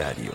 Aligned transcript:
diario. 0.00 0.32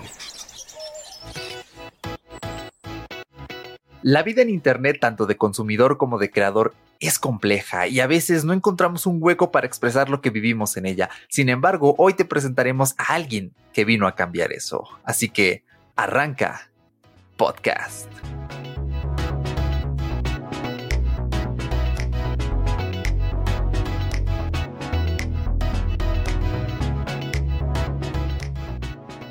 La 4.02 4.22
vida 4.22 4.44
en 4.44 4.50
Internet, 4.52 4.98
tanto 5.02 5.26
de 5.26 5.36
consumidor 5.36 5.98
como 5.98 6.20
de 6.20 6.30
creador, 6.30 6.76
es 7.00 7.18
compleja 7.18 7.88
y 7.88 8.00
a 8.00 8.08
veces 8.08 8.46
no 8.46 8.54
encontramos 8.54 9.08
un 9.08 9.18
hueco 9.20 9.52
para 9.52 9.66
expresar 9.66 10.10
lo 10.10 10.22
que 10.22 10.30
vivimos 10.30 10.78
en 10.78 10.86
ella. 10.86 11.10
Sin 11.28 11.50
embargo, 11.50 11.96
hoy 11.98 12.14
te 12.14 12.24
presentaremos 12.24 12.94
a 13.00 13.16
alguien 13.16 13.54
que 13.74 13.84
vino 13.84 14.08
a 14.08 14.14
cambiar 14.14 14.52
eso. 14.54 14.88
Así 15.04 15.30
que, 15.30 15.64
arranca 15.96 16.70
podcast. 17.36 18.08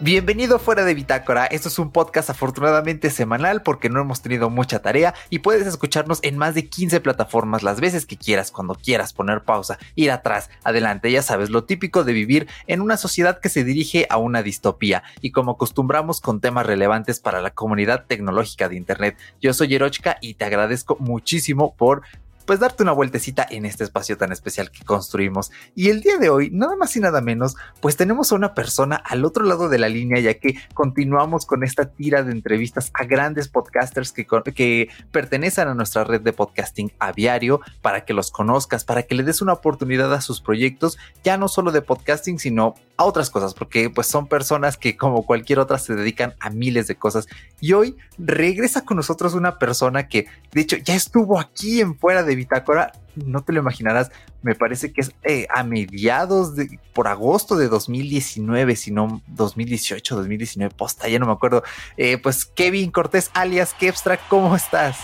Bienvenido 0.05 0.59
fuera 0.59 0.85
de 0.85 0.93
Bitácora. 0.93 1.47
Esto 1.47 1.69
es 1.69 1.79
un 1.79 1.91
podcast 1.91 2.29
afortunadamente 2.29 3.09
semanal 3.09 3.63
porque 3.63 3.89
no 3.89 4.03
hemos 4.03 4.21
tenido 4.21 4.51
mucha 4.51 4.81
tarea 4.81 5.15
y 5.31 5.39
puedes 5.39 5.67
escucharnos 5.67 6.19
en 6.21 6.37
más 6.37 6.55
de 6.55 6.69
15 6.69 7.01
plataformas 7.01 7.63
las 7.63 7.81
veces 7.81 8.05
que 8.05 8.19
quieras, 8.19 8.51
cuando 8.51 8.75
quieras 8.75 9.15
poner 9.15 9.45
pausa, 9.45 9.79
ir 9.95 10.11
atrás, 10.11 10.51
adelante. 10.63 11.11
Ya 11.11 11.23
sabes, 11.23 11.49
lo 11.49 11.65
típico 11.65 12.05
de 12.05 12.13
vivir 12.13 12.49
en 12.67 12.83
una 12.83 12.99
sociedad 12.99 13.41
que 13.41 13.49
se 13.49 13.65
dirige 13.65 14.07
a 14.11 14.19
una 14.19 14.43
distopía 14.43 15.05
y 15.23 15.31
como 15.31 15.53
acostumbramos 15.53 16.21
con 16.21 16.43
temas 16.43 16.67
relevantes 16.67 17.19
para 17.19 17.41
la 17.41 17.53
comunidad 17.53 18.05
tecnológica 18.07 18.69
de 18.69 18.77
Internet. 18.77 19.17
Yo 19.41 19.55
soy 19.55 19.69
Yerochka 19.69 20.19
y 20.21 20.35
te 20.35 20.45
agradezco 20.45 20.99
muchísimo 21.01 21.75
por 21.77 22.03
pues 22.47 22.61
darte 22.61 22.83
una 22.83 22.93
vueltecita 22.93 23.47
en 23.49 23.67
este 23.67 23.85
espacio 23.85 24.17
tan 24.17 24.33
especial 24.33 24.71
que 24.71 24.85
construimos. 24.85 25.51
Y 25.75 25.91
el 25.91 26.01
día 26.01 26.19
de 26.19 26.31
hoy, 26.31 26.51
nada 26.51 26.77
más 26.77 26.97
y 26.97 27.01
nada 27.01 27.21
menos, 27.21 27.57
pues 27.81 27.97
tenemos 27.97 28.33
a 28.33 28.35
una 28.35 28.55
persona 28.55 28.97
al 28.97 29.25
otro 29.25 29.45
lado 29.45 29.69
de 29.69 29.79
la 29.79 29.89
línea, 29.89 30.21
ya 30.21 30.35
que 30.35 30.57
continuamos 30.75 31.47
con 31.47 31.65
esta 31.65 31.87
tira 31.87 32.23
de 32.23 32.33
entrevistas 32.33 32.91
a 32.95 33.05
grandes 33.05 33.49
podcasters 33.49 34.13
que, 34.13 34.27
que 34.55 34.89
pertenecen 35.11 35.69
a 35.69 35.75
nuestra 35.75 36.05
red 36.05 36.21
de 36.21 36.33
podcasting 36.33 36.93
aviario, 36.99 37.61
para 37.83 38.05
que 38.05 38.15
los 38.15 38.31
conozcas, 38.31 38.85
para 38.85 39.05
que 39.05 39.15
le 39.15 39.23
des 39.23 39.43
una 39.43 39.53
oportunidad 39.53 40.13
a 40.13 40.21
sus 40.21 40.41
proyectos, 40.41 40.99
ya 41.23 41.37
no 41.37 41.49
solo 41.49 41.73
de 41.73 41.83
podcasting, 41.83 42.39
sino 42.39 42.75
a 42.97 43.05
otras 43.05 43.31
cosas, 43.31 43.55
porque 43.55 43.91
pues 43.91 44.07
son 44.07 44.29
personas 44.29 44.77
que 44.77 44.97
como 44.97 45.25
cualquier 45.27 45.59
otra 45.59 45.79
se 45.79 45.95
dedican 45.95 46.35
a 46.41 46.51
miles 46.51 46.87
de 46.87 46.97
cosas. 46.97 47.27
Y 47.61 47.73
hoy 47.73 47.97
regresa 48.19 48.85
con 48.85 48.97
nosotros 48.97 49.35
una 49.35 49.59
persona 49.59 50.09
que 50.09 50.27
de 50.53 50.61
hecho 50.61 50.77
ya 50.77 50.95
estuvo 50.95 51.41
aquí 51.41 51.81
en 51.81 51.99
fuera 51.99 52.23
de 52.23 52.34
Bitácora, 52.35 52.93
no 53.15 53.43
te 53.43 53.53
lo 53.53 53.61
imaginarás, 53.61 54.11
me 54.43 54.55
parece 54.55 54.93
que 54.93 55.01
es 55.01 55.13
eh, 55.23 55.47
a 55.55 55.65
mediados 55.65 56.57
de, 56.57 56.79
por 56.93 57.09
agosto 57.09 57.57
de 57.57 57.69
2019, 57.69 58.77
si 58.77 58.91
no 58.91 59.23
2018, 59.29 60.17
2019, 60.17 60.75
posta, 60.75 61.09
ya 61.09 61.19
no 61.19 61.27
me 61.27 61.33
acuerdo. 61.33 61.63
Eh, 61.97 62.19
pues 62.19 62.45
Kevin 62.45 62.91
Cortés, 62.91 63.31
alias 63.35 63.75
Kevstra, 63.75 64.19
¿cómo 64.29 64.55
estás? 64.57 64.99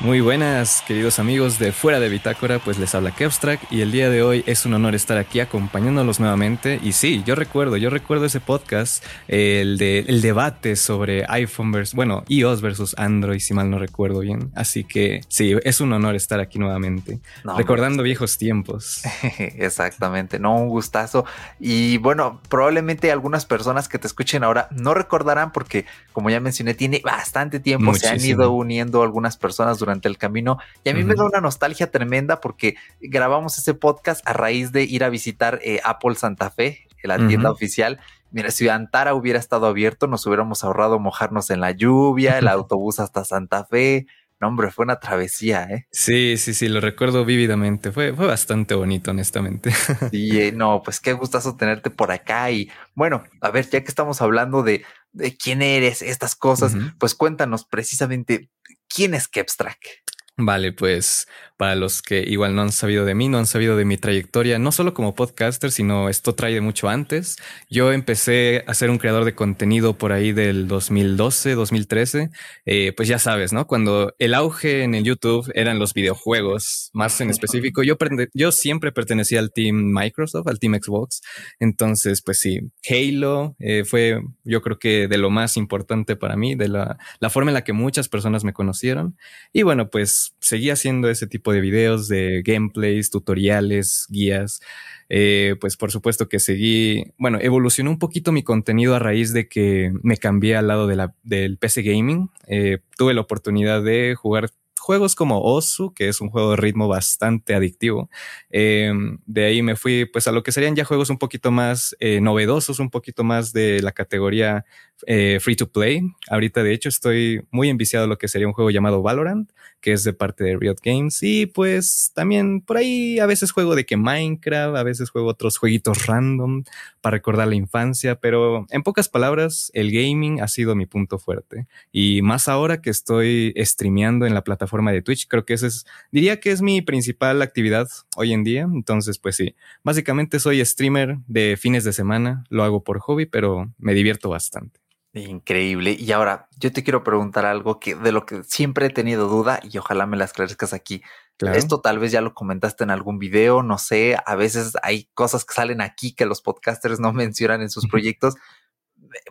Muy 0.00 0.20
buenas, 0.20 0.82
queridos 0.86 1.18
amigos 1.18 1.58
de 1.58 1.72
Fuera 1.72 1.98
de 1.98 2.10
Bitácora, 2.10 2.58
pues 2.58 2.78
les 2.78 2.94
habla 2.94 3.12
Kevstrack 3.12 3.60
y 3.72 3.80
el 3.80 3.92
día 3.92 4.10
de 4.10 4.22
hoy 4.22 4.44
es 4.46 4.66
un 4.66 4.74
honor 4.74 4.94
estar 4.94 5.16
aquí 5.16 5.40
acompañándolos 5.40 6.20
nuevamente. 6.20 6.78
Y 6.82 6.92
sí, 6.92 7.22
yo 7.24 7.34
recuerdo, 7.34 7.78
yo 7.78 7.88
recuerdo 7.88 8.26
ese 8.26 8.40
podcast, 8.40 9.02
el 9.26 9.78
de 9.78 10.00
el 10.00 10.20
debate 10.20 10.76
sobre 10.76 11.24
iPhone 11.28 11.72
versus, 11.72 11.94
bueno, 11.94 12.24
iOS 12.28 12.60
versus 12.60 12.94
Android, 12.98 13.40
si 13.40 13.54
mal 13.54 13.70
no 13.70 13.78
recuerdo 13.78 14.20
bien. 14.20 14.52
Así 14.54 14.84
que 14.84 15.22
sí, 15.28 15.56
es 15.64 15.80
un 15.80 15.92
honor 15.94 16.14
estar 16.14 16.40
aquí 16.40 16.58
nuevamente, 16.58 17.18
recordando 17.56 18.02
viejos 18.02 18.36
tiempos. 18.36 19.02
Exactamente, 19.38 20.38
no, 20.38 20.56
un 20.56 20.68
gustazo. 20.68 21.24
Y 21.58 21.96
bueno, 21.98 22.42
probablemente 22.50 23.10
algunas 23.10 23.46
personas 23.46 23.88
que 23.88 23.98
te 23.98 24.06
escuchen 24.06 24.44
ahora 24.44 24.68
no 24.72 24.92
recordarán 24.92 25.52
porque, 25.52 25.86
como 26.12 26.28
ya 26.28 26.38
mencioné, 26.38 26.74
tiene 26.74 27.00
bastante 27.02 27.60
tiempo, 27.60 27.94
se 27.94 28.08
han 28.08 28.22
ido 28.22 28.52
uniendo 28.52 29.02
algunas 29.02 29.38
personas 29.38 29.78
durante 29.86 30.08
el 30.08 30.18
camino. 30.18 30.58
Y 30.84 30.90
a 30.90 30.94
mí 30.94 31.04
me 31.04 31.14
da 31.14 31.24
una 31.24 31.40
nostalgia 31.40 31.90
tremenda 31.90 32.40
porque 32.40 32.76
grabamos 33.00 33.56
ese 33.56 33.74
podcast 33.74 34.26
a 34.28 34.32
raíz 34.32 34.72
de 34.72 34.82
ir 34.82 35.04
a 35.04 35.08
visitar 35.08 35.60
eh, 35.62 35.80
Apple 35.84 36.16
Santa 36.16 36.50
Fe, 36.50 36.86
la 37.02 37.26
tienda 37.26 37.50
oficial. 37.50 38.00
Mira, 38.32 38.50
si 38.50 38.68
Antara 38.68 39.14
hubiera 39.14 39.38
estado 39.38 39.66
abierto, 39.66 40.08
nos 40.08 40.26
hubiéramos 40.26 40.64
ahorrado 40.64 40.98
mojarnos 40.98 41.50
en 41.50 41.60
la 41.60 41.70
lluvia, 41.70 42.38
el 42.38 42.48
autobús 42.48 43.00
hasta 43.00 43.24
Santa 43.24 43.64
Fe. 43.64 44.06
No, 44.38 44.48
hombre, 44.48 44.70
fue 44.70 44.84
una 44.84 45.00
travesía, 45.00 45.64
¿eh? 45.64 45.86
Sí, 45.90 46.36
sí, 46.36 46.52
sí, 46.52 46.68
lo 46.68 46.80
recuerdo 46.80 47.24
vívidamente. 47.24 47.90
Fue, 47.90 48.12
fue 48.12 48.26
bastante 48.26 48.74
bonito, 48.74 49.12
honestamente. 49.12 49.70
Sí, 50.10 50.38
eh, 50.38 50.52
no, 50.52 50.82
pues 50.82 51.00
qué 51.00 51.14
gustazo 51.14 51.56
tenerte 51.56 51.88
por 51.88 52.10
acá. 52.10 52.50
Y 52.50 52.70
bueno, 52.94 53.24
a 53.40 53.50
ver, 53.50 53.70
ya 53.70 53.80
que 53.80 53.88
estamos 53.88 54.20
hablando 54.20 54.62
de, 54.62 54.84
de 55.12 55.34
quién 55.36 55.62
eres, 55.62 56.02
estas 56.02 56.36
cosas, 56.36 56.76
pues 56.98 57.14
cuéntanos 57.14 57.64
precisamente 57.64 58.50
quién 58.96 59.12
es 59.12 59.28
Kepstrack. 59.28 60.05
Vale, 60.38 60.72
pues 60.72 61.26
para 61.56 61.74
los 61.74 62.02
que 62.02 62.22
igual 62.26 62.54
no 62.54 62.60
han 62.60 62.72
sabido 62.72 63.06
de 63.06 63.14
mí, 63.14 63.28
no 63.30 63.38
han 63.38 63.46
sabido 63.46 63.74
de 63.78 63.86
mi 63.86 63.96
trayectoria, 63.96 64.58
no 64.58 64.70
solo 64.70 64.92
como 64.92 65.14
podcaster, 65.14 65.70
sino 65.70 66.10
esto 66.10 66.34
trae 66.34 66.52
de 66.52 66.60
mucho 66.60 66.90
antes. 66.90 67.36
Yo 67.70 67.90
empecé 67.92 68.62
a 68.66 68.74
ser 68.74 68.90
un 68.90 68.98
creador 68.98 69.24
de 69.24 69.34
contenido 69.34 69.96
por 69.96 70.12
ahí 70.12 70.32
del 70.32 70.68
2012, 70.68 71.54
2013. 71.54 72.30
Eh, 72.66 72.92
pues 72.94 73.08
ya 73.08 73.18
sabes, 73.18 73.54
¿no? 73.54 73.66
Cuando 73.66 74.14
el 74.18 74.34
auge 74.34 74.82
en 74.82 74.94
el 74.94 75.04
YouTube 75.04 75.50
eran 75.54 75.78
los 75.78 75.94
videojuegos, 75.94 76.90
más 76.92 77.18
en 77.22 77.30
específico. 77.30 77.82
Yo, 77.82 77.96
yo 78.34 78.52
siempre 78.52 78.92
pertenecía 78.92 79.38
al 79.40 79.52
team 79.52 79.76
Microsoft, 79.94 80.48
al 80.48 80.58
team 80.58 80.74
Xbox. 80.74 81.22
Entonces, 81.60 82.20
pues 82.22 82.38
sí, 82.40 82.60
Halo 82.90 83.56
eh, 83.58 83.84
fue 83.86 84.20
yo 84.44 84.60
creo 84.60 84.78
que 84.78 85.08
de 85.08 85.16
lo 85.16 85.30
más 85.30 85.56
importante 85.56 86.14
para 86.16 86.36
mí, 86.36 86.54
de 86.54 86.68
la, 86.68 86.98
la 87.20 87.30
forma 87.30 87.50
en 87.50 87.54
la 87.54 87.64
que 87.64 87.72
muchas 87.72 88.10
personas 88.10 88.44
me 88.44 88.52
conocieron. 88.52 89.16
Y 89.54 89.62
bueno, 89.62 89.88
pues 89.88 90.25
seguí 90.40 90.70
haciendo 90.70 91.08
ese 91.08 91.26
tipo 91.26 91.52
de 91.52 91.60
videos, 91.60 92.08
de 92.08 92.42
gameplays, 92.44 93.10
tutoriales, 93.10 94.06
guías. 94.08 94.60
Eh, 95.08 95.54
pues 95.60 95.76
por 95.76 95.92
supuesto 95.92 96.28
que 96.28 96.40
seguí, 96.40 97.12
bueno, 97.16 97.38
evolucionó 97.40 97.90
un 97.90 97.98
poquito 97.98 98.32
mi 98.32 98.42
contenido 98.42 98.94
a 98.94 98.98
raíz 98.98 99.32
de 99.32 99.48
que 99.48 99.92
me 100.02 100.16
cambié 100.16 100.56
al 100.56 100.66
lado 100.66 100.86
de 100.86 101.08
del 101.22 101.58
PC 101.58 101.82
Gaming. 101.82 102.30
Eh, 102.48 102.78
tuve 102.96 103.14
la 103.14 103.20
oportunidad 103.20 103.82
de 103.82 104.14
jugar 104.16 104.50
juegos 104.78 105.16
como 105.16 105.42
Osu, 105.42 105.92
que 105.94 106.08
es 106.08 106.20
un 106.20 106.30
juego 106.30 106.50
de 106.50 106.56
ritmo 106.56 106.86
bastante 106.88 107.54
adictivo. 107.54 108.08
Eh, 108.50 108.92
de 109.26 109.44
ahí 109.44 109.62
me 109.62 109.76
fui 109.76 110.06
pues 110.06 110.28
a 110.28 110.32
lo 110.32 110.42
que 110.42 110.52
serían 110.52 110.76
ya 110.76 110.84
juegos 110.84 111.10
un 111.10 111.18
poquito 111.18 111.50
más 111.50 111.96
novedosos, 112.20 112.78
un 112.78 112.90
poquito 112.90 113.24
más 113.24 113.52
de 113.52 113.82
la 113.82 113.92
categoría 113.92 114.64
eh, 115.06 115.38
free 115.40 115.56
to 115.56 115.70
play. 115.70 116.02
Ahorita 116.30 116.62
de 116.62 116.72
hecho 116.72 116.88
estoy 116.88 117.46
muy 117.50 117.68
enviciado 117.68 118.06
a 118.06 118.08
lo 118.08 118.18
que 118.18 118.28
sería 118.28 118.46
un 118.46 118.52
juego 118.52 118.70
llamado 118.70 119.02
Valorant, 119.02 119.50
que 119.80 119.92
es 119.92 120.04
de 120.04 120.12
parte 120.12 120.44
de 120.44 120.56
Riot 120.56 120.76
Games. 120.82 121.22
Y 121.22 121.46
pues 121.46 122.12
también 122.14 122.60
por 122.60 122.76
ahí 122.78 123.18
a 123.18 123.26
veces 123.26 123.52
juego 123.52 123.74
de 123.74 123.84
que 123.84 123.96
Minecraft, 123.96 124.76
a 124.76 124.82
veces 124.82 125.10
juego 125.10 125.28
otros 125.28 125.58
jueguitos 125.58 126.06
random 126.06 126.64
para 127.00 127.16
recordar 127.16 127.48
la 127.48 127.54
infancia, 127.54 128.16
pero 128.20 128.66
en 128.70 128.82
pocas 128.82 129.08
palabras, 129.08 129.70
el 129.74 129.92
gaming 129.92 130.40
ha 130.40 130.48
sido 130.48 130.74
mi 130.74 130.86
punto 130.86 131.18
fuerte. 131.18 131.66
Y 131.92 132.22
más 132.22 132.48
ahora 132.48 132.80
que 132.80 132.90
estoy 132.90 133.54
streameando 133.58 134.26
en 134.26 134.34
la 134.34 134.44
plataforma 134.44 134.92
de 134.92 135.02
Twitch. 135.02 135.26
Creo 135.28 135.44
que 135.44 135.54
esa 135.54 135.66
es, 135.66 135.86
diría 136.10 136.40
que 136.40 136.50
es 136.50 136.62
mi 136.62 136.82
principal 136.82 137.42
actividad 137.42 137.88
hoy 138.16 138.32
en 138.32 138.44
día. 138.44 138.62
Entonces, 138.62 139.18
pues 139.18 139.36
sí, 139.36 139.54
básicamente 139.82 140.40
soy 140.40 140.64
streamer 140.64 141.18
de 141.26 141.56
fines 141.56 141.84
de 141.84 141.92
semana, 141.92 142.44
lo 142.48 142.64
hago 142.64 142.82
por 142.82 142.98
hobby, 143.00 143.26
pero 143.26 143.72
me 143.78 143.94
divierto 143.94 144.28
bastante. 144.28 144.85
Increíble. 145.16 145.96
Y 145.98 146.12
ahora 146.12 146.46
yo 146.58 146.70
te 146.72 146.84
quiero 146.84 147.02
preguntar 147.02 147.46
algo 147.46 147.80
que 147.80 147.94
de 147.94 148.12
lo 148.12 148.26
que 148.26 148.44
siempre 148.44 148.86
he 148.86 148.90
tenido 148.90 149.28
duda 149.28 149.60
y 149.62 149.78
ojalá 149.78 150.04
me 150.04 150.18
las 150.18 150.30
esclarezcas 150.30 150.74
aquí. 150.74 151.02
Esto 151.38 151.80
tal 151.80 151.98
vez 151.98 152.12
ya 152.12 152.20
lo 152.20 152.34
comentaste 152.34 152.84
en 152.84 152.90
algún 152.90 153.18
video, 153.18 153.62
no 153.62 153.78
sé, 153.78 154.16
a 154.26 154.34
veces 154.36 154.72
hay 154.82 155.08
cosas 155.14 155.46
que 155.46 155.54
salen 155.54 155.80
aquí 155.80 156.14
que 156.14 156.26
los 156.26 156.42
podcasters 156.42 157.00
no 157.00 157.12
mencionan 157.14 157.62
en 157.62 157.70
sus 157.70 157.86
proyectos. 157.86 158.34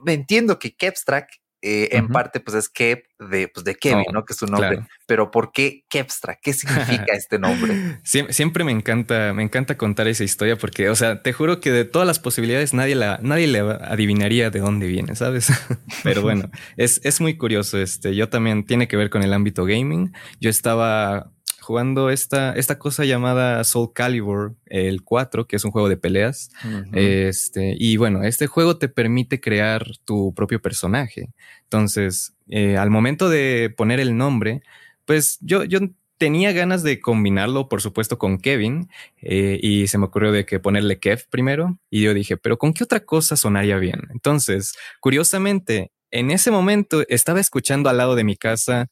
Me 0.04 0.14
entiendo 0.14 0.58
que 0.58 0.76
Kepstrack 0.76 1.30
eh, 1.68 1.98
en 1.98 2.10
parte 2.10 2.40
pues 2.40 2.56
es 2.56 2.70
Kep 2.70 3.06
de, 3.18 3.48
pues, 3.48 3.64
de 3.64 3.74
Kevin, 3.74 4.06
¿no? 4.14 4.24
Que 4.24 4.34
es 4.34 4.38
su 4.38 4.46
nombre. 4.46 4.86
Pero 5.08 5.32
¿por 5.32 5.52
qué 5.52 5.84
Kepstra? 5.90 6.38
¿Qué 6.40 6.54
significa 6.54 7.06
este 7.14 7.40
nombre? 7.40 8.00
siempre 8.04 8.64
me 8.64 8.72
encanta, 8.72 9.34
me 9.34 9.42
encanta 9.42 9.76
contar 9.76 10.08
esa 10.08 10.24
historia 10.24 10.58
porque, 10.58 10.90
o 10.90 10.96
sea, 10.96 11.24
te 11.24 11.34
juro 11.34 11.60
que 11.60 11.72
de 11.72 11.84
todas 11.84 12.08
las 12.08 12.20
posibilidades 12.20 12.76
nadie 12.76 12.94
la, 12.94 13.20
nadie 13.24 13.48
le 13.48 13.62
adivinaría 13.62 14.52
de 14.52 14.60
dónde 14.60 14.86
viene, 14.86 15.16
¿sabes? 15.16 15.48
Pero 16.04 16.22
bueno, 16.22 16.52
es, 16.78 17.02
es 17.04 17.20
muy 17.20 17.36
curioso. 17.36 17.80
Este, 17.80 18.16
yo 18.16 18.30
también 18.30 18.68
tiene 18.68 18.88
que 18.88 18.98
ver 18.98 19.10
con 19.10 19.24
el 19.24 19.34
ámbito 19.34 19.66
gaming. 19.66 20.14
Yo 20.40 20.52
estaba 20.52 21.32
jugando 21.66 22.10
esta, 22.10 22.54
esta 22.54 22.78
cosa 22.78 23.04
llamada 23.04 23.64
Soul 23.64 23.92
Calibur, 23.94 24.56
el 24.68 25.04
4, 25.04 25.48
que 25.48 25.56
es 25.56 25.66
un 25.66 25.72
juego 25.72 25.90
de 25.90 25.98
peleas. 25.98 26.52
Este, 26.94 27.76
y 27.78 27.98
bueno, 27.98 28.24
este 28.24 28.48
juego 28.48 28.78
te 28.78 28.88
permite 28.88 29.42
crear 29.42 29.86
tu 30.06 30.34
propio 30.34 30.62
personaje. 30.62 31.34
Entonces, 31.64 32.36
eh, 32.48 32.78
al 32.78 32.92
momento 32.92 33.30
de 33.30 33.74
poner 33.76 34.00
el 34.00 34.16
nombre, 34.16 34.62
pues 35.06 35.40
yo, 35.42 35.64
yo 35.64 35.80
tenía 36.18 36.52
ganas 36.54 36.84
de 36.84 37.00
combinarlo, 37.00 37.68
por 37.68 37.82
supuesto, 37.82 38.18
con 38.18 38.38
Kevin 38.38 38.90
eh, 39.22 39.60
y 39.62 39.88
se 39.88 39.98
me 39.98 40.06
ocurrió 40.06 40.32
de 40.32 40.46
que 40.46 40.60
ponerle 40.60 41.00
Kev 41.00 41.28
primero 41.30 41.80
y 41.90 42.04
yo 42.04 42.14
dije, 42.14 42.38
pero 42.38 42.58
¿con 42.58 42.74
qué 42.74 42.84
otra 42.84 43.02
cosa 43.02 43.36
sonaría 43.36 43.78
bien? 43.78 44.02
Entonces, 44.14 44.76
curiosamente, 45.00 45.92
en 46.12 46.32
ese 46.32 46.52
momento 46.52 47.04
estaba 47.10 47.40
escuchando 47.40 47.90
al 47.90 47.98
lado 47.98 48.16
de 48.16 48.24
mi 48.24 48.38
casa 48.38 48.88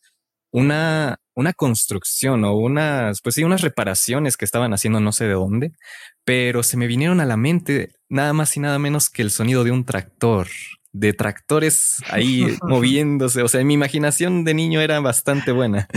una, 0.53 1.17
una 1.35 1.51
construcción 1.51 2.45
o 2.45 2.55
unas, 2.55 3.21
pues 3.21 3.35
sí, 3.35 3.43
unas 3.43 3.61
reparaciones 3.61 4.37
que 4.37 4.45
estaban 4.45 4.73
haciendo 4.73 4.99
no 4.99 5.11
sé 5.11 5.25
de 5.25 5.33
dónde, 5.33 5.71
pero 6.23 6.63
se 6.63 6.77
me 6.77 6.87
vinieron 6.87 7.19
a 7.19 7.25
la 7.25 7.35
mente 7.35 7.89
nada 8.07 8.31
más 8.33 8.55
y 8.55 8.59
nada 8.59 8.79
menos 8.79 9.09
que 9.09 9.23
el 9.23 9.31
sonido 9.31 9.63
de 9.63 9.71
un 9.71 9.83
tractor 9.83 10.47
de 10.93 11.11
tractores 11.13 11.95
ahí 12.09 12.55
moviéndose. 12.61 13.41
O 13.41 13.47
sea, 13.47 13.63
mi 13.63 13.73
imaginación 13.73 14.43
de 14.43 14.53
niño 14.53 14.79
era 14.79 14.99
bastante 14.99 15.51
buena. 15.51 15.87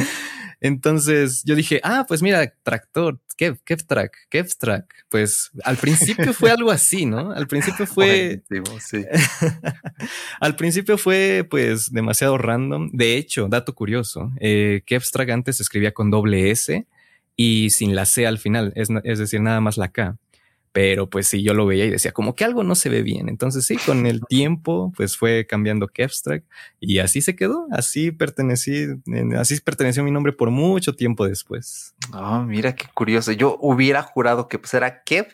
Entonces 0.61 1.43
yo 1.45 1.55
dije, 1.55 1.81
ah, 1.83 2.05
pues 2.09 2.23
mira, 2.23 2.53
tractor, 2.63 3.21
Kev, 3.37 3.59
Kev 3.65 3.85
Track, 3.87 4.17
Kev 4.31 4.49
Track. 4.59 5.07
Pues 5.09 5.51
al 5.65 5.77
principio 5.77 6.33
fue 6.33 6.51
algo 6.51 6.71
así, 6.71 7.07
¿no? 7.07 7.33
Al 7.33 7.47
principio 7.47 7.87
fue. 7.87 8.43
sí. 8.81 9.05
al 10.41 10.57
principio 10.57 10.99
fue 10.99 11.47
pues 11.49 11.93
demasiado 11.93 12.39
random. 12.39 12.91
De 12.93 13.17
hecho, 13.17 13.49
dato 13.49 13.75
curioso, 13.75 14.33
eh, 14.41 14.83
Kev 14.87 15.03
Track 15.11 15.31
antes 15.31 15.61
escribía 15.61 15.93
con 15.93 16.11
doble 16.11 16.51
S 16.51 16.87
y 17.37 17.71
sin 17.71 17.95
la 17.95 18.07
C 18.07 18.27
al 18.27 18.39
final, 18.39 18.73
es, 18.77 18.89
es 19.05 19.19
decir, 19.19 19.41
nada 19.43 19.61
más 19.61 19.77
la 19.77 19.89
K. 19.89 20.17
Pero 20.77 21.09
pues 21.09 21.27
sí, 21.27 21.43
yo 21.43 21.55
lo 21.55 21.65
veía 21.65 21.87
y 21.87 21.91
decía, 21.91 22.13
como 22.13 22.35
que 22.35 22.45
algo 22.45 22.63
no 22.63 22.75
se 22.75 22.91
ve 22.91 23.01
bien. 23.01 23.31
Entonces 23.31 23.65
sí, 23.65 23.79
con 23.79 24.05
el 24.05 24.21
tiempo, 24.29 24.93
pues 24.95 25.17
fue 25.17 25.47
cambiando 25.47 25.89
Kevstrack 25.89 26.45
y 26.81 26.99
así 26.99 27.23
se 27.23 27.35
quedó. 27.35 27.67
Así 27.71 28.13
pertenecí, 28.13 28.89
así 29.39 29.59
perteneció 29.63 30.05
mi 30.05 30.11
nombre 30.11 30.35
por 30.35 30.51
mucho 30.51 30.95
tiempo 30.95 31.27
después. 31.27 31.95
Oh, 32.13 32.43
mira 32.43 32.75
qué 32.75 32.89
curioso. 32.93 33.33
Yo 33.33 33.57
hubiera 33.63 34.03
jurado 34.03 34.49
que 34.49 34.59
pues 34.59 34.75
era 34.75 35.03
Kev 35.03 35.29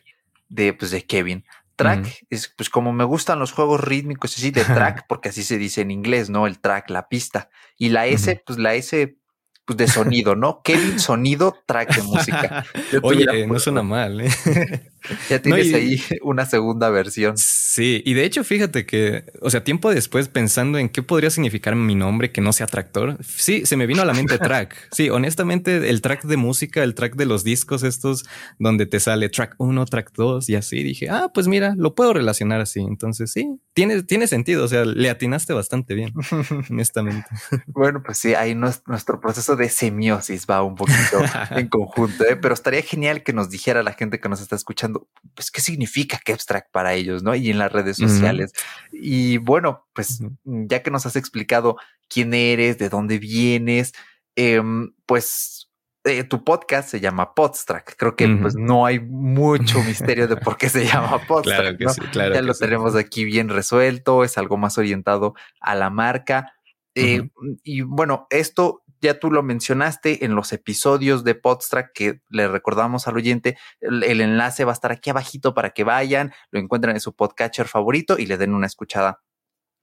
de, 0.49 0.75
pues 0.75 0.93
de 0.93 1.05
Kevin. 1.05 1.45
Track 1.75 2.25
es 2.31 2.47
pues 2.57 2.71
como 2.71 2.93
me 2.93 3.03
gustan 3.03 3.41
los 3.41 3.51
juegos 3.51 3.81
rítmicos 3.81 4.37
así 4.37 4.53
de 4.53 4.63
track, 4.63 5.07
porque 5.09 5.31
así 5.31 5.43
se 5.43 5.59
dice 5.59 5.81
en 5.81 5.91
inglés, 5.91 6.31
¿no? 6.31 6.47
El 6.47 6.61
track, 6.61 6.89
la 6.89 7.09
pista. 7.09 7.51
Y 7.77 7.89
la 7.89 8.07
S, 8.07 8.41
pues 8.47 8.61
la 8.61 8.75
S 8.77 9.17
pues 9.65 9.77
de 9.77 9.89
sonido, 9.89 10.37
¿no? 10.37 10.63
Kevin 10.63 11.01
Sonido, 11.01 11.57
track 11.67 11.97
de 11.97 12.03
música. 12.03 12.65
Oye, 13.03 13.47
no 13.47 13.59
suena 13.59 13.83
mal, 13.83 14.21
¿eh? 14.21 14.92
Ya 15.29 15.41
tienes 15.41 15.73
ahí 15.75 16.03
una 16.23 16.47
segunda 16.47 16.91
versión. 16.91 17.37
Sí, 17.37 18.03
y 18.05 18.15
de 18.15 18.25
hecho, 18.25 18.45
fíjate 18.45 18.87
que, 18.87 19.25
o 19.41 19.51
sea, 19.51 19.65
tiempo 19.65 19.93
después 19.93 20.29
pensando 20.29 20.79
en 20.79 20.89
qué 20.89 21.03
podría 21.03 21.31
significar 21.31 21.75
mi 21.75 21.95
nombre 21.95 22.31
que 22.31 22.41
no 22.41 22.53
sea 22.53 22.67
tractor, 22.67 23.19
sí, 23.25 23.65
se 23.67 23.77
me 23.77 23.87
vino 23.87 24.03
a 24.03 24.05
la 24.05 24.13
mente 24.13 24.39
track. 24.39 24.89
Sí, 24.93 25.11
honestamente, 25.11 25.89
el 25.89 26.03
track 26.03 26.25
de 26.25 26.37
música, 26.37 26.83
el 26.83 26.95
track 26.95 27.17
de 27.17 27.27
los 27.27 27.45
discos 27.45 27.83
estos, 27.83 28.25
donde 28.59 28.87
te 28.87 29.01
sale 29.01 29.29
track 29.29 29.55
1, 29.59 29.85
track 29.87 30.13
2 30.15 30.49
y 30.49 30.57
así, 30.57 30.83
dije, 30.83 31.09
ah, 31.11 31.31
pues 31.33 31.49
mira, 31.49 31.75
lo 31.77 31.95
puedo 31.95 32.13
relacionar 32.13 32.61
así. 32.61 32.81
Entonces, 32.81 33.33
sí, 33.33 33.49
tiene, 33.73 34.03
tiene 34.03 34.27
sentido, 34.27 34.65
o 34.65 34.69
sea, 34.69 34.85
le 34.85 35.09
atinaste 35.09 35.53
bastante 35.53 35.95
bien, 35.95 36.13
honestamente. 36.71 37.29
Bueno, 37.67 38.03
pues 38.05 38.19
sí, 38.19 38.35
ahí 38.35 38.55
nuestro 38.55 39.21
proceso 39.21 39.57
de 39.57 39.69
semiosis 39.69 40.47
va 40.49 40.63
un 40.63 40.75
poquito 40.75 41.23
en 41.51 41.69
conjunto, 41.69 42.25
¿eh? 42.25 42.37
pero 42.37 42.55
estaría 42.55 42.83
genial 42.83 43.23
que 43.23 43.33
nos 43.33 43.51
dijera 43.51 43.83
la 43.83 43.93
gente 43.93 44.21
que 44.21 44.29
nos 44.29 44.41
está 44.41 44.57
escuchando, 44.57 44.92
pues 45.35 45.51
qué 45.51 45.61
significa 45.61 46.21
Kevstrack 46.25 46.71
para 46.71 46.95
ellos, 46.95 47.23
¿no? 47.23 47.35
Y 47.35 47.51
en 47.51 47.59
las 47.59 47.73
redes 47.73 47.97
sociales. 47.97 48.53
Y 48.93 49.39
bueno, 49.39 49.87
pues 49.93 50.21
ya 50.45 50.83
que 50.83 50.91
nos 50.91 51.07
has 51.07 51.17
explicado 51.17 51.77
quién 52.09 52.35
eres, 52.35 52.79
de 52.79 52.89
dónde 52.89 53.19
vienes, 53.19 53.93
em, 54.37 54.93
pues 55.07 55.71
eh, 56.05 56.25
tu 56.25 56.43
podcast 56.43 56.89
se 56.89 57.01
llama 57.01 57.35
Podstrack. 57.35 57.95
Creo 57.97 58.17
que 58.17 58.29
pues 58.29 58.57
no 58.57 58.85
hay 58.87 58.99
mucho 58.99 59.81
misterio 59.85 60.27
de 60.27 60.37
por 60.37 60.57
qué 60.57 60.69
se 60.69 60.85
llama 60.85 61.19
Podstrack. 61.29 61.79
claro 62.11 62.35
ya 62.35 62.43
lo 62.43 62.55
tenemos 62.55 62.97
aquí 62.97 63.25
bien 63.25 63.49
resuelto, 63.49 64.25
es 64.25 64.37
algo 64.37 64.57
más 64.57 64.79
orientado 64.79 65.35
a 65.61 65.75
la 65.75 65.91
marca. 65.91 66.55
Eh, 66.95 67.31
y 67.63 67.83
bueno, 67.83 68.27
esto 68.31 68.83
ya 69.03 69.19
tú 69.19 69.31
lo 69.31 69.43
mencionaste 69.43 70.25
en 70.25 70.35
los 70.35 70.53
episodios 70.53 71.25
de 71.25 71.35
Podstrack 71.35 71.93
que 71.93 72.21
le 72.31 72.49
recordamos 72.49 73.09
al 73.09 73.17
oyente, 73.17 73.59
el, 73.81 74.21
enlace 74.21 74.65
va 74.65 74.73
a 74.73 74.75
estar 74.75 74.93
aquí 74.93 75.11
abajito 75.11 75.53
para 75.53 75.71
que 75.71 75.85
vayan, 75.85 76.33
lo 76.51 76.61
encuentren 76.61 76.95
en 76.95 77.01
su 77.01 77.15
podcatcher 77.15 77.67
favorito 77.67 78.17
y 78.19 78.27
le 78.27 78.39
den 78.39 78.55
una 78.55 78.67
escuchada. 78.67 79.21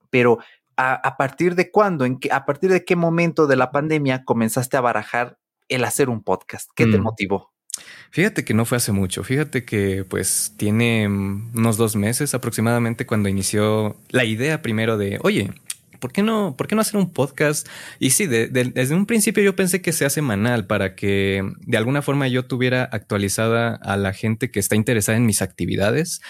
Pero 0.08 0.38
a, 0.76 1.16
partir 1.18 1.54
de 1.54 1.70
cuándo, 1.70 2.06
en 2.06 2.18
qué, 2.18 2.32
a 2.32 2.46
partir 2.46 2.72
de 2.72 2.84
qué 2.84 2.96
momento 2.96 3.46
de 3.46 3.56
la 3.56 3.70
pandemia 3.70 4.24
comenzaste 4.24 4.78
a 4.78 4.80
barajar 4.80 5.38
el 5.68 5.84
hacer 5.84 6.08
un 6.08 6.22
podcast? 6.22 6.70
¿Qué 6.74 6.86
te 6.86 6.98
mm. 6.98 7.02
motivó? 7.02 7.52
Fíjate 8.10 8.44
que 8.44 8.54
no 8.54 8.64
fue 8.64 8.78
hace 8.78 8.92
mucho. 8.92 9.22
Fíjate 9.22 9.64
que 9.64 10.04
pues 10.08 10.54
tiene 10.56 11.06
unos 11.06 11.76
dos 11.76 11.96
meses 11.96 12.34
aproximadamente 12.34 13.06
cuando 13.06 13.28
inició 13.28 13.96
la 14.08 14.24
idea 14.24 14.62
primero 14.62 14.96
de, 14.96 15.18
oye, 15.22 15.52
¿por 16.00 16.12
qué 16.12 16.22
no, 16.22 16.56
por 16.56 16.66
qué 16.66 16.74
no 16.74 16.80
hacer 16.80 16.96
un 16.96 17.12
podcast? 17.12 17.68
Y 17.98 18.10
sí, 18.10 18.26
desde 18.26 18.94
un 18.94 19.06
principio 19.06 19.42
yo 19.42 19.54
pensé 19.54 19.80
que 19.82 19.92
sea 19.92 20.10
semanal 20.10 20.66
para 20.66 20.94
que 20.94 21.42
de 21.60 21.76
alguna 21.76 22.02
forma 22.02 22.26
yo 22.28 22.46
tuviera 22.46 22.84
actualizada 22.84 23.76
a 23.76 23.96
la 23.96 24.12
gente 24.12 24.50
que 24.50 24.58
está 24.58 24.76
interesada 24.76 25.16
en 25.16 25.26
mis 25.26 25.42
actividades. 25.42 26.20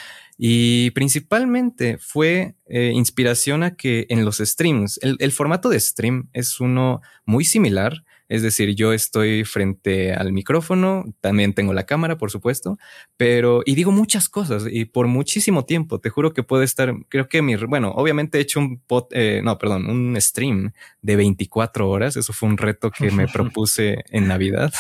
Y 0.43 0.91
principalmente 0.93 1.99
fue 1.99 2.55
eh, 2.67 2.93
inspiración 2.95 3.63
a 3.63 3.77
que 3.77 4.07
en 4.09 4.25
los 4.25 4.39
streams, 4.39 4.99
el, 5.03 5.33
formato 5.33 5.69
de 5.69 5.79
stream 5.79 6.31
es 6.33 6.61
uno 6.61 7.03
muy 7.27 7.45
similar 7.45 8.05
es 8.31 8.43
decir, 8.43 8.77
yo 8.77 8.93
estoy 8.93 9.43
frente 9.45 10.15
al 10.15 10.33
micrófono, 10.33 11.05
también 11.21 11.53
tengo 11.53 11.75
la 11.75 11.85
cámara, 11.85 12.17
por 12.17 12.31
supuesto, 12.31 12.79
pero 13.17 13.63
y 13.67 13.75
digo 13.75 13.91
muchas 13.91 14.29
cosas 14.29 14.67
y 14.71 14.85
por 14.85 15.09
muchísimo 15.09 15.65
tiempo. 15.65 15.99
Te 15.99 16.11
juro 16.11 16.33
que 16.33 16.45
puede 16.45 16.65
estar, 16.65 16.95
creo 17.09 17.29
que 17.29 17.43
mi, 17.43 17.57
bueno, 17.57 17.91
obviamente 17.91 18.39
he 18.39 18.41
hecho 18.41 18.61
un 18.61 18.79
pot, 18.79 19.09
eh, 19.11 19.41
no, 19.43 19.59
perdón, 19.59 19.91
un 19.91 20.17
stream 20.21 20.71
de 21.03 21.17
24 21.17 21.91
horas. 21.91 22.17
Eso 22.17 22.33
fue 22.33 22.49
un 22.49 22.57
reto 22.57 22.93
que 22.93 23.11
me 23.11 23.27
propuse 23.33 24.05
en 24.11 24.29
Navidad. 24.29 24.73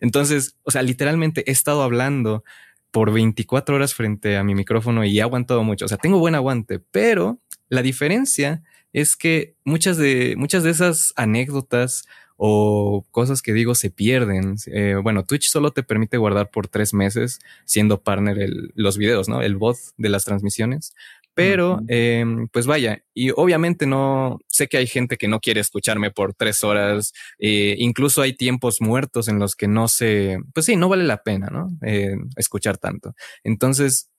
Entonces, 0.00 0.56
o 0.64 0.72
sea, 0.72 0.82
literalmente 0.82 1.48
he 1.48 1.52
estado 1.52 1.84
hablando 1.84 2.42
por 2.90 3.12
24 3.12 3.76
horas 3.76 3.94
frente 3.94 4.36
a 4.36 4.42
mi 4.42 4.56
micrófono 4.56 5.04
y 5.04 5.16
he 5.16 5.22
aguantado 5.22 5.62
mucho. 5.62 5.84
O 5.84 5.88
sea, 5.88 5.98
tengo 5.98 6.18
buen 6.18 6.34
aguante, 6.34 6.80
pero 6.80 7.38
la 7.68 7.82
diferencia 7.82 8.64
es 8.92 9.14
que 9.14 9.54
muchas 9.64 9.96
de, 9.96 10.34
muchas 10.36 10.64
de 10.64 10.70
esas 10.70 11.12
anécdotas 11.14 12.04
o 12.40 13.04
cosas 13.10 13.42
que 13.42 13.52
digo 13.52 13.74
se 13.74 13.90
pierden. 13.90 14.54
Eh, 14.66 14.94
bueno, 15.02 15.24
Twitch 15.24 15.48
solo 15.48 15.72
te 15.72 15.82
permite 15.82 16.16
guardar 16.16 16.50
por 16.50 16.68
tres 16.68 16.94
meses 16.94 17.40
siendo 17.64 18.00
partner 18.00 18.38
el, 18.38 18.72
los 18.76 18.96
videos, 18.96 19.28
¿no? 19.28 19.42
El 19.42 19.56
bot 19.56 19.76
de 19.96 20.08
las 20.08 20.24
transmisiones. 20.24 20.94
Pero, 21.34 21.80
em, 21.86 22.48
pues 22.48 22.66
vaya, 22.66 23.04
y 23.14 23.30
obviamente 23.30 23.86
no 23.86 24.40
sé 24.48 24.66
que 24.66 24.76
hay 24.76 24.88
gente 24.88 25.16
que 25.16 25.28
no 25.28 25.38
quiere 25.38 25.60
escucharme 25.60 26.10
por 26.10 26.34
tres 26.34 26.64
horas. 26.64 27.12
Eh, 27.38 27.76
incluso 27.78 28.22
hay 28.22 28.32
tiempos 28.32 28.80
muertos 28.80 29.28
en 29.28 29.38
los 29.38 29.54
que 29.54 29.68
no 29.68 29.86
se, 29.86 30.38
pues 30.52 30.66
sí, 30.66 30.74
no 30.74 30.88
vale 30.88 31.04
la 31.04 31.22
pena, 31.22 31.46
¿no? 31.46 31.68
Eh, 31.82 32.16
escuchar 32.36 32.78
tanto. 32.78 33.14
Entonces, 33.44 34.10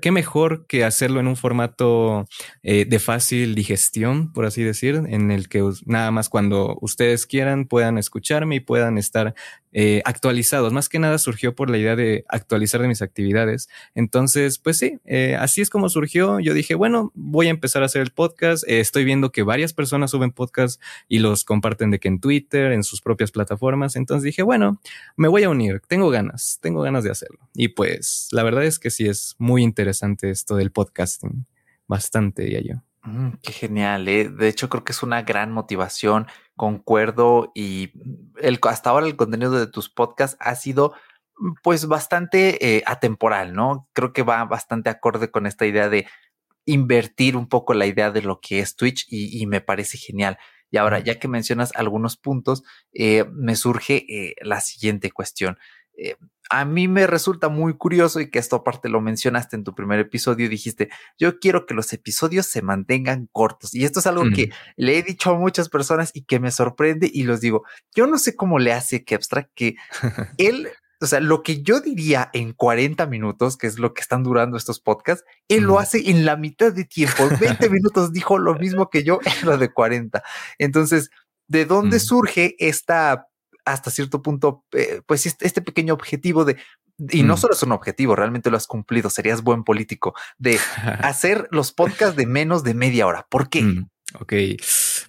qué 0.00 0.10
mejor 0.10 0.66
que 0.66 0.84
hacerlo 0.84 1.20
en 1.20 1.28
un 1.28 1.36
formato 1.36 2.26
eh, 2.62 2.84
de 2.84 2.98
fácil 2.98 3.54
digestión, 3.54 4.32
por 4.32 4.44
así 4.44 4.62
decir, 4.62 5.02
en 5.08 5.30
el 5.30 5.48
que 5.48 5.62
nada 5.84 6.10
más 6.10 6.28
cuando 6.28 6.76
ustedes 6.80 7.26
quieran 7.26 7.66
puedan 7.66 7.96
escucharme 7.96 8.56
y 8.56 8.60
puedan 8.60 8.98
estar 8.98 9.34
eh, 9.72 10.02
actualizados. 10.04 10.72
Más 10.72 10.88
que 10.88 10.98
nada 10.98 11.18
surgió 11.18 11.54
por 11.54 11.70
la 11.70 11.78
idea 11.78 11.96
de 11.96 12.24
actualizar 12.28 12.80
de 12.80 12.88
mis 12.88 13.02
actividades. 13.02 13.68
Entonces, 13.94 14.58
pues 14.58 14.78
sí, 14.78 14.98
eh, 15.04 15.36
así 15.38 15.60
es 15.60 15.70
como 15.70 15.88
surgió. 15.88 16.40
Yo 16.40 16.54
dije, 16.54 16.74
bueno, 16.74 17.12
voy 17.14 17.46
a 17.48 17.50
empezar 17.50 17.82
a 17.82 17.86
hacer 17.86 18.02
el 18.02 18.10
podcast. 18.10 18.64
estoy 18.66 19.04
viendo 19.04 19.30
que 19.30 19.42
varias 19.42 19.72
personas 19.72 20.10
suben 20.10 20.32
podcast 20.32 20.80
y 21.08 21.18
los 21.18 21.44
comparten 21.44 21.90
de 21.90 22.00
que 22.00 22.08
en 22.08 22.20
Twitter, 22.20 22.72
en 22.72 22.84
sus 22.84 23.00
propias 23.00 23.30
plataformas. 23.30 23.96
Entonces 23.96 24.24
dije, 24.24 24.42
bueno, 24.42 24.80
me 25.16 25.28
voy 25.28 25.44
a 25.44 25.50
unir. 25.50 25.82
Tengo 25.86 26.10
ganas, 26.10 26.58
tengo 26.62 26.82
ganas 26.82 27.04
de 27.04 27.10
hacerlo. 27.10 27.38
Y 27.54 27.68
pues 27.68 28.28
la 28.32 28.42
verdad 28.42 28.64
es 28.64 28.78
que 28.78 28.90
sí 28.90 29.06
es 29.06 29.36
muy 29.38 29.62
interesante 29.62 29.75
interesante 29.76 30.30
esto 30.30 30.56
del 30.56 30.72
podcasting. 30.72 31.44
Bastante, 31.86 32.44
diría 32.44 32.62
yo. 32.62 32.82
Mm, 33.02 33.34
qué 33.42 33.52
genial, 33.52 34.08
¿eh? 34.08 34.30
De 34.30 34.48
hecho, 34.48 34.70
creo 34.70 34.84
que 34.84 34.92
es 34.92 35.02
una 35.02 35.22
gran 35.22 35.52
motivación, 35.52 36.26
concuerdo, 36.56 37.52
y 37.54 37.92
el, 38.40 38.58
hasta 38.62 38.90
ahora 38.90 39.06
el 39.06 39.16
contenido 39.16 39.52
de 39.52 39.66
tus 39.66 39.90
podcasts 39.90 40.38
ha 40.40 40.54
sido 40.54 40.94
pues 41.62 41.86
bastante 41.86 42.76
eh, 42.78 42.82
atemporal, 42.86 43.52
¿no? 43.52 43.86
Creo 43.92 44.14
que 44.14 44.22
va 44.22 44.42
bastante 44.46 44.88
acorde 44.88 45.30
con 45.30 45.46
esta 45.46 45.66
idea 45.66 45.90
de 45.90 46.06
invertir 46.64 47.36
un 47.36 47.46
poco 47.46 47.74
la 47.74 47.86
idea 47.86 48.10
de 48.10 48.22
lo 48.22 48.40
que 48.40 48.60
es 48.60 48.74
Twitch 48.74 49.04
y, 49.08 49.44
me 49.46 49.60
parece 49.60 49.98
genial. 49.98 50.38
Y 50.70 50.78
ahora, 50.78 50.98
ya 51.00 51.18
que 51.18 51.28
mencionas 51.28 51.72
algunos 51.76 52.16
puntos, 52.16 52.64
eh, 52.94 53.26
me 53.30 53.54
surge 53.54 54.34
la 54.40 54.60
siguiente 54.60 55.10
cuestión. 55.10 55.58
Eh, 55.96 56.16
a 56.48 56.64
mí 56.64 56.86
me 56.88 57.06
resulta 57.06 57.48
muy 57.48 57.76
curioso 57.76 58.20
y 58.20 58.30
que 58.30 58.38
esto 58.38 58.56
aparte 58.56 58.88
lo 58.88 59.00
mencionaste 59.00 59.56
en 59.56 59.64
tu 59.64 59.74
primer 59.74 59.98
episodio, 59.98 60.48
dijiste, 60.48 60.90
yo 61.18 61.38
quiero 61.40 61.66
que 61.66 61.74
los 61.74 61.92
episodios 61.92 62.46
se 62.46 62.62
mantengan 62.62 63.28
cortos. 63.32 63.74
Y 63.74 63.84
esto 63.84 64.00
es 64.00 64.06
algo 64.06 64.24
que 64.34 64.50
le 64.76 64.98
he 64.98 65.02
dicho 65.02 65.30
a 65.30 65.38
muchas 65.38 65.68
personas 65.68 66.12
y 66.14 66.22
que 66.22 66.38
me 66.38 66.52
sorprende 66.52 67.10
y 67.12 67.24
los 67.24 67.40
digo, 67.40 67.64
yo 67.94 68.06
no 68.06 68.18
sé 68.18 68.36
cómo 68.36 68.58
le 68.58 68.72
hace 68.72 69.04
Kepstra 69.04 69.48
que 69.54 69.76
él 70.38 70.68
o 71.00 71.06
sea, 71.06 71.20
lo 71.20 71.42
que 71.42 71.62
yo 71.62 71.80
diría 71.80 72.30
en 72.32 72.52
40 72.52 73.06
minutos, 73.06 73.58
que 73.58 73.66
es 73.66 73.78
lo 73.78 73.92
que 73.92 74.00
están 74.00 74.22
durando 74.22 74.56
estos 74.56 74.80
podcasts, 74.80 75.26
él 75.48 75.64
lo 75.64 75.78
hace 75.78 76.10
en 76.10 76.24
la 76.24 76.36
mitad 76.36 76.72
de 76.72 76.84
tiempo. 76.84 77.28
20 77.38 77.68
minutos 77.68 78.12
dijo 78.12 78.38
lo 78.38 78.54
mismo 78.54 78.88
que 78.88 79.04
yo 79.04 79.20
en 79.42 79.46
lo 79.46 79.58
de 79.58 79.72
40. 79.72 80.22
Entonces, 80.58 81.10
¿de 81.48 81.66
dónde 81.66 82.00
surge 82.00 82.56
esta, 82.58 83.28
hasta 83.66 83.90
cierto 83.90 84.22
punto, 84.22 84.64
eh, 84.72 85.02
pues 85.06 85.26
este, 85.26 85.46
este 85.46 85.60
pequeño 85.60 85.92
objetivo 85.92 86.44
de 86.44 86.56
y 87.10 87.22
no 87.24 87.36
solo 87.36 87.52
es 87.52 87.62
un 87.62 87.72
objetivo, 87.72 88.16
realmente 88.16 88.50
lo 88.50 88.56
has 88.56 88.66
cumplido, 88.66 89.10
serías 89.10 89.42
buen 89.42 89.64
político, 89.64 90.14
de 90.38 90.58
hacer 91.02 91.46
los 91.50 91.72
podcasts 91.72 92.16
de 92.16 92.26
menos 92.26 92.64
de 92.64 92.74
media 92.74 93.06
hora. 93.06 93.26
¿Por 93.28 93.50
qué? 93.50 93.62
Mm, 93.62 93.88
ok, 94.18 94.32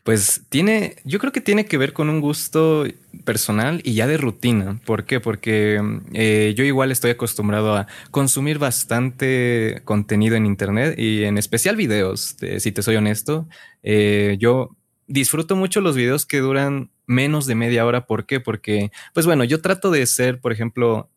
pues 0.03 0.41
tiene, 0.49 0.97
yo 1.05 1.19
creo 1.19 1.31
que 1.31 1.39
tiene 1.39 1.65
que 1.65 1.77
ver 1.77 1.93
con 1.93 2.09
un 2.09 2.19
gusto 2.19 2.85
personal 3.23 3.81
y 3.83 3.93
ya 3.93 4.07
de 4.07 4.17
rutina. 4.17 4.81
¿Por 4.85 5.05
qué? 5.05 5.19
Porque 5.19 5.81
eh, 6.13 6.53
yo 6.57 6.63
igual 6.65 6.91
estoy 6.91 7.11
acostumbrado 7.11 7.75
a 7.75 7.87
consumir 8.11 8.59
bastante 8.59 9.81
contenido 9.85 10.35
en 10.35 10.45
Internet 10.45 10.99
y 10.99 11.23
en 11.23 11.37
especial 11.37 11.75
videos, 11.75 12.35
si 12.59 12.71
te 12.71 12.81
soy 12.81 12.97
honesto. 12.97 13.47
Eh, 13.83 14.35
yo 14.39 14.76
disfruto 15.07 15.55
mucho 15.55 15.81
los 15.81 15.95
videos 15.95 16.25
que 16.25 16.39
duran 16.39 16.91
menos 17.05 17.45
de 17.45 17.55
media 17.55 17.85
hora. 17.85 18.05
¿Por 18.05 18.25
qué? 18.25 18.39
Porque, 18.39 18.91
pues 19.13 19.25
bueno, 19.25 19.43
yo 19.43 19.61
trato 19.61 19.89
de 19.91 20.05
ser, 20.05 20.39
por 20.39 20.51
ejemplo, 20.51 21.09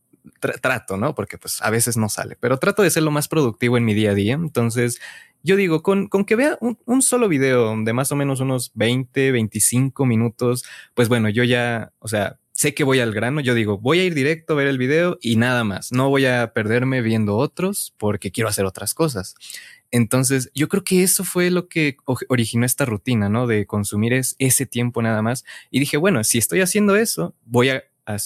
trato, 0.60 0.96
¿no? 0.96 1.14
Porque 1.14 1.38
pues 1.38 1.60
a 1.62 1.70
veces 1.70 1.96
no 1.96 2.08
sale, 2.08 2.36
pero 2.38 2.58
trato 2.58 2.82
de 2.82 2.90
ser 2.90 3.02
lo 3.02 3.10
más 3.10 3.28
productivo 3.28 3.76
en 3.76 3.84
mi 3.84 3.94
día 3.94 4.10
a 4.10 4.14
día. 4.14 4.34
Entonces, 4.34 5.00
yo 5.42 5.56
digo, 5.56 5.82
con, 5.82 6.08
con 6.08 6.24
que 6.24 6.36
vea 6.36 6.58
un, 6.60 7.02
solo 7.02 7.28
video 7.28 7.74
de 7.82 7.92
más 7.92 8.12
o 8.12 8.16
menos 8.16 8.40
unos 8.40 8.72
20, 8.74 9.32
25 9.32 10.04
minutos, 10.04 10.64
pues 10.94 11.08
bueno, 11.08 11.28
yo 11.28 11.44
ya, 11.44 11.92
o 11.98 12.08
sea, 12.08 12.38
sé 12.60 12.74
que 12.74 12.84
voy 12.84 13.00
al 13.00 13.14
grano, 13.14 13.40
yo 13.40 13.54
digo, 13.54 13.78
voy 13.78 14.00
a 14.00 14.04
ir 14.04 14.14
directo 14.14 14.52
a 14.52 14.56
ver 14.56 14.66
el 14.66 14.76
video 14.76 15.16
y 15.22 15.36
nada 15.36 15.64
más, 15.64 15.92
no 15.92 16.10
voy 16.10 16.26
a 16.26 16.52
perderme 16.52 17.00
viendo 17.00 17.38
otros 17.38 17.94
porque 17.96 18.30
quiero 18.30 18.50
hacer 18.50 18.66
otras 18.66 18.92
cosas. 18.92 19.34
Entonces, 19.90 20.50
yo 20.54 20.68
creo 20.68 20.84
que 20.84 21.02
eso 21.02 21.24
fue 21.24 21.50
lo 21.50 21.68
que 21.68 21.96
originó 22.28 22.66
esta 22.66 22.84
rutina, 22.84 23.30
¿no? 23.30 23.46
De 23.46 23.64
consumir 23.64 24.12
ese 24.12 24.66
tiempo 24.66 25.00
nada 25.00 25.22
más. 25.22 25.46
Y 25.70 25.80
dije, 25.80 25.96
bueno, 25.96 26.22
si 26.22 26.36
estoy 26.36 26.60
haciendo 26.60 26.96
eso, 26.96 27.34
voy 27.46 27.70
a 27.70 27.82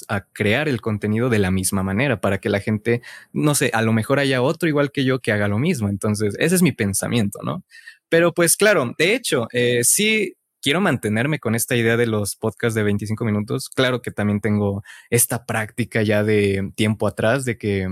a, 0.08 0.26
crear 0.32 0.66
el 0.66 0.80
contenido 0.80 1.28
de 1.28 1.38
la 1.38 1.50
misma 1.50 1.82
manera 1.82 2.18
para 2.18 2.38
que 2.38 2.48
la 2.48 2.60
gente, 2.60 3.02
no 3.34 3.54
sé, 3.54 3.70
a 3.74 3.82
lo 3.82 3.92
mejor 3.92 4.18
haya 4.18 4.40
otro 4.40 4.66
igual 4.66 4.90
que 4.92 5.04
yo 5.04 5.20
que 5.20 5.30
haga 5.30 5.46
lo 5.46 5.58
mismo. 5.58 5.90
Entonces, 5.90 6.34
ese 6.38 6.54
es 6.54 6.62
mi 6.62 6.72
pensamiento, 6.72 7.40
¿no? 7.42 7.64
Pero 8.08 8.32
pues 8.32 8.56
claro, 8.56 8.94
de 8.96 9.14
hecho, 9.14 9.46
eh, 9.52 9.84
sí 9.84 10.36
quiero 10.64 10.80
mantenerme 10.80 11.40
con 11.40 11.54
esta 11.54 11.76
idea 11.76 11.98
de 11.98 12.06
los 12.06 12.36
podcasts 12.36 12.74
de 12.74 12.82
25 12.82 13.22
minutos. 13.26 13.68
Claro 13.68 14.00
que 14.00 14.10
también 14.10 14.40
tengo 14.40 14.82
esta 15.10 15.44
práctica 15.44 16.00
ya 16.00 16.24
de 16.24 16.72
tiempo 16.74 17.06
atrás 17.06 17.44
de 17.44 17.58
que 17.58 17.86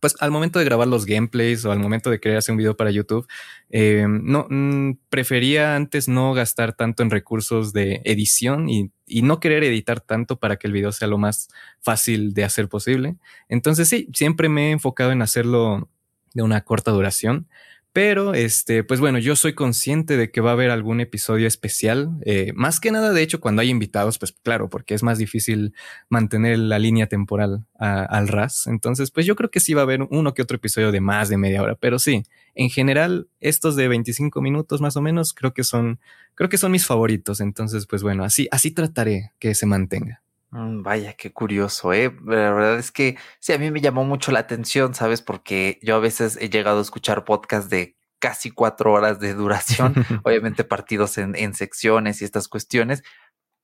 pues 0.00 0.16
al 0.18 0.32
momento 0.32 0.58
de 0.58 0.64
grabar 0.64 0.88
los 0.88 1.06
gameplays 1.06 1.64
o 1.64 1.70
al 1.70 1.78
momento 1.78 2.10
de 2.10 2.18
querer 2.18 2.36
hacer 2.36 2.52
un 2.52 2.58
video 2.58 2.76
para 2.76 2.90
YouTube, 2.90 3.28
eh, 3.70 4.06
no 4.08 4.48
mm, 4.50 4.98
prefería 5.08 5.76
antes 5.76 6.08
no 6.08 6.34
gastar 6.34 6.74
tanto 6.74 7.04
en 7.04 7.10
recursos 7.10 7.72
de 7.72 8.02
edición 8.04 8.68
y, 8.68 8.90
no 9.22 9.38
querer 9.38 9.62
editar 9.62 10.00
tanto 10.00 10.40
para 10.40 10.56
que 10.56 10.66
el 10.66 10.72
video 10.72 10.90
sea 10.90 11.06
lo 11.06 11.16
más 11.16 11.48
fácil 11.80 12.34
de 12.34 12.42
hacer 12.42 12.68
posible. 12.68 13.16
Entonces 13.48 13.88
sí, 13.88 14.08
siempre 14.12 14.48
me 14.48 14.68
he 14.68 14.70
enfocado 14.72 15.12
en 15.12 15.22
hacerlo 15.22 15.88
de 16.34 16.42
una 16.42 16.62
corta 16.62 16.90
duración. 16.90 17.46
Pero, 17.94 18.34
este, 18.34 18.82
pues 18.82 18.98
bueno, 18.98 19.20
yo 19.20 19.36
soy 19.36 19.54
consciente 19.54 20.16
de 20.16 20.32
que 20.32 20.40
va 20.40 20.50
a 20.50 20.54
haber 20.54 20.70
algún 20.70 21.00
episodio 21.00 21.46
especial. 21.46 22.10
Eh, 22.26 22.52
más 22.56 22.80
que 22.80 22.90
nada, 22.90 23.12
de 23.12 23.22
hecho, 23.22 23.38
cuando 23.38 23.62
hay 23.62 23.70
invitados, 23.70 24.18
pues 24.18 24.32
claro, 24.32 24.68
porque 24.68 24.94
es 24.94 25.04
más 25.04 25.16
difícil 25.16 25.74
mantener 26.08 26.58
la 26.58 26.80
línea 26.80 27.06
temporal 27.06 27.66
al 27.78 28.26
ras. 28.26 28.66
Entonces, 28.66 29.12
pues 29.12 29.26
yo 29.26 29.36
creo 29.36 29.48
que 29.52 29.60
sí 29.60 29.74
va 29.74 29.82
a 29.82 29.84
haber 29.84 30.02
uno 30.10 30.34
que 30.34 30.42
otro 30.42 30.56
episodio 30.56 30.90
de 30.90 31.00
más 31.00 31.28
de 31.28 31.36
media 31.36 31.62
hora. 31.62 31.76
Pero 31.76 32.00
sí, 32.00 32.24
en 32.56 32.68
general, 32.68 33.28
estos 33.38 33.76
de 33.76 33.86
25 33.86 34.42
minutos 34.42 34.80
más 34.80 34.96
o 34.96 35.00
menos, 35.00 35.32
creo 35.32 35.54
que 35.54 35.62
son, 35.62 36.00
creo 36.34 36.48
que 36.48 36.58
son 36.58 36.72
mis 36.72 36.86
favoritos. 36.86 37.40
Entonces, 37.40 37.86
pues 37.86 38.02
bueno, 38.02 38.24
así, 38.24 38.48
así 38.50 38.72
trataré 38.72 39.30
que 39.38 39.54
se 39.54 39.66
mantenga. 39.66 40.23
Mm, 40.54 40.82
vaya, 40.82 41.14
qué 41.14 41.32
curioso, 41.32 41.92
¿eh? 41.92 42.16
La 42.24 42.52
verdad 42.52 42.78
es 42.78 42.92
que 42.92 43.18
sí, 43.40 43.52
a 43.52 43.58
mí 43.58 43.72
me 43.72 43.80
llamó 43.80 44.04
mucho 44.04 44.30
la 44.30 44.38
atención, 44.38 44.94
¿sabes? 44.94 45.20
Porque 45.20 45.80
yo 45.82 45.96
a 45.96 45.98
veces 45.98 46.38
he 46.40 46.48
llegado 46.48 46.78
a 46.78 46.82
escuchar 46.82 47.24
podcasts 47.24 47.68
de 47.70 47.96
casi 48.20 48.52
cuatro 48.52 48.92
horas 48.92 49.18
de 49.18 49.34
duración, 49.34 49.94
obviamente 50.24 50.62
partidos 50.62 51.18
en, 51.18 51.34
en 51.34 51.54
secciones 51.54 52.22
y 52.22 52.24
estas 52.24 52.46
cuestiones. 52.46 53.02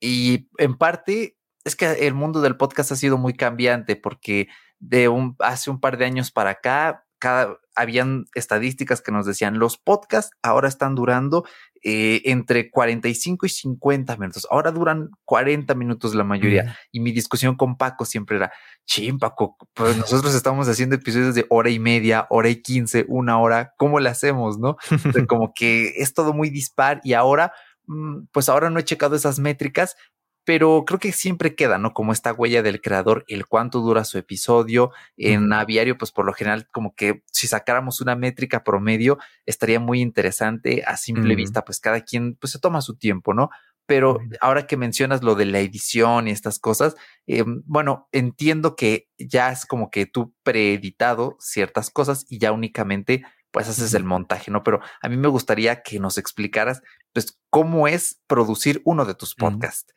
Y 0.01 0.49
en 0.59 0.77
parte 0.77 1.37
es 1.65 1.77
que 1.77 1.87
el 2.09 2.15
mundo 2.15 2.41
del 2.41 2.57
podcast 2.57 2.91
ha 2.91 2.97
sido 2.97 3.19
muy 3.19 3.35
cambiante 3.35 3.95
porque 3.95 4.49
de 4.81 5.07
un, 5.09 5.37
hace 5.39 5.71
un 5.71 5.79
par 5.79 5.97
de 5.97 6.07
años 6.07 6.33
para 6.33 6.51
acá, 6.51 7.07
cada, 7.21 7.59
habían 7.77 8.27
estadísticas 8.35 9.01
que 9.01 9.13
nos 9.13 9.27
decían 9.27 9.59
los 9.59 9.79
podcasts 9.79 10.37
ahora 10.43 10.69
están 10.69 10.95
durando 10.95 11.45
eh, 11.83 12.21
entre 12.27 12.71
45 12.71 13.47
y 13.47 13.49
50 13.49 14.17
minutos. 14.17 14.47
Ahora 14.51 14.71
duran 14.71 15.11
40 15.25 15.75
minutos 15.75 16.15
la 16.15 16.25
mayoría. 16.25 16.77
Y 16.93 17.01
mi 17.01 17.13
discusión 17.13 17.57
con 17.57 17.77
Paco 17.79 18.05
siempre 18.05 18.37
era, 18.37 18.53
chim, 18.85 19.19
Paco, 19.19 19.57
pues 19.73 19.97
nosotros 19.97 20.35
estamos 20.35 20.69
haciendo 20.69 20.97
episodios 20.97 21.35
de 21.35 21.47
hora 21.49 21.71
y 21.71 21.79
media, 21.79 22.27
hora 22.29 22.51
y 22.51 22.61
15, 22.61 23.07
una 23.09 23.39
hora. 23.39 23.73
¿Cómo 23.79 23.99
le 23.99 24.11
hacemos? 24.11 24.59
No? 24.59 24.77
como 25.29 25.53
que 25.55 25.95
es 25.97 26.13
todo 26.13 26.35
muy 26.35 26.51
dispar 26.51 27.01
y 27.03 27.15
ahora, 27.15 27.53
mm, 27.87 28.25
pues 28.31 28.51
ahora 28.51 28.69
no 28.69 28.79
he 28.79 28.85
checado 28.85 29.17
esas 29.17 29.39
métricas, 29.39 29.97
pero 30.45 30.85
creo 30.87 30.99
que 30.99 31.13
siempre 31.13 31.55
queda, 31.55 31.79
¿no? 31.79 31.93
Como 31.93 32.13
esta 32.13 32.33
huella 32.33 32.63
del 32.63 32.81
creador, 32.81 33.25
el 33.29 33.47
cuánto 33.47 33.81
dura 33.81 34.05
su 34.05 34.19
episodio. 34.19 34.91
En 35.17 35.53
aviario, 35.53 35.99
pues 35.99 36.13
por 36.13 36.25
lo 36.25 36.33
general, 36.33 36.67
como 36.73 36.95
que 36.95 37.23
si 37.31 37.47
sacáramos 37.47 38.01
una 38.01 38.17
métrica 38.17 38.65
promedio, 38.65 39.19
estaría 39.47 39.81
muy 39.81 40.01
interesante. 40.01 40.83
A 40.87 40.97
simple 40.97 41.35
vista, 41.37 41.65
pues 41.65 41.81
cada 41.81 42.01
quien, 42.03 42.37
pues 42.37 42.53
se 42.53 42.59
toma 42.59 42.81
su 42.81 42.97
tiempo, 42.97 43.35
¿no? 43.35 43.51
Pero 43.87 44.19
ahora 44.41 44.67
que 44.67 44.77
mencionas 44.77 45.23
lo 45.23 45.35
de 45.35 45.47
la 45.47 45.59
edición 45.59 46.29
y 46.29 46.31
estas 46.31 46.59
cosas, 46.59 46.95
eh, 47.27 47.45
bueno, 47.65 48.09
entiendo 48.13 48.77
que 48.77 49.09
ya 49.19 49.51
es 49.51 49.67
como 49.67 49.91
que 49.91 50.07
tú 50.07 50.35
preeditado 50.43 51.37
ciertas 51.41 51.91
cosas 51.91 52.25
y 52.29 52.39
ya 52.39 52.53
únicamente 52.53 53.25
pues 53.51 53.69
haces 53.69 53.95
el 53.95 54.05
montaje, 54.05 54.51
¿no? 54.51 54.63
Pero 54.63 54.81
a 55.03 55.09
mí 55.09 55.17
me 55.17 55.29
gustaría 55.29 55.83
que 55.83 55.99
nos 55.99 56.19
explicaras, 56.19 56.83
pues, 57.13 57.39
cómo 57.51 57.89
es 57.89 58.21
producir 58.27 58.81
uno 58.85 59.05
de 59.05 59.15
tus 59.15 59.35
podcasts. 59.35 59.93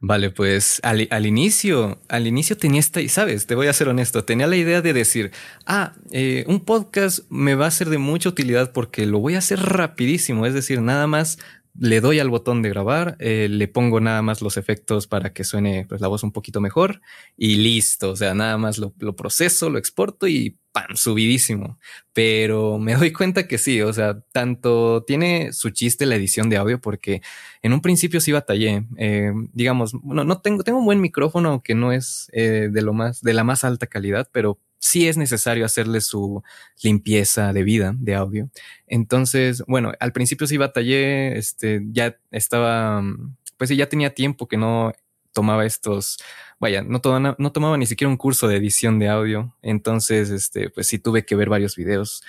Vale, 0.00 0.30
pues 0.30 0.80
al, 0.82 1.26
inicio, 1.26 2.00
al 2.08 2.26
inicio 2.26 2.56
tenía 2.56 2.80
esta, 2.80 3.00
sabes, 3.08 3.46
te 3.46 3.54
voy 3.54 3.68
a 3.68 3.72
ser 3.72 3.88
honesto, 3.88 4.24
tenía 4.24 4.48
la 4.48 4.56
idea 4.56 4.82
de 4.82 4.92
decir, 4.92 5.30
ah, 5.66 5.92
eh, 6.10 6.44
un 6.48 6.60
podcast 6.60 7.20
me 7.30 7.54
va 7.54 7.66
a 7.66 7.70
ser 7.70 7.88
de 7.88 7.98
mucha 7.98 8.28
utilidad 8.28 8.72
porque 8.72 9.06
lo 9.06 9.20
voy 9.20 9.36
a 9.36 9.38
hacer 9.38 9.60
rapidísimo, 9.60 10.44
es 10.46 10.54
decir, 10.54 10.80
nada 10.80 11.06
más 11.06 11.38
le 11.78 12.00
doy 12.00 12.18
al 12.18 12.28
botón 12.28 12.62
de 12.62 12.68
grabar, 12.68 13.16
eh, 13.18 13.48
le 13.50 13.66
pongo 13.66 14.00
nada 14.00 14.20
más 14.22 14.42
los 14.42 14.56
efectos 14.56 15.06
para 15.06 15.32
que 15.32 15.44
suene 15.44 15.86
pues, 15.88 16.00
la 16.00 16.08
voz 16.08 16.22
un 16.22 16.32
poquito 16.32 16.60
mejor 16.60 17.00
y 17.36 17.56
listo. 17.56 18.10
O 18.10 18.16
sea, 18.16 18.34
nada 18.34 18.58
más 18.58 18.78
lo, 18.78 18.92
proceso, 19.16 19.70
lo 19.70 19.78
exporto 19.78 20.26
y 20.28 20.58
¡pam! 20.72 20.94
subidísimo. 20.94 21.78
Pero 22.12 22.78
me 22.78 22.94
doy 22.94 23.12
cuenta 23.12 23.48
que 23.48 23.58
sí, 23.58 23.80
o 23.80 23.92
sea, 23.92 24.20
tanto 24.32 25.04
tiene 25.06 25.52
su 25.52 25.70
chiste 25.70 26.04
la 26.06 26.16
edición 26.16 26.50
de 26.50 26.58
audio 26.58 26.80
porque 26.80 27.22
en 27.62 27.72
un 27.72 27.80
principio 27.80 28.20
sí 28.20 28.32
batallé. 28.32 28.84
Eh, 28.98 29.32
digamos, 29.52 29.92
bueno, 29.94 30.24
no 30.24 30.40
tengo, 30.40 30.64
tengo 30.64 30.78
un 30.78 30.84
buen 30.84 31.00
micrófono 31.00 31.62
que 31.62 31.74
no 31.74 31.92
es 31.92 32.28
eh, 32.32 32.68
de 32.70 32.82
lo 32.82 32.92
más, 32.92 33.22
de 33.22 33.32
la 33.32 33.44
más 33.44 33.64
alta 33.64 33.86
calidad, 33.86 34.28
pero 34.32 34.58
sí 34.82 35.06
es 35.06 35.16
necesario 35.16 35.64
hacerle 35.64 36.00
su 36.00 36.42
limpieza 36.82 37.52
de 37.52 37.62
vida 37.62 37.94
de 37.96 38.16
audio. 38.16 38.50
Entonces, 38.88 39.62
bueno, 39.68 39.92
al 40.00 40.12
principio 40.12 40.46
sí 40.48 40.56
batallé, 40.56 41.38
este, 41.38 41.82
ya 41.92 42.18
estaba, 42.32 43.00
pues 43.56 43.70
sí, 43.70 43.76
ya 43.76 43.88
tenía 43.88 44.12
tiempo 44.12 44.48
que 44.48 44.56
no 44.56 44.92
tomaba 45.32 45.66
estos, 45.66 46.18
vaya, 46.58 46.82
no, 46.82 47.00
tomaba, 47.00 47.36
no 47.38 47.52
tomaba 47.52 47.76
ni 47.76 47.86
siquiera 47.86 48.10
un 48.10 48.16
curso 48.16 48.48
de 48.48 48.56
edición 48.56 48.98
de 48.98 49.08
audio. 49.08 49.54
Entonces, 49.62 50.30
este, 50.30 50.70
pues 50.70 50.86
sí 50.86 50.98
tuve 50.98 51.24
que 51.24 51.36
ver 51.36 51.48
varios 51.48 51.76
videos 51.76 52.22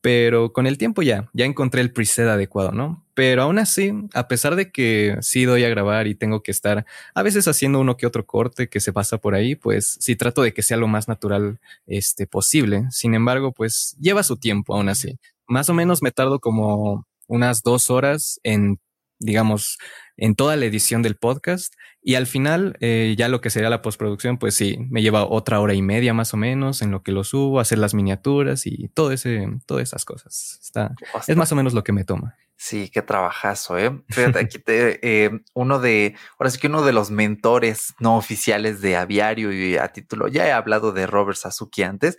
pero 0.00 0.52
con 0.52 0.66
el 0.66 0.78
tiempo 0.78 1.02
ya, 1.02 1.28
ya 1.32 1.44
encontré 1.44 1.80
el 1.82 1.92
preset 1.92 2.26
adecuado, 2.26 2.72
¿no? 2.72 3.04
Pero 3.14 3.42
aún 3.42 3.58
así, 3.58 3.92
a 4.14 4.28
pesar 4.28 4.56
de 4.56 4.70
que 4.72 5.16
sí 5.20 5.44
doy 5.44 5.64
a 5.64 5.68
grabar 5.68 6.06
y 6.06 6.14
tengo 6.14 6.42
que 6.42 6.50
estar 6.50 6.86
a 7.14 7.22
veces 7.22 7.46
haciendo 7.48 7.80
uno 7.80 7.96
que 7.96 8.06
otro 8.06 8.24
corte 8.26 8.68
que 8.68 8.80
se 8.80 8.92
pasa 8.92 9.18
por 9.18 9.34
ahí, 9.34 9.56
pues 9.56 9.98
sí 10.00 10.16
trato 10.16 10.42
de 10.42 10.54
que 10.54 10.62
sea 10.62 10.78
lo 10.78 10.88
más 10.88 11.08
natural 11.08 11.60
este, 11.86 12.26
posible. 12.26 12.86
Sin 12.90 13.14
embargo, 13.14 13.52
pues 13.52 13.96
lleva 14.00 14.22
su 14.22 14.38
tiempo 14.38 14.74
aún 14.74 14.88
así. 14.88 15.18
Más 15.46 15.68
o 15.68 15.74
menos 15.74 16.02
me 16.02 16.12
tardo 16.12 16.38
como 16.38 17.06
unas 17.26 17.62
dos 17.62 17.90
horas 17.90 18.40
en 18.42 18.80
digamos, 19.20 19.78
en 20.16 20.34
toda 20.34 20.56
la 20.56 20.64
edición 20.64 21.02
del 21.02 21.16
podcast. 21.16 21.74
Y 22.02 22.14
al 22.14 22.26
final, 22.26 22.76
eh, 22.80 23.14
ya 23.16 23.28
lo 23.28 23.40
que 23.40 23.50
sería 23.50 23.70
la 23.70 23.82
postproducción, 23.82 24.38
pues 24.38 24.54
sí, 24.54 24.78
me 24.90 25.02
lleva 25.02 25.24
otra 25.24 25.60
hora 25.60 25.74
y 25.74 25.82
media 25.82 26.14
más 26.14 26.34
o 26.34 26.36
menos 26.36 26.82
en 26.82 26.90
lo 26.90 27.02
que 27.02 27.12
lo 27.12 27.24
subo, 27.24 27.60
hacer 27.60 27.78
las 27.78 27.94
miniaturas 27.94 28.66
y 28.66 28.88
todo 28.88 29.12
ese, 29.12 29.46
todas 29.66 29.84
esas 29.84 30.04
cosas. 30.04 30.58
Está, 30.62 30.94
es 31.28 31.36
más 31.36 31.52
o 31.52 31.56
menos 31.56 31.74
lo 31.74 31.84
que 31.84 31.92
me 31.92 32.04
toma. 32.04 32.36
Sí, 32.56 32.90
qué 32.92 33.00
trabajazo, 33.00 33.78
¿eh? 33.78 34.02
Fíjate, 34.08 34.38
aquí 34.38 34.58
te, 34.58 34.98
eh, 35.02 35.30
uno 35.54 35.78
de, 35.78 36.14
ahora 36.38 36.50
sí 36.50 36.58
que 36.58 36.66
uno 36.66 36.82
de 36.82 36.92
los 36.92 37.10
mentores 37.10 37.94
no 38.00 38.16
oficiales 38.16 38.80
de 38.80 38.96
Aviario 38.96 39.52
y 39.52 39.76
a 39.76 39.88
título, 39.88 40.28
ya 40.28 40.46
he 40.46 40.52
hablado 40.52 40.92
de 40.92 41.06
Robert 41.06 41.38
Sasuki 41.38 41.82
antes, 41.82 42.18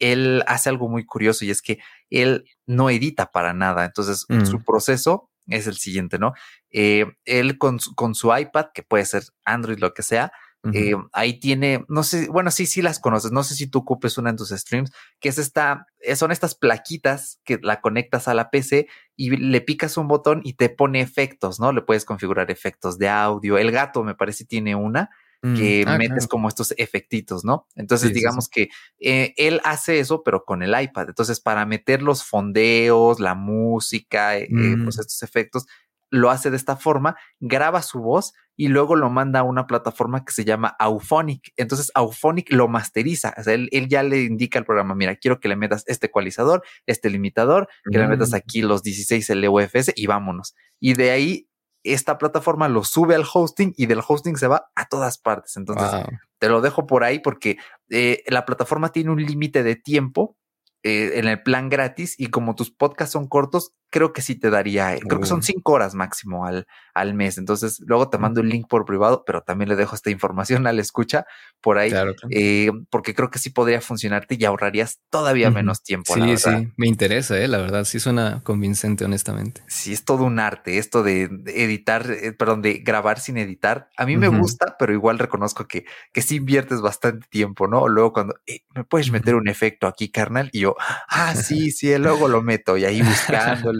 él 0.00 0.42
hace 0.46 0.68
algo 0.68 0.88
muy 0.88 1.04
curioso 1.04 1.44
y 1.44 1.50
es 1.50 1.62
que 1.62 1.78
él 2.08 2.44
no 2.66 2.90
edita 2.90 3.30
para 3.30 3.52
nada, 3.52 3.84
entonces 3.84 4.26
su 4.28 4.58
mm. 4.58 4.64
proceso 4.64 5.29
es 5.50 5.66
el 5.66 5.76
siguiente, 5.76 6.18
¿no? 6.18 6.32
Eh, 6.70 7.06
él 7.24 7.58
con 7.58 7.80
su, 7.80 7.94
con 7.94 8.14
su 8.14 8.36
iPad, 8.36 8.66
que 8.72 8.82
puede 8.82 9.04
ser 9.04 9.24
Android, 9.44 9.78
lo 9.78 9.92
que 9.94 10.02
sea, 10.02 10.32
eh, 10.74 10.94
ahí 11.12 11.40
tiene, 11.40 11.86
no 11.88 12.02
sé, 12.02 12.28
bueno, 12.28 12.50
sí, 12.50 12.66
sí 12.66 12.82
las 12.82 13.00
conoces, 13.00 13.32
no 13.32 13.42
sé 13.42 13.54
si 13.54 13.66
tú 13.66 13.78
ocupes 13.78 14.18
una 14.18 14.28
en 14.28 14.36
tus 14.36 14.50
streams, 14.50 14.92
que 15.18 15.30
es 15.30 15.38
esta, 15.38 15.86
eh, 16.00 16.16
son 16.16 16.32
estas 16.32 16.54
plaquitas 16.54 17.40
que 17.44 17.58
la 17.62 17.80
conectas 17.80 18.28
a 18.28 18.34
la 18.34 18.50
PC 18.50 18.86
y 19.16 19.30
le 19.30 19.60
picas 19.62 19.96
un 19.96 20.06
botón 20.06 20.42
y 20.44 20.54
te 20.54 20.68
pone 20.68 21.00
efectos, 21.00 21.60
¿no? 21.60 21.72
Le 21.72 21.80
puedes 21.80 22.04
configurar 22.04 22.50
efectos 22.50 22.98
de 22.98 23.08
audio. 23.08 23.56
El 23.56 23.70
gato 23.70 24.04
me 24.04 24.14
parece 24.14 24.44
tiene 24.44 24.74
una 24.74 25.08
mm, 25.42 25.56
que 25.56 25.84
ah, 25.86 25.96
metes 25.98 26.26
como 26.26 26.48
estos 26.48 26.74
efectitos, 26.76 27.44
¿no? 27.44 27.66
Entonces 27.74 28.12
digamos 28.12 28.48
que 28.48 28.68
eh, 28.98 29.34
él 29.36 29.60
hace 29.64 29.98
eso, 29.98 30.22
pero 30.22 30.44
con 30.44 30.62
el 30.62 30.80
iPad. 30.80 31.08
Entonces 31.08 31.40
para 31.40 31.66
meter 31.66 32.02
los 32.02 32.24
fondeos, 32.24 33.20
la 33.20 33.34
música, 33.34 34.34
pues 34.38 34.50
mm. 34.50 34.88
estos 34.88 35.22
efectos, 35.22 35.66
lo 36.10 36.30
hace 36.30 36.50
de 36.50 36.56
esta 36.56 36.76
forma, 36.76 37.16
graba 37.38 37.82
su 37.82 38.00
voz 38.00 38.34
y 38.56 38.68
luego 38.68 38.94
lo 38.94 39.08
manda 39.08 39.40
a 39.40 39.42
una 39.42 39.66
plataforma 39.66 40.24
que 40.24 40.32
se 40.32 40.44
llama 40.44 40.76
Auphonic. 40.78 41.52
Entonces 41.56 41.90
Auphonic 41.94 42.52
lo 42.52 42.68
masteriza. 42.68 43.34
O 43.38 43.42
sea, 43.42 43.54
él, 43.54 43.70
ya 43.88 44.02
le 44.02 44.22
indica 44.22 44.58
al 44.58 44.66
programa, 44.66 44.94
mira, 44.94 45.16
quiero 45.16 45.40
que 45.40 45.48
le 45.48 45.56
metas 45.56 45.84
este 45.86 46.08
ecualizador, 46.08 46.62
este 46.86 47.08
limitador, 47.08 47.68
que 47.90 47.98
le 47.98 48.06
metas 48.06 48.32
mm. 48.32 48.34
aquí 48.34 48.60
los 48.60 48.82
16 48.82 49.30
LUFS 49.30 49.92
y 49.96 50.06
vámonos. 50.06 50.54
Y 50.78 50.92
de 50.94 51.10
ahí 51.10 51.48
esta 51.84 52.18
plataforma 52.18 52.68
lo 52.68 52.84
sube 52.84 53.14
al 53.14 53.24
hosting 53.32 53.72
y 53.76 53.86
del 53.86 54.02
hosting 54.06 54.36
se 54.36 54.46
va 54.46 54.70
a 54.74 54.86
todas 54.88 55.18
partes. 55.18 55.56
Entonces 55.56 55.90
te 56.38 56.48
lo 56.48 56.60
dejo 56.60 56.86
por 56.86 57.04
ahí 57.04 57.18
porque 57.18 57.56
eh, 57.88 58.22
la 58.26 58.44
plataforma 58.44 58.90
tiene 58.90 59.10
un 59.10 59.24
límite 59.24 59.62
de 59.62 59.76
tiempo 59.76 60.36
eh, 60.82 61.12
en 61.18 61.28
el 61.28 61.42
plan 61.42 61.68
gratis 61.68 62.14
y 62.18 62.28
como 62.28 62.54
tus 62.54 62.70
podcasts 62.70 63.12
son 63.12 63.28
cortos, 63.28 63.72
creo 63.90 64.12
que 64.12 64.22
sí 64.22 64.36
te 64.36 64.50
daría, 64.50 64.94
eh, 64.94 65.00
creo 65.00 65.20
que 65.20 65.26
son 65.26 65.42
cinco 65.42 65.72
horas 65.72 65.94
máximo 65.94 66.46
al, 66.46 66.66
al 66.94 67.14
mes. 67.14 67.38
Entonces, 67.38 67.80
luego 67.84 68.08
te 68.08 68.18
mando 68.18 68.40
el 68.40 68.48
link 68.48 68.68
por 68.68 68.84
privado, 68.84 69.24
pero 69.26 69.42
también 69.42 69.68
le 69.68 69.76
dejo 69.76 69.94
esta 69.94 70.10
información 70.10 70.66
al 70.66 70.78
escucha 70.78 71.26
por 71.60 71.78
ahí, 71.78 71.92
eh, 72.30 72.70
porque 72.88 73.14
creo 73.14 73.30
que 73.30 73.38
sí 73.38 73.50
podría 73.50 73.80
funcionarte 73.80 74.36
y 74.38 74.44
ahorrarías 74.44 75.00
todavía 75.10 75.50
menos 75.50 75.82
tiempo. 75.82 76.14
Sí, 76.14 76.36
sí, 76.36 76.68
me 76.76 76.86
interesa, 76.86 77.34
la 77.34 77.58
verdad, 77.58 77.84
sí 77.84 78.00
suena 78.00 78.40
convincente, 78.44 79.04
honestamente. 79.04 79.62
Sí, 79.66 79.92
es 79.92 80.04
todo 80.04 80.24
un 80.24 80.38
arte, 80.38 80.78
esto 80.78 81.02
de, 81.02 81.24
editar, 81.46 82.06
perdón, 82.38 82.62
de 82.62 82.74
grabar 82.78 83.20
sin 83.20 83.36
editar. 83.36 83.90
A 83.96 84.06
mí 84.06 84.16
me 84.16 84.28
gusta, 84.28 84.76
pero 84.78 84.92
igual 84.92 85.18
reconozco 85.18 85.66
que, 85.66 85.84
que 86.12 86.22
sí 86.22 86.36
inviertes 86.36 86.80
bastante 86.80 87.26
tiempo, 87.28 87.66
¿no? 87.66 87.88
Luego 87.88 88.12
cuando 88.12 88.36
me 88.74 88.84
puedes 88.84 89.10
meter 89.10 89.34
un 89.34 89.48
efecto 89.48 89.86
aquí, 89.86 90.10
carnal, 90.10 90.48
y 90.52 90.60
yo, 90.60 90.76
ah, 91.08 91.34
sí, 91.34 91.72
sí, 91.72 91.96
luego 91.98 92.28
lo 92.28 92.42
meto 92.42 92.76
y 92.76 92.84
ahí 92.84 93.02
buscándole. 93.02 93.79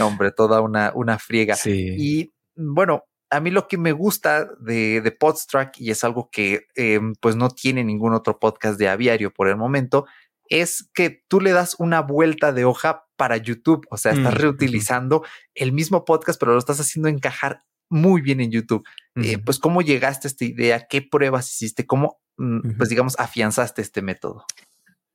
Hombre, 0.00 0.32
toda 0.32 0.60
una, 0.60 0.92
una 0.94 1.18
friega. 1.18 1.56
Y 1.64 2.32
bueno, 2.54 3.04
a 3.30 3.40
mí 3.40 3.50
lo 3.50 3.66
que 3.66 3.78
me 3.78 3.92
gusta 3.92 4.46
de, 4.60 5.00
de 5.00 5.12
Podstrack, 5.12 5.80
y 5.80 5.90
es 5.90 6.04
algo 6.04 6.28
que 6.30 6.66
em, 6.74 7.14
pues 7.20 7.34
no 7.34 7.48
tiene 7.48 7.82
ningún 7.82 8.12
otro 8.12 8.38
podcast 8.38 8.78
de 8.78 8.88
aviario 8.88 9.32
por 9.32 9.48
el 9.48 9.56
momento, 9.56 10.06
es 10.48 10.90
que 10.92 11.24
tú 11.28 11.40
le 11.40 11.52
das 11.52 11.76
una 11.78 12.02
vuelta 12.02 12.52
de 12.52 12.66
hoja 12.66 13.06
para 13.16 13.38
YouTube. 13.38 13.86
O 13.90 13.96
sea, 13.96 14.12
estás 14.12 14.34
mm, 14.34 14.36
reutilizando 14.36 15.24
el 15.54 15.72
mismo 15.72 16.04
podcast, 16.04 16.38
pero 16.38 16.52
lo 16.52 16.58
estás 16.58 16.78
haciendo 16.78 17.08
encajar 17.08 17.62
muy 17.88 18.20
bien 18.20 18.40
en 18.40 18.50
YouTube. 18.50 18.84
Eh, 19.16 19.38
pues, 19.38 19.58
¿cómo 19.58 19.80
llegaste 19.82 20.26
a 20.26 20.30
esta 20.30 20.44
idea? 20.44 20.86
¿Qué 20.88 21.02
pruebas 21.02 21.50
hiciste? 21.50 21.86
¿Cómo, 21.86 22.20
mm, 22.36 22.76
pues, 22.76 22.88
digamos, 22.88 23.18
afianzaste 23.18 23.80
este 23.80 24.02
método? 24.02 24.44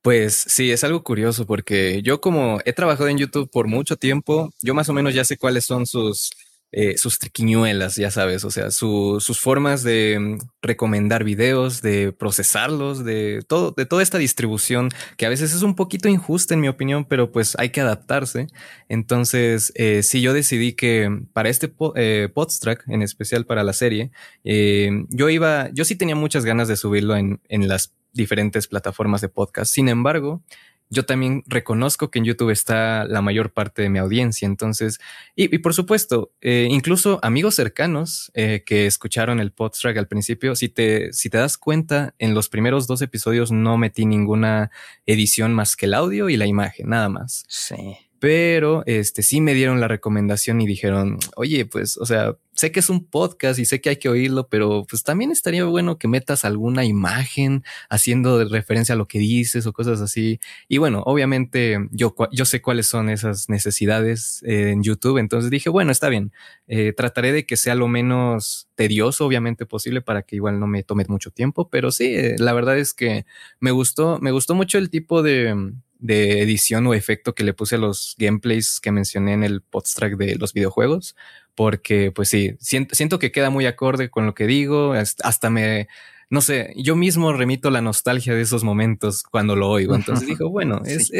Pues 0.02 0.34
sí, 0.46 0.70
es 0.70 0.84
algo 0.84 1.02
curioso 1.02 1.44
porque 1.46 2.02
yo 2.02 2.20
como 2.20 2.60
he 2.64 2.72
trabajado 2.72 3.08
en 3.08 3.18
YouTube 3.18 3.50
por 3.50 3.66
mucho 3.66 3.96
tiempo, 3.96 4.50
yo 4.62 4.74
más 4.74 4.88
o 4.88 4.92
menos 4.92 5.12
ya 5.14 5.24
sé 5.24 5.36
cuáles 5.36 5.64
son 5.64 5.86
sus, 5.86 6.30
eh, 6.70 6.96
sus 6.96 7.18
triquiñuelas, 7.18 7.96
ya 7.96 8.10
sabes, 8.10 8.44
o 8.44 8.50
sea, 8.50 8.70
sus 8.70 9.40
formas 9.40 9.82
de 9.82 10.18
mm, 10.18 10.38
recomendar 10.62 11.24
videos, 11.24 11.82
de 11.82 12.12
procesarlos, 12.12 13.04
de 13.04 13.42
todo, 13.48 13.72
de 13.76 13.86
toda 13.86 14.02
esta 14.02 14.18
distribución 14.18 14.88
que 15.16 15.26
a 15.26 15.28
veces 15.30 15.52
es 15.52 15.62
un 15.62 15.74
poquito 15.74 16.08
injusta 16.08 16.54
en 16.54 16.60
mi 16.60 16.68
opinión, 16.68 17.04
pero 17.04 17.32
pues 17.32 17.56
hay 17.58 17.70
que 17.70 17.80
adaptarse. 17.80 18.46
Entonces, 18.88 19.72
eh, 19.74 20.02
sí, 20.04 20.20
yo 20.20 20.32
decidí 20.32 20.74
que 20.74 21.10
para 21.32 21.48
este 21.48 21.72
eh, 21.96 22.28
podstrack, 22.32 22.84
en 22.88 23.02
especial 23.02 23.46
para 23.46 23.64
la 23.64 23.72
serie, 23.72 24.12
eh, 24.44 24.90
yo 25.10 25.28
iba, 25.28 25.70
yo 25.72 25.84
sí 25.84 25.96
tenía 25.96 26.14
muchas 26.14 26.44
ganas 26.44 26.68
de 26.68 26.76
subirlo 26.76 27.16
en, 27.16 27.40
en 27.48 27.68
las 27.68 27.92
diferentes 28.18 28.66
plataformas 28.66 29.22
de 29.22 29.30
podcast. 29.30 29.72
Sin 29.72 29.88
embargo, 29.88 30.42
yo 30.90 31.04
también 31.04 31.44
reconozco 31.46 32.10
que 32.10 32.18
en 32.18 32.24
YouTube 32.24 32.50
está 32.50 33.04
la 33.04 33.22
mayor 33.22 33.52
parte 33.52 33.82
de 33.82 33.90
mi 33.90 33.98
audiencia. 33.98 34.46
Entonces, 34.46 34.98
y, 35.36 35.58
por 35.58 35.74
supuesto, 35.74 36.32
eh, 36.40 36.66
incluso 36.70 37.20
amigos 37.22 37.54
cercanos 37.54 38.30
eh, 38.34 38.62
que 38.66 38.86
escucharon 38.86 39.38
el 39.38 39.52
podtrack 39.52 39.96
al 39.98 40.08
principio, 40.08 40.56
si 40.56 40.68
te, 40.68 41.12
si 41.12 41.30
te 41.30 41.38
das 41.38 41.58
cuenta, 41.58 42.14
en 42.18 42.34
los 42.34 42.48
primeros 42.48 42.86
dos 42.86 43.02
episodios 43.02 43.52
no 43.52 43.76
metí 43.78 44.06
ninguna 44.06 44.70
edición 45.06 45.54
más 45.54 45.76
que 45.76 45.86
el 45.86 45.94
audio 45.94 46.28
y 46.28 46.36
la 46.36 46.46
imagen, 46.46 46.88
nada 46.88 47.08
más. 47.08 47.44
Sí 47.48 48.07
pero 48.20 48.82
este 48.86 49.22
sí 49.22 49.40
me 49.40 49.54
dieron 49.54 49.80
la 49.80 49.88
recomendación 49.88 50.60
y 50.60 50.66
dijeron, 50.66 51.18
oye, 51.36 51.66
pues, 51.66 51.96
o 51.98 52.06
sea, 52.06 52.36
sé 52.58 52.72
que 52.72 52.80
es 52.80 52.90
un 52.90 53.04
podcast 53.04 53.60
y 53.60 53.64
sé 53.64 53.80
que 53.80 53.90
hay 53.90 53.96
que 53.98 54.08
oírlo, 54.08 54.48
pero 54.48 54.84
pues 54.88 55.04
también 55.04 55.30
estaría 55.30 55.64
bueno 55.64 55.96
que 55.96 56.08
metas 56.08 56.44
alguna 56.44 56.84
imagen 56.84 57.62
haciendo 57.88 58.44
referencia 58.48 58.94
a 58.94 58.98
lo 58.98 59.06
que 59.06 59.20
dices 59.20 59.64
o 59.66 59.72
cosas 59.72 60.00
así. 60.00 60.40
Y 60.66 60.78
bueno, 60.78 61.04
obviamente 61.06 61.78
yo, 61.92 62.16
yo 62.32 62.44
sé 62.44 62.60
cuáles 62.60 62.88
son 62.88 63.10
esas 63.10 63.48
necesidades 63.48 64.42
eh, 64.44 64.70
en 64.70 64.82
YouTube, 64.82 65.18
entonces 65.18 65.50
dije, 65.50 65.70
bueno, 65.70 65.92
está 65.92 66.08
bien, 66.08 66.32
eh, 66.66 66.92
trataré 66.92 67.30
de 67.30 67.46
que 67.46 67.56
sea 67.56 67.76
lo 67.76 67.86
menos 67.86 68.68
tedioso, 68.74 69.24
obviamente 69.24 69.64
posible, 69.64 70.00
para 70.00 70.22
que 70.22 70.34
igual 70.34 70.58
no 70.58 70.66
me 70.66 70.82
tome 70.82 71.04
mucho 71.08 71.30
tiempo, 71.30 71.68
pero 71.70 71.92
sí, 71.92 72.16
eh, 72.16 72.34
la 72.38 72.52
verdad 72.54 72.76
es 72.76 72.92
que 72.92 73.24
me 73.60 73.70
gustó, 73.70 74.18
me 74.20 74.32
gustó 74.32 74.56
mucho 74.56 74.78
el 74.78 74.90
tipo 74.90 75.22
de 75.22 75.74
de 75.98 76.42
edición 76.42 76.86
o 76.86 76.94
efecto 76.94 77.34
que 77.34 77.44
le 77.44 77.54
puse 77.54 77.76
a 77.76 77.78
los 77.78 78.14
gameplays 78.18 78.80
que 78.80 78.92
mencioné 78.92 79.32
en 79.32 79.44
el 79.44 79.62
podstrack 79.62 80.16
de 80.16 80.36
los 80.36 80.52
videojuegos, 80.52 81.16
porque 81.54 82.12
pues 82.12 82.28
sí, 82.28 82.56
siento, 82.60 82.94
siento 82.94 83.18
que 83.18 83.32
queda 83.32 83.50
muy 83.50 83.66
acorde 83.66 84.10
con 84.10 84.26
lo 84.26 84.34
que 84.34 84.46
digo, 84.46 84.92
hasta 84.92 85.50
me, 85.50 85.88
no 86.30 86.42
sé, 86.42 86.74
yo 86.76 86.94
mismo 86.94 87.32
remito 87.32 87.70
la 87.70 87.80
nostalgia 87.80 88.34
de 88.34 88.42
esos 88.42 88.62
momentos 88.62 89.22
cuando 89.22 89.56
lo 89.56 89.70
oigo. 89.70 89.94
Entonces 89.94 90.28
digo, 90.28 90.50
bueno, 90.50 90.82
es, 90.84 91.10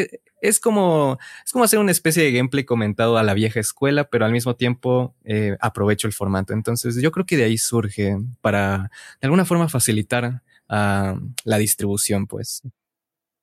es, 0.41 0.59
como, 0.59 1.17
es 1.43 1.51
como 1.51 1.65
hacer 1.65 1.79
una 1.79 1.91
especie 1.91 2.23
de 2.23 2.31
gameplay 2.31 2.63
comentado 2.63 3.17
a 3.17 3.23
la 3.23 3.33
vieja 3.33 3.59
escuela, 3.59 4.09
pero 4.09 4.25
al 4.25 4.31
mismo 4.31 4.55
tiempo 4.55 5.15
eh, 5.23 5.57
aprovecho 5.61 6.07
el 6.07 6.13
formato. 6.13 6.53
Entonces 6.53 6.95
yo 7.01 7.11
creo 7.11 7.25
que 7.25 7.37
de 7.37 7.45
ahí 7.45 7.57
surge 7.57 8.17
para 8.41 8.91
de 9.19 9.25
alguna 9.25 9.45
forma 9.45 9.67
facilitar 9.67 10.43
uh, 10.69 11.19
la 11.43 11.57
distribución, 11.57 12.27
pues. 12.27 12.61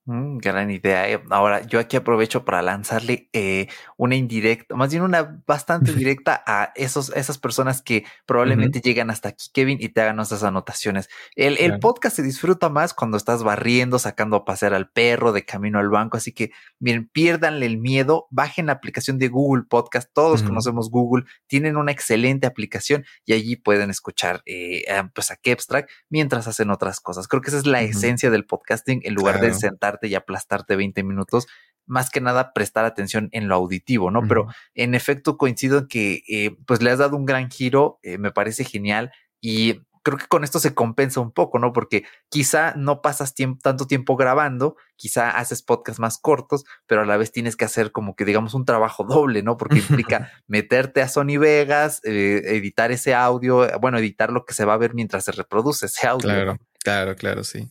Mm, 0.08 0.38
gran 0.38 0.70
idea. 0.70 1.10
Eh. 1.10 1.20
Ahora, 1.30 1.62
yo 1.66 1.80
aquí 1.80 1.96
aprovecho 1.96 2.44
para 2.44 2.62
lanzarle 2.62 3.28
eh, 3.32 3.66
una 3.96 4.14
indirecta, 4.14 4.76
más 4.76 4.90
bien 4.90 5.02
una 5.02 5.42
bastante 5.48 5.92
directa 5.92 6.44
a 6.46 6.72
esos, 6.76 7.10
esas 7.16 7.38
personas 7.38 7.82
que 7.82 8.04
probablemente 8.24 8.80
llegan 8.80 9.10
hasta 9.10 9.30
aquí, 9.30 9.50
Kevin, 9.52 9.78
y 9.80 9.88
te 9.88 10.00
hagan 10.00 10.14
nuestras 10.14 10.44
anotaciones. 10.44 11.08
El, 11.34 11.58
el, 11.58 11.80
podcast 11.80 12.14
se 12.14 12.22
disfruta 12.22 12.68
más 12.68 12.94
cuando 12.94 13.16
estás 13.16 13.42
barriendo, 13.42 13.98
sacando 13.98 14.36
a 14.36 14.44
pasear 14.44 14.74
al 14.74 14.88
perro 14.88 15.32
de 15.32 15.44
camino 15.44 15.80
al 15.80 15.88
banco. 15.88 16.16
Así 16.16 16.30
que, 16.30 16.52
miren, 16.78 17.08
piérdanle 17.08 17.66
el 17.66 17.78
miedo, 17.78 18.28
bajen 18.30 18.66
la 18.66 18.74
aplicación 18.74 19.18
de 19.18 19.26
Google 19.26 19.64
Podcast. 19.68 20.08
Todos 20.12 20.44
conocemos 20.44 20.88
Google, 20.88 21.24
tienen 21.48 21.76
una 21.76 21.90
excelente 21.90 22.46
aplicación 22.46 23.04
y 23.24 23.32
allí 23.32 23.56
pueden 23.56 23.90
escuchar 23.90 24.42
eh, 24.46 24.84
pues 25.12 25.32
a 25.32 25.36
Kepstrack 25.36 25.90
mientras 26.08 26.46
hacen 26.46 26.70
otras 26.70 27.00
cosas. 27.00 27.26
Creo 27.26 27.42
que 27.42 27.48
esa 27.48 27.58
es 27.58 27.66
la 27.66 27.82
esencia 27.82 28.30
del 28.30 28.46
podcasting 28.46 29.00
en 29.02 29.14
lugar 29.14 29.40
de 29.40 29.52
sentar 29.52 29.95
y 30.02 30.14
aplastarte 30.14 30.76
20 30.76 31.02
minutos, 31.02 31.46
más 31.86 32.10
que 32.10 32.20
nada 32.20 32.52
prestar 32.52 32.84
atención 32.84 33.28
en 33.32 33.48
lo 33.48 33.54
auditivo, 33.54 34.10
¿no? 34.10 34.26
Pero 34.26 34.46
en 34.74 34.94
efecto 34.94 35.36
coincido 35.36 35.78
en 35.78 35.88
que 35.88 36.22
eh, 36.28 36.56
pues 36.66 36.82
le 36.82 36.90
has 36.90 36.98
dado 36.98 37.16
un 37.16 37.26
gran 37.26 37.50
giro, 37.50 37.98
eh, 38.02 38.18
me 38.18 38.32
parece 38.32 38.64
genial 38.64 39.12
y 39.40 39.80
creo 40.06 40.18
que 40.18 40.28
con 40.28 40.44
esto 40.44 40.60
se 40.60 40.72
compensa 40.72 41.18
un 41.18 41.32
poco, 41.32 41.58
¿no? 41.58 41.72
Porque 41.72 42.04
quizá 42.28 42.74
no 42.76 43.02
pasas 43.02 43.34
tanto 43.60 43.88
tiempo 43.88 44.14
grabando, 44.14 44.76
quizá 44.94 45.30
haces 45.30 45.62
podcasts 45.62 45.98
más 45.98 46.18
cortos, 46.18 46.64
pero 46.86 47.00
a 47.02 47.04
la 47.04 47.16
vez 47.16 47.32
tienes 47.32 47.56
que 47.56 47.64
hacer 47.64 47.90
como 47.90 48.14
que 48.14 48.24
digamos 48.24 48.54
un 48.54 48.64
trabajo 48.64 49.02
doble, 49.02 49.42
¿no? 49.42 49.56
Porque 49.56 49.78
implica 49.78 50.30
meterte 50.46 51.02
a 51.02 51.08
Sony 51.08 51.38
Vegas, 51.40 52.00
eh, 52.04 52.40
editar 52.44 52.92
ese 52.92 53.14
audio, 53.14 53.68
bueno, 53.80 53.98
editar 53.98 54.30
lo 54.30 54.44
que 54.44 54.54
se 54.54 54.64
va 54.64 54.74
a 54.74 54.78
ver 54.78 54.94
mientras 54.94 55.24
se 55.24 55.32
reproduce 55.32 55.86
ese 55.86 56.06
audio. 56.06 56.28
Claro, 56.28 56.58
claro, 56.84 57.16
claro, 57.16 57.42
sí. 57.42 57.68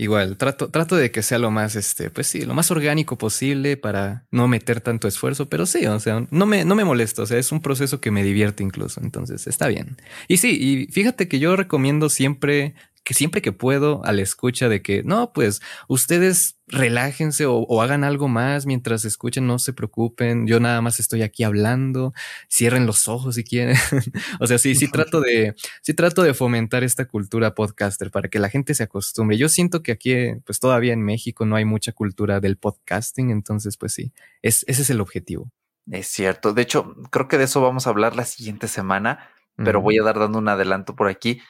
Igual, 0.00 0.36
trato, 0.36 0.70
trato 0.70 0.94
de 0.94 1.10
que 1.10 1.24
sea 1.24 1.40
lo 1.40 1.50
más, 1.50 1.74
este, 1.74 2.08
pues 2.08 2.28
sí, 2.28 2.42
lo 2.42 2.54
más 2.54 2.70
orgánico 2.70 3.18
posible 3.18 3.76
para 3.76 4.26
no 4.30 4.46
meter 4.46 4.80
tanto 4.80 5.08
esfuerzo, 5.08 5.48
pero 5.48 5.66
sí, 5.66 5.86
o 5.86 5.98
sea, 5.98 6.24
no 6.30 6.46
me, 6.46 6.64
no 6.64 6.76
me 6.76 6.84
molesta, 6.84 7.22
o 7.22 7.26
sea, 7.26 7.36
es 7.36 7.50
un 7.50 7.60
proceso 7.60 8.00
que 8.00 8.12
me 8.12 8.22
divierte 8.22 8.62
incluso, 8.62 9.00
entonces 9.02 9.48
está 9.48 9.66
bien. 9.66 9.96
Y 10.28 10.36
sí, 10.36 10.56
y 10.56 10.92
fíjate 10.92 11.26
que 11.26 11.40
yo 11.40 11.56
recomiendo 11.56 12.10
siempre 12.10 12.76
que 13.08 13.14
siempre 13.14 13.40
que 13.40 13.52
puedo 13.52 14.04
a 14.04 14.12
la 14.12 14.20
escucha 14.20 14.68
de 14.68 14.82
que 14.82 15.02
no, 15.02 15.32
pues 15.32 15.62
ustedes 15.88 16.58
relájense 16.66 17.46
o, 17.46 17.80
hagan 17.80 18.04
algo 18.04 18.28
más 18.28 18.66
mientras 18.66 19.06
escuchen, 19.06 19.46
no 19.46 19.58
se 19.58 19.72
preocupen. 19.72 20.46
Yo 20.46 20.60
nada 20.60 20.82
más 20.82 21.00
estoy 21.00 21.22
aquí 21.22 21.42
hablando, 21.42 22.12
cierren 22.52 22.84
los 22.84 23.08
ojos 23.08 23.36
si 23.36 23.44
quieren. 23.44 23.76
o 24.40 24.46
sea, 24.46 24.58
sí, 24.58 24.74
sí 24.74 24.90
trato 24.90 25.22
de, 25.22 25.54
sí 25.80 25.94
trato 25.94 26.22
de 26.22 26.34
fomentar 26.34 26.84
esta 26.84 27.06
cultura 27.06 27.54
podcaster 27.54 28.10
para 28.10 28.28
que 28.28 28.38
la 28.38 28.50
gente 28.50 28.74
se 28.74 28.82
acostumbre. 28.82 29.38
Yo 29.38 29.48
siento 29.48 29.82
que 29.82 29.92
aquí, 29.92 30.14
pues 30.44 30.60
todavía 30.60 30.92
en 30.92 31.02
México 31.02 31.46
no 31.46 31.56
hay 31.56 31.64
mucha 31.64 31.92
cultura 31.92 32.40
del 32.40 32.58
podcasting, 32.58 33.30
entonces, 33.30 33.78
pues 33.78 33.94
sí, 33.94 34.12
es, 34.42 34.66
ese 34.68 34.82
es 34.82 34.90
el 34.90 35.00
objetivo. 35.00 35.50
Es 35.90 36.08
cierto. 36.08 36.52
De 36.52 36.60
hecho, 36.60 36.94
creo 37.10 37.26
que 37.26 37.38
de 37.38 37.44
eso 37.44 37.62
vamos 37.62 37.86
a 37.86 37.90
hablar 37.90 38.16
la 38.16 38.26
siguiente 38.26 38.68
semana, 38.68 39.30
pero 39.56 39.80
voy 39.80 39.98
a 39.98 40.02
dar 40.02 40.18
dando 40.18 40.38
un 40.38 40.48
adelanto 40.48 40.94
por 40.94 41.08
aquí 41.08 41.30
eh, 41.40 41.42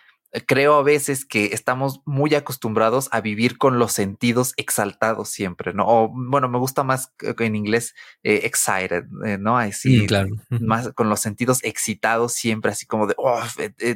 creo 0.46 0.74
a 0.74 0.82
veces 0.82 1.24
que 1.24 1.46
estamos 1.46 2.00
muy 2.04 2.34
acostumbrados 2.34 3.08
a 3.12 3.20
vivir 3.20 3.56
con 3.56 3.78
los 3.78 3.92
sentidos 3.92 4.52
exaltados 4.56 5.30
siempre, 5.30 5.72
¿no? 5.72 5.86
O 5.86 6.08
bueno, 6.12 6.48
me 6.48 6.58
gusta 6.58 6.84
más 6.84 7.14
en 7.20 7.56
inglés 7.56 7.94
eh, 8.22 8.40
excited, 8.44 9.04
eh, 9.24 9.38
¿no? 9.38 9.56
Así, 9.56 10.06
claro. 10.06 10.30
más 10.60 10.92
con 10.92 11.08
los 11.08 11.20
sentidos 11.20 11.64
excitados 11.64 12.34
siempre, 12.34 12.72
así 12.72 12.86
como 12.86 13.06
de, 13.06 13.14
oh, 13.16 13.40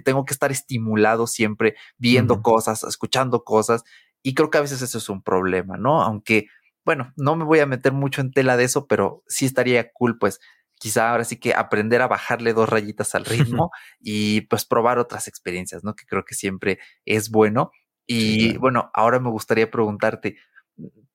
tengo 0.05 0.25
que 0.25 0.33
estar 0.33 0.51
estimulado 0.51 1.27
siempre 1.27 1.77
viendo 1.99 2.41
cosas, 2.43 2.83
escuchando 2.85 3.45
cosas. 3.45 3.85
Y 4.23 4.35
creo 4.35 4.51
que 4.51 4.59
a 4.59 4.63
veces 4.63 4.81
eso 4.83 4.99
es 4.99 5.09
un 5.09 5.23
problema, 5.23 5.77
¿no? 5.77 6.03
Aunque, 6.03 6.47
bueno, 6.85 7.13
no 7.17 7.37
me 7.37 7.45
voy 7.45 7.59
a 7.59 7.67
meter 7.67 7.93
mucho 7.93 8.21
en 8.21 8.33
tela 8.33 8.57
de 8.57 8.65
eso, 8.65 8.87
pero 8.87 9.23
sí 9.27 9.45
estaría 9.45 9.93
cool, 9.93 10.19
pues, 10.19 10.41
quizá 10.83 11.13
ahora 11.13 11.23
sí 11.23 11.37
que 11.37 11.55
aprender 11.55 12.03
a 12.03 12.09
bajarle 12.09 12.55
dos 12.55 12.69
rayitas 12.69 13.15
al 13.15 13.25
ritmo 13.25 13.71
y 14.01 14.41
pues 14.43 14.65
probar 14.65 14.99
otras 14.99 15.29
experiencias, 15.29 15.85
¿no? 15.85 15.95
Que 15.95 16.07
creo 16.07 16.25
que 16.25 16.35
siempre 16.35 16.81
es 17.05 17.31
bueno. 17.31 17.71
Y 18.05 18.59
bueno, 18.59 18.91
ahora 18.93 19.21
me 19.21 19.31
gustaría 19.31 19.71
preguntarte, 19.71 20.39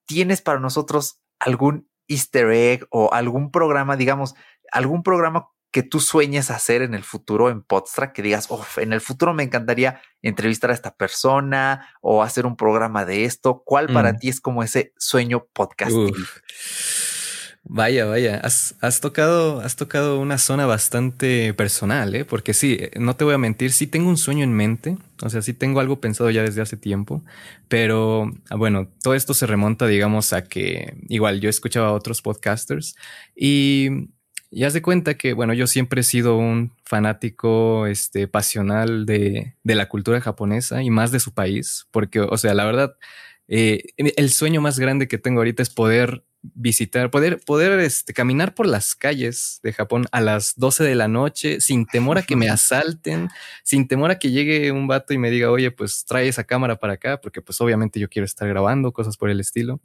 ¿tienes 0.05 0.41
para 0.41 0.61
nosotros 0.61 1.19
algún 1.37 1.89
easter 2.07 2.49
egg 2.49 2.87
o 2.91 3.13
algún 3.13 3.51
programa, 3.51 3.97
digamos, 3.97 4.35
algún 4.71 5.03
programa 5.03 5.49
que 5.71 5.83
tú 5.83 5.99
sueñes 5.99 6.49
hacer 6.49 6.81
en 6.81 6.93
el 6.93 7.03
futuro 7.03 7.49
en 7.49 7.61
Podstrack, 7.61 8.13
que 8.13 8.21
digas, 8.21 8.47
oh, 8.49 8.65
en 8.77 8.93
el 8.93 9.01
futuro 9.01 9.33
me 9.33 9.43
encantaría 9.43 10.01
entrevistar 10.21 10.71
a 10.71 10.73
esta 10.73 10.95
persona 10.95 11.89
o 12.01 12.23
hacer 12.23 12.45
un 12.45 12.55
programa 12.55 13.03
de 13.03 13.25
esto? 13.25 13.63
¿Cuál 13.65 13.87
para 13.87 14.13
mm. 14.13 14.17
ti 14.19 14.29
es 14.29 14.39
como 14.39 14.63
ese 14.63 14.93
sueño 14.97 15.45
podcasting? 15.51 16.15
Vaya, 17.69 18.05
vaya, 18.05 18.39
has, 18.43 19.01
tocado, 19.01 19.59
has 19.59 19.75
tocado 19.75 20.21
una 20.21 20.37
zona 20.37 20.65
bastante 20.65 21.53
personal, 21.53 22.15
¿eh? 22.15 22.23
porque 22.23 22.53
sí, 22.53 22.79
no 22.97 23.17
te 23.17 23.25
voy 23.25 23.33
a 23.33 23.37
mentir, 23.37 23.73
sí 23.73 23.87
tengo 23.87 24.07
un 24.07 24.15
sueño 24.15 24.45
en 24.45 24.53
mente, 24.53 24.97
o 25.21 25.29
sea, 25.29 25.41
sí 25.41 25.53
tengo 25.53 25.81
algo 25.81 25.99
pensado 25.99 26.29
ya 26.29 26.43
desde 26.43 26.61
hace 26.61 26.77
tiempo, 26.77 27.25
pero 27.67 28.31
ah, 28.49 28.55
bueno, 28.55 28.87
todo 29.03 29.15
esto 29.15 29.33
se 29.33 29.47
remonta, 29.47 29.85
digamos, 29.85 30.31
a 30.31 30.45
que 30.45 30.95
igual 31.09 31.41
yo 31.41 31.49
escuchaba 31.49 31.89
a 31.89 31.91
otros 31.91 32.21
podcasters 32.21 32.95
y 33.35 33.89
ya 34.49 34.69
de 34.69 34.81
cuenta 34.81 35.15
que, 35.15 35.33
bueno, 35.33 35.53
yo 35.53 35.67
siempre 35.67 36.01
he 36.01 36.03
sido 36.05 36.37
un 36.37 36.71
fanático, 36.85 37.85
este, 37.85 38.29
pasional 38.29 39.05
de, 39.05 39.55
de 39.63 39.75
la 39.75 39.89
cultura 39.89 40.21
japonesa 40.21 40.83
y 40.83 40.89
más 40.89 41.11
de 41.11 41.19
su 41.19 41.33
país, 41.33 41.85
porque, 41.91 42.21
o 42.21 42.37
sea, 42.37 42.53
la 42.53 42.63
verdad, 42.63 42.95
eh, 43.49 43.83
el 43.97 44.29
sueño 44.29 44.61
más 44.61 44.79
grande 44.79 45.09
que 45.09 45.17
tengo 45.17 45.41
ahorita 45.41 45.63
es 45.63 45.69
poder 45.69 46.23
visitar, 46.55 47.09
poder, 47.11 47.39
poder 47.45 47.79
este, 47.79 48.13
caminar 48.13 48.53
por 48.53 48.67
las 48.67 48.95
calles 48.95 49.59
de 49.63 49.73
Japón 49.73 50.05
a 50.11 50.21
las 50.21 50.53
12 50.55 50.83
de 50.83 50.95
la 50.95 51.07
noche 51.07 51.61
sin 51.61 51.85
temor 51.85 52.17
a 52.17 52.23
que 52.23 52.35
me 52.35 52.49
asalten, 52.49 53.29
sin 53.63 53.87
temor 53.87 54.11
a 54.11 54.19
que 54.19 54.31
llegue 54.31 54.71
un 54.71 54.87
vato 54.87 55.13
y 55.13 55.17
me 55.17 55.29
diga, 55.29 55.51
oye, 55.51 55.71
pues 55.71 56.05
trae 56.05 56.27
esa 56.27 56.43
cámara 56.43 56.77
para 56.77 56.93
acá, 56.93 57.19
porque 57.21 57.41
pues 57.41 57.59
obviamente 57.61 57.99
yo 57.99 58.09
quiero 58.09 58.25
estar 58.25 58.47
grabando 58.47 58.91
cosas 58.91 59.17
por 59.17 59.29
el 59.29 59.39
estilo. 59.39 59.81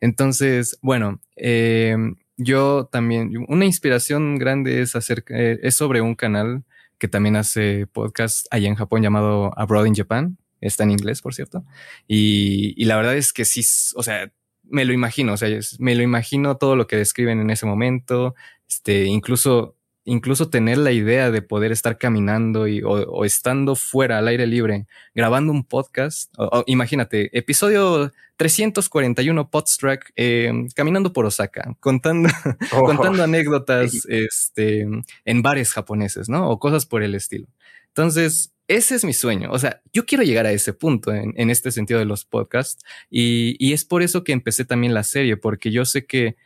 Entonces, 0.00 0.78
bueno, 0.82 1.20
eh, 1.36 1.96
yo 2.36 2.88
también, 2.90 3.32
una 3.48 3.66
inspiración 3.66 4.38
grande 4.38 4.80
es, 4.80 4.96
hacer, 4.96 5.24
eh, 5.28 5.58
es 5.62 5.74
sobre 5.74 6.00
un 6.00 6.14
canal 6.14 6.64
que 6.98 7.08
también 7.08 7.36
hace 7.36 7.86
podcast 7.86 8.46
allá 8.50 8.68
en 8.68 8.76
Japón 8.76 9.02
llamado 9.02 9.52
Abroad 9.58 9.86
in 9.86 9.94
Japan. 9.94 10.38
Está 10.60 10.84
en 10.84 10.90
inglés, 10.90 11.22
por 11.22 11.34
cierto. 11.34 11.64
Y, 12.06 12.74
y 12.76 12.84
la 12.84 12.96
verdad 12.96 13.16
es 13.16 13.32
que 13.32 13.44
sí, 13.44 13.62
o 13.94 14.02
sea, 14.02 14.30
me 14.70 14.84
lo 14.84 14.92
imagino, 14.92 15.34
o 15.34 15.36
sea, 15.36 15.48
me 15.78 15.94
lo 15.94 16.02
imagino 16.02 16.56
todo 16.56 16.76
lo 16.76 16.86
que 16.86 16.96
describen 16.96 17.40
en 17.40 17.50
ese 17.50 17.66
momento, 17.66 18.34
este, 18.68 19.04
incluso, 19.04 19.76
incluso 20.04 20.48
tener 20.48 20.78
la 20.78 20.92
idea 20.92 21.30
de 21.30 21.42
poder 21.42 21.72
estar 21.72 21.98
caminando 21.98 22.66
y, 22.66 22.82
o, 22.82 23.24
estando 23.24 23.76
fuera 23.76 24.18
al 24.18 24.28
aire 24.28 24.46
libre, 24.46 24.86
grabando 25.14 25.52
un 25.52 25.64
podcast, 25.64 26.32
o, 26.38 26.64
imagínate, 26.66 27.36
episodio 27.36 28.12
341 28.36 29.50
Podstrack, 29.50 30.12
eh, 30.16 30.50
caminando 30.74 31.12
por 31.12 31.26
Osaka, 31.26 31.76
contando, 31.80 32.30
oh. 32.72 32.82
contando 32.84 33.22
anécdotas, 33.22 33.92
este, 34.08 34.86
en 35.24 35.42
bares 35.42 35.72
japoneses, 35.72 36.28
¿no? 36.28 36.48
O 36.48 36.58
cosas 36.58 36.86
por 36.86 37.02
el 37.02 37.14
estilo. 37.14 37.48
Entonces, 37.88 38.52
ese 38.70 38.94
es 38.94 39.04
mi 39.04 39.12
sueño. 39.12 39.50
O 39.50 39.58
sea, 39.58 39.82
yo 39.92 40.06
quiero 40.06 40.22
llegar 40.22 40.46
a 40.46 40.52
ese 40.52 40.72
punto 40.72 41.12
en, 41.12 41.50
este 41.50 41.72
sentido 41.72 41.98
de 41.98 42.06
los 42.06 42.24
podcasts 42.24 42.84
y, 43.10 43.72
es 43.72 43.84
por 43.84 44.00
eso 44.02 44.22
que 44.22 44.30
empecé 44.32 44.64
también 44.64 44.94
la 44.94 45.02
serie, 45.02 45.36
porque 45.36 45.72
yo 45.72 45.84
sé 45.84 46.06
que 46.06 46.36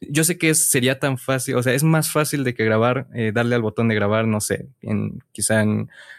yo 0.00 0.22
sé 0.22 0.38
que 0.38 0.54
sería 0.54 1.00
tan 1.00 1.18
fácil, 1.18 1.56
o 1.56 1.62
sea, 1.62 1.74
es 1.74 1.82
más 1.82 2.12
fácil 2.12 2.44
de 2.44 2.54
que 2.54 2.64
grabar, 2.64 3.08
eh, 3.14 3.32
darle 3.34 3.56
al 3.56 3.62
botón 3.62 3.88
de 3.88 3.96
grabar, 3.96 4.28
no 4.28 4.40
sé, 4.40 4.68
quizá 5.32 5.64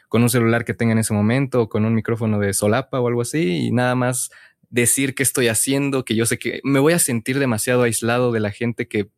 con 0.10 0.22
un 0.22 0.30
celular 0.30 0.66
que 0.66 0.74
tenga 0.74 0.92
en 0.92 1.00
ese 1.00 1.14
momento 1.14 1.62
o 1.62 1.70
con 1.70 1.86
un 1.86 1.96
micrófono 1.96 2.40
de 2.40 2.54
solapa 2.54 3.00
o 3.00 3.08
algo 3.08 3.22
así 3.22 3.68
y 3.68 3.72
nada 3.72 3.96
más 3.96 4.32
decir 4.70 5.16
qué 5.16 5.24
estoy 5.24 5.48
haciendo, 5.48 6.04
que 6.06 6.16
yo 6.16 6.26
sé 6.26 6.38
que 6.38 6.60
me 6.64 6.80
voy 6.80 6.94
a 6.94 7.00
sentir 7.00 7.40
demasiado 7.40 7.84
aislado 7.84 8.32
de 8.34 8.42
la 8.42 8.52
gente 8.52 8.88
que 8.88 9.10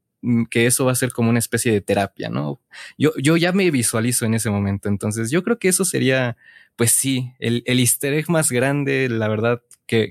que 0.49 0.65
eso 0.67 0.85
va 0.85 0.91
a 0.91 0.95
ser 0.95 1.11
como 1.11 1.29
una 1.29 1.39
especie 1.39 1.71
de 1.71 1.81
terapia, 1.81 2.29
¿no? 2.29 2.61
Yo, 2.97 3.11
yo 3.17 3.37
ya 3.37 3.51
me 3.51 3.69
visualizo 3.71 4.25
en 4.25 4.33
ese 4.33 4.49
momento, 4.49 4.89
entonces 4.89 5.31
yo 5.31 5.43
creo 5.43 5.59
que 5.59 5.69
eso 5.69 5.85
sería, 5.85 6.37
pues 6.75 6.91
sí, 6.91 7.33
el, 7.39 7.63
el 7.65 7.79
easter 7.79 8.13
egg 8.13 8.29
más 8.29 8.51
grande, 8.51 9.09
la 9.09 9.27
verdad, 9.27 9.61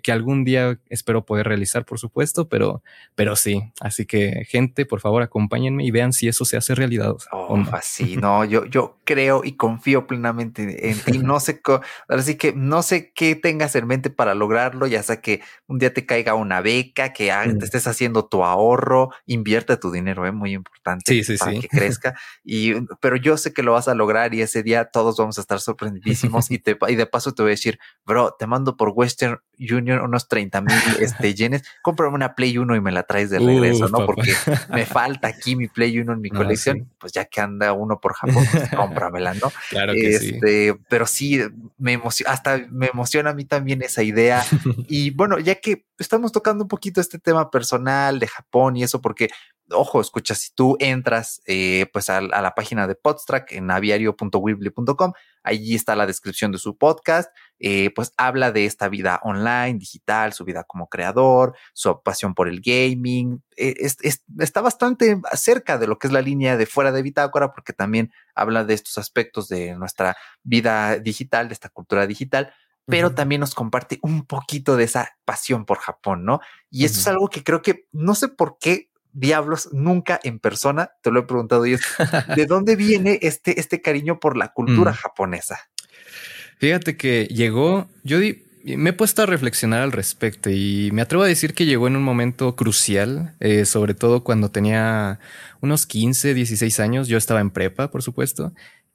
que, 0.03 0.13
algún 0.13 0.45
día 0.45 0.79
espero 0.91 1.25
poder 1.25 1.47
realizar, 1.47 1.85
por 1.87 1.99
supuesto, 1.99 2.49
pero, 2.49 2.83
pero 3.15 3.35
sí. 3.37 3.73
Así 3.81 4.05
que, 4.05 4.45
gente, 4.47 4.85
por 4.85 5.01
favor, 5.01 5.23
acompáñenme 5.23 5.85
y 5.85 5.91
vean 5.91 6.13
si 6.13 6.29
eso 6.29 6.45
se 6.45 6.57
hace 6.57 6.75
realidad. 6.75 7.15
Oh, 7.33 7.59
así, 7.73 8.17
no, 8.17 8.45
yo, 8.45 8.67
yo 8.67 8.99
creo 9.05 9.43
y 9.43 9.53
confío 9.53 10.07
plenamente 10.07 10.91
en 10.91 11.01
ti. 11.01 11.19
No 11.19 11.41
sé, 11.41 11.63
así 12.09 12.37
que 12.37 12.53
no 12.53 12.83
sé 12.83 13.13
qué 13.15 13.35
tengas 13.37 13.75
en 13.75 13.87
mente 13.87 14.11
para 14.11 14.35
lograrlo, 14.35 14.87
ya 14.87 15.03
sea 15.03 15.21
que 15.21 15.41
un 15.67 15.79
día 15.79 15.95
te 15.95 16.05
caiga 16.05 16.35
una 16.35 16.61
beca, 16.61 17.13
que 17.13 17.29
te 17.29 17.49
mm. 17.49 17.63
estés 17.63 17.87
haciendo 17.87 18.27
tu 18.27 18.45
ahorro, 18.45 19.11
invierte 19.27 19.77
tu 19.77 19.91
dinero, 19.91 20.25
es 20.25 20.31
¿eh? 20.31 20.33
muy 20.33 20.53
importante 20.53 21.23
para 21.39 21.53
que 21.53 21.69
crezca. 21.69 22.15
Y, 22.45 22.75
pero 23.01 23.17
yo 23.17 23.37
sé 23.37 23.55
que 23.55 23.63
lo 23.63 23.73
vas 23.73 23.89
a 23.89 23.95
lograr 23.95 24.35
y 24.35 24.43
ese 24.43 24.63
día 24.63 24.87
todos 24.87 25.17
vamos 25.17 25.39
a 25.39 25.41
estar 25.41 25.61
sorprendidísimos 25.61 26.50
y, 26.51 26.59
te, 26.59 26.77
y 26.89 26.97
de 26.97 27.07
paso 27.07 27.33
te 27.33 27.43
voy 27.43 27.51
a 27.51 27.55
decir, 27.55 27.79
bro, 28.05 28.35
te 28.39 28.47
mando 28.47 28.77
por 28.77 28.91
Western 28.91 29.39
Junior 29.59 30.03
unos 30.03 30.29
30 30.29 30.61
mil 30.61 30.75
este, 31.01 31.35
yenes, 31.35 31.63
cómprame 31.83 32.15
una 32.15 32.35
Play 32.35 32.59
1 32.59 32.75
y 32.77 32.81
me 32.81 32.91
la 32.93 33.05
traes 33.05 33.31
de 33.31 33.39
regreso, 33.39 33.89
¿no? 33.89 34.05
Porque 34.05 34.35
me 34.71 34.85
falta 34.85 35.29
aquí 35.29 35.55
mi 35.55 35.69
Play 35.69 35.99
1 35.99 36.13
en 36.13 36.21
mi 36.21 36.31
colección, 36.31 36.91
pues 36.99 37.13
ya 37.13 37.25
que 37.25 37.41
anda 37.41 37.73
uno 37.73 38.01
por 38.01 38.15
Japón, 38.15 38.45
pues 38.51 38.69
cómpramela, 38.77 39.35
¿no? 39.35 39.53
Claro 39.71 39.93
que 39.93 40.11
este, 40.11 40.75
Pero 40.89 41.07
sí, 41.07 41.41
me 41.79 41.93
emociona, 41.93 42.33
hasta 42.33 42.59
me 42.71 42.87
emociona 42.87 43.31
a 43.31 43.35
mí 43.35 43.45
también 43.45 43.83
esa 43.83 44.03
idea. 44.03 44.45
y 44.89 45.11
bueno, 45.11 45.39
ya 45.39 45.55
que 45.55 45.87
estamos 45.99 46.33
tocando 46.33 46.65
un 46.65 46.69
poquito 46.69 47.01
este 47.01 47.19
tema 47.19 47.51
personal 47.51 48.19
de 48.19 48.27
Japón 48.27 48.77
y 48.77 48.83
eso, 48.83 49.01
porque 49.01 49.29
ojo, 49.73 50.01
escucha, 50.01 50.35
si 50.35 50.53
tú 50.55 50.77
entras 50.81 51.41
eh, 51.47 51.87
pues 51.93 52.11
a, 52.11 52.21
la 52.21 52.55
página 52.55 52.87
de 52.87 52.95
Podstrack 52.95 53.53
en 53.53 53.71
aviario.weebly.com, 53.71 55.13
allí 55.43 55.75
está 55.75 55.97
la 55.97 56.07
descripción 56.07 56.53
de 56.53 56.59
su 56.59 56.77
podcast. 56.77 57.31
eh, 57.59 57.91
pues 57.95 58.13
habla 58.17 58.53
de 58.53 58.65
esta 58.65 58.89
vida 58.89 59.21
online, 59.23 59.79
digital, 59.79 60.33
su 60.33 60.45
vida 60.45 60.65
como 60.65 60.89
creador, 60.89 61.55
su 61.75 62.03
pasión 62.03 62.35
por 62.35 62.49
el 62.49 62.61
gaming. 62.61 63.43
Eh, 63.57 63.75
está 64.39 64.61
bastante 64.63 65.21
cerca 65.35 65.77
de 65.79 65.87
lo 65.87 65.99
que 65.99 66.07
es 66.07 66.13
la 66.13 66.23
línea 66.23 66.57
de 66.57 66.67
fuera 66.67 66.93
de 66.93 67.03
Bitácora, 67.03 67.53
porque 67.53 67.73
también 67.73 68.13
habla 68.35 68.65
de 68.65 68.75
estos 68.75 68.99
aspectos 68.99 69.49
de 69.49 69.77
nuestra 69.77 70.17
vida 70.43 70.99
digital, 70.99 71.49
de 71.49 71.55
esta 71.55 71.69
cultura 71.69 72.07
digital, 72.07 72.53
pero 72.87 73.15
también 73.15 73.41
nos 73.41 73.55
comparte 73.55 73.99
un 74.03 74.27
poquito 74.27 74.77
de 74.77 74.85
esa 74.85 75.17
pasión 75.25 75.65
por 75.65 75.79
Japón, 75.79 76.25
¿no? 76.25 76.41
Y 76.71 76.85
eso 76.85 76.99
es 76.99 77.07
algo 77.07 77.29
que 77.29 77.45
creo 77.45 77.63
que 77.63 77.87
no 77.93 78.15
sé 78.15 78.29
por 78.29 78.59
qué 78.59 78.90
diablos 79.13 79.69
nunca 79.73 80.21
en 80.23 80.39
persona, 80.39 80.93
te 81.03 81.11
lo 81.11 81.21
he 81.21 81.23
preguntado 81.25 81.67
y 81.67 81.75
es, 81.75 81.83
¿de 82.37 82.47
dónde 82.47 82.77
viene 82.77 83.19
este, 83.23 83.59
este 83.61 83.81
cariño 83.81 84.21
por 84.21 84.37
la 84.37 84.53
cultura 84.53 84.93
mm. 84.93 84.95
japonesa? 84.95 85.59
Fíjate 86.59 86.97
que 86.97 87.27
llegó, 87.27 87.89
yo 88.05 88.19
me 88.65 88.91
he 88.91 88.93
puesto 88.93 89.23
a 89.23 89.27
reflexionar 89.27 89.81
al 89.81 89.93
respecto 89.93 90.51
y 90.51 90.91
me 90.93 91.03
atrevo 91.03 91.25
a 91.25 91.27
decir 91.27 91.55
que 91.55 91.67
llegó 91.67 91.87
en 91.87 91.97
un 91.97 92.03
momento 92.03 92.55
crucial, 92.57 93.35
eh, 93.41 93.65
sobre 93.65 93.95
todo 93.95 94.23
cuando 94.23 94.51
tenía 94.51 95.19
unos 95.61 95.87
15, 95.87 96.35
16 96.35 96.81
años, 96.81 97.09
yo 97.09 97.17
estaba 97.17 97.41
en 97.41 97.51
prepa, 97.51 97.91
por 97.91 98.03
supuesto. 98.03 98.53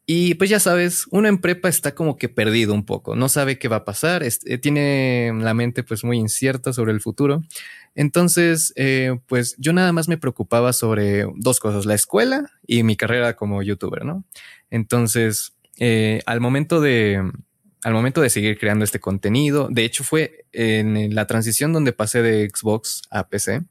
Y 0.07 0.35
pues 0.35 0.51
ya 0.51 0.59
sabes, 0.59 1.07
uno 1.09 1.27
en 1.27 1.39
prepa 1.39 1.67
está 1.67 1.95
como 1.95 2.15
que 2.15 2.29
perdido 2.29 2.75
un 2.75 2.85
poco, 2.85 3.15
no 3.15 3.27
sabe 3.27 3.57
qué 3.57 3.67
va 3.67 3.77
a 3.77 3.85
pasar, 3.85 4.21
eh, 4.21 4.57
tiene 4.59 5.31
la 5.35 5.55
mente 5.55 5.81
pues 5.81 6.03
muy 6.03 6.19
incierta 6.19 6.73
sobre 6.73 6.91
el 6.91 7.01
futuro. 7.01 7.41
Entonces, 7.95 8.73
eh, 8.75 9.17
pues 9.27 9.55
yo 9.57 9.73
nada 9.73 9.91
más 9.93 10.07
me 10.07 10.17
preocupaba 10.17 10.73
sobre 10.73 11.25
dos 11.35 11.59
cosas, 11.59 11.85
la 11.85 11.95
escuela 11.95 12.51
y 12.67 12.83
mi 12.83 12.95
carrera 12.95 13.35
como 13.35 13.63
youtuber, 13.63 14.05
¿no? 14.05 14.25
Entonces, 14.69 15.53
al 16.25 16.41
momento 16.41 16.81
de, 16.81 17.21
al 17.83 17.93
momento 17.93 18.21
de 18.21 18.29
seguir 18.29 18.57
creando 18.57 18.85
este 18.85 18.99
contenido, 18.99 19.67
de 19.69 19.85
hecho 19.85 20.03
fue 20.03 20.45
en 20.51 21.13
la 21.15 21.27
transición 21.27 21.73
donde 21.73 21.93
pasé 21.93 22.21
de 22.21 22.49
Xbox 22.49 23.03
a 23.11 23.27
PC, 23.27 23.61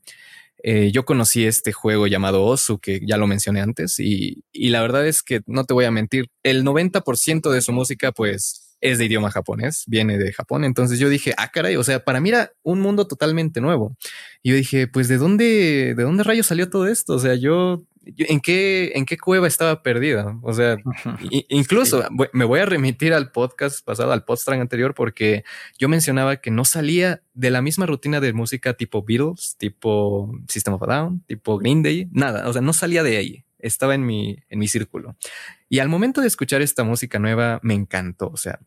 eh, 0.67 0.91
yo 0.93 1.05
conocí 1.05 1.45
este 1.45 1.73
juego 1.73 2.07
llamado 2.07 2.43
Osu, 2.43 2.79
que 2.79 3.01
ya 3.05 3.19
lo 3.19 3.27
mencioné 3.27 3.61
antes, 3.61 4.01
y, 4.01 4.45
y 4.51 4.71
la 4.71 4.81
verdad 4.81 5.07
es 5.07 5.23
que 5.23 5.43
no 5.47 5.65
te 5.65 5.75
voy 5.75 5.85
a 5.85 5.91
mentir, 5.91 6.31
el 6.43 6.65
90% 6.65 7.51
de 7.51 7.61
su 7.61 7.73
música 7.73 8.13
pues 8.13 8.64
es 8.85 8.99
de 8.99 9.07
idioma 9.07 9.31
japonés, 9.31 9.85
viene 9.87 10.19
de 10.19 10.33
Japón, 10.33 10.65
entonces 10.65 10.99
yo 10.99 11.09
dije, 11.09 11.35
ah, 11.39 11.51
caray, 11.51 11.77
o 11.77 11.83
sea, 11.83 12.05
para 12.05 12.21
mí 12.21 12.29
era 12.29 12.53
un 12.63 12.81
mundo 12.81 13.07
totalmente 13.07 13.61
nuevo. 13.61 13.97
Y 14.43 14.51
yo 14.51 14.57
dije, 14.57 14.87
pues, 14.87 15.09
¿de 15.09 15.17
dónde, 15.17 15.95
de 15.97 16.03
dónde 16.03 16.23
rayos 16.23 16.47
salió 16.47 16.69
todo 16.69 16.87
esto? 16.87 17.15
O 17.15 17.19
sea, 17.19 17.35
yo 17.35 17.83
¿en 18.05 18.41
qué, 18.41 18.93
en 18.95 19.07
qué 19.07 19.17
cueva 19.17 19.47
estaba 19.47 19.83
perdida? 19.83 20.39
O 20.43 20.53
sea, 20.53 20.77
incluso 21.49 22.05
me 22.33 22.45
voy 22.45 22.61
a 22.61 22.67
remitir 22.67 23.15
al 23.15 23.33
podcast 23.33 23.85
pasado, 23.85 24.13
al 24.13 24.25
podcast 24.25 24.49
anterior, 24.49 24.95
porque 24.95 25.45
yo 25.79 25.89
mencionaba 25.89 26.37
que 26.37 26.51
no 26.51 26.65
salía 26.65 27.23
de 27.33 27.51
la 27.51 27.63
misma 27.63 27.87
rutina 27.87 28.21
de 28.21 28.33
música 28.33 28.75
tipo 28.75 29.03
Beatles, 29.03 29.57
tipo 29.59 30.31
System 30.49 30.75
of 30.75 30.83
a 30.83 30.87
Down, 30.87 31.25
tipo 31.27 31.59
Green 31.59 31.83
Day, 31.83 32.09
nada, 32.13 32.49
o 32.49 32.53
sea, 32.53 32.63
no 32.63 32.73
salía 32.73 33.03
de 33.03 33.17
ahí, 33.17 33.45
estaba 33.59 33.95
en 33.95 34.05
mi, 34.05 34.39
en 34.49 34.59
mi 34.59 34.69
círculo. 34.69 35.17
Y 35.69 35.79
al 35.79 35.89
momento 35.89 36.21
de 36.21 36.27
escuchar 36.27 36.63
esta 36.63 36.85
música 36.85 37.19
nueva, 37.19 37.61
me 37.63 37.75
encantó, 37.75 38.29
o 38.29 38.37
sea, 38.37 38.61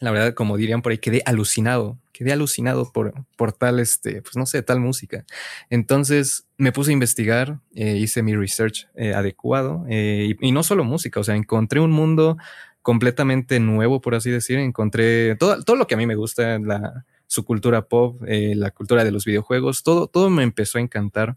la 0.00 0.10
verdad, 0.10 0.34
como 0.34 0.56
dirían 0.56 0.82
por 0.82 0.92
ahí, 0.92 0.98
quedé 0.98 1.22
alucinado, 1.26 1.98
quedé 2.12 2.32
alucinado 2.32 2.92
por, 2.92 3.14
por 3.36 3.52
tal, 3.52 3.80
este, 3.80 4.22
pues 4.22 4.36
no 4.36 4.46
sé, 4.46 4.62
tal 4.62 4.80
música. 4.80 5.24
Entonces 5.70 6.46
me 6.56 6.72
puse 6.72 6.90
a 6.90 6.94
investigar, 6.94 7.58
eh, 7.74 7.96
hice 7.96 8.22
mi 8.22 8.34
research 8.34 8.88
eh, 8.94 9.14
adecuado 9.14 9.84
eh, 9.88 10.34
y, 10.40 10.52
no 10.52 10.62
solo 10.62 10.84
música, 10.84 11.20
o 11.20 11.24
sea, 11.24 11.36
encontré 11.36 11.80
un 11.80 11.90
mundo 11.90 12.36
completamente 12.82 13.60
nuevo, 13.60 14.00
por 14.00 14.14
así 14.14 14.30
decir. 14.30 14.58
Encontré 14.58 15.36
todo, 15.36 15.62
todo 15.62 15.76
lo 15.76 15.86
que 15.86 15.94
a 15.94 15.98
mí 15.98 16.06
me 16.06 16.14
gusta, 16.14 16.58
la, 16.58 17.04
su 17.28 17.44
cultura 17.44 17.86
pop, 17.86 18.20
eh, 18.26 18.54
la 18.56 18.70
cultura 18.70 19.04
de 19.04 19.12
los 19.12 19.24
videojuegos, 19.24 19.82
todo, 19.82 20.08
todo 20.08 20.30
me 20.30 20.42
empezó 20.42 20.78
a 20.78 20.80
encantar. 20.80 21.36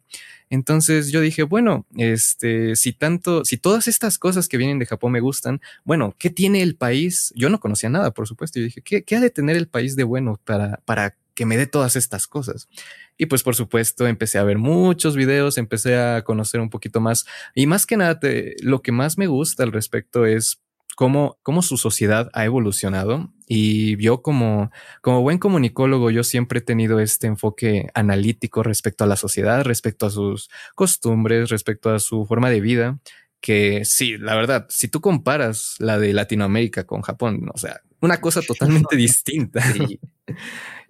Entonces 0.49 1.12
yo 1.12 1.21
dije, 1.21 1.43
bueno, 1.43 1.86
este, 1.97 2.75
si 2.75 2.93
tanto, 2.93 3.45
si 3.45 3.58
todas 3.58 3.88
estas 3.88 4.17
cosas 4.17 4.47
que 4.47 4.58
vienen 4.58 4.80
de 4.80 4.86
Japón 4.86 5.12
me 5.12 5.19
gustan, 5.19 5.62
bueno, 5.84 6.15
¿qué 6.17 6.30
tiene 6.30 6.62
el 6.62 6.75
país? 6.75 7.34
Yo 7.36 7.49
no 7.49 7.60
conocía 7.60 7.89
nada, 7.89 8.12
por 8.12 8.27
supuesto. 8.27 8.60
Y 8.60 8.63
dije, 8.63 8.82
¿qué, 8.82 9.04
qué 9.04 9.17
ha 9.17 9.19
de 9.19 9.30
tener 9.30 9.58
el 9.58 9.67
país 9.67 9.95
de 9.97 10.04
bueno 10.04 10.39
para, 10.45 10.82
para 10.86 11.15
que 11.36 11.45
me 11.45 11.58
dé 11.58 11.67
todas 11.67 11.97
estas 11.97 12.25
cosas? 12.25 12.69
Y 13.17 13.25
pues 13.25 13.43
por 13.43 13.56
supuesto 13.56 14.08
empecé 14.08 14.39
a 14.39 14.43
ver 14.43 14.58
muchos 14.58 15.17
videos, 15.17 15.58
empecé 15.58 15.97
a 15.97 16.23
conocer 16.23 16.62
un 16.62 16.69
poquito 16.69 17.01
más. 17.01 17.25
Y 17.54 17.67
más 17.67 17.86
que 17.86 17.97
nada, 17.97 18.17
lo 18.62 18.82
que 18.82 18.93
más 18.93 19.17
me 19.17 19.27
gusta 19.27 19.63
al 19.63 19.73
respecto 19.73 20.25
es 20.25 20.62
cómo, 20.95 21.38
cómo 21.43 21.62
su 21.62 21.77
sociedad 21.77 22.30
ha 22.34 22.45
evolucionado. 22.45 23.32
Y 23.47 24.01
yo 24.01 24.21
como, 24.21 24.71
como 25.01 25.21
buen 25.21 25.38
comunicólogo, 25.38 26.10
yo 26.10 26.23
siempre 26.23 26.60
he 26.60 26.62
tenido 26.62 26.99
este 26.99 27.27
enfoque 27.27 27.89
analítico 27.93 28.63
respecto 28.63 29.04
a 29.04 29.08
la 29.08 29.17
sociedad, 29.17 29.63
respecto 29.63 30.06
a 30.06 30.10
sus 30.10 30.49
costumbres, 30.75 31.49
respecto 31.49 31.89
a 31.89 31.99
su 31.99 32.25
forma 32.25 32.49
de 32.49 32.62
vida, 32.62 32.99
que 33.41 33.84
sí, 33.86 34.17
la 34.17 34.36
verdad, 34.36 34.67
si 34.69 34.88
tú 34.88 35.01
comparas 35.01 35.75
la 35.80 35.99
de 35.99 36.13
Latinoamérica 36.13 36.86
con 36.86 37.01
Japón, 37.01 37.49
o 37.54 37.58
sea, 37.58 37.82
una 38.02 38.20
cosa 38.20 38.42
totalmente 38.42 38.96
distinta. 38.96 39.64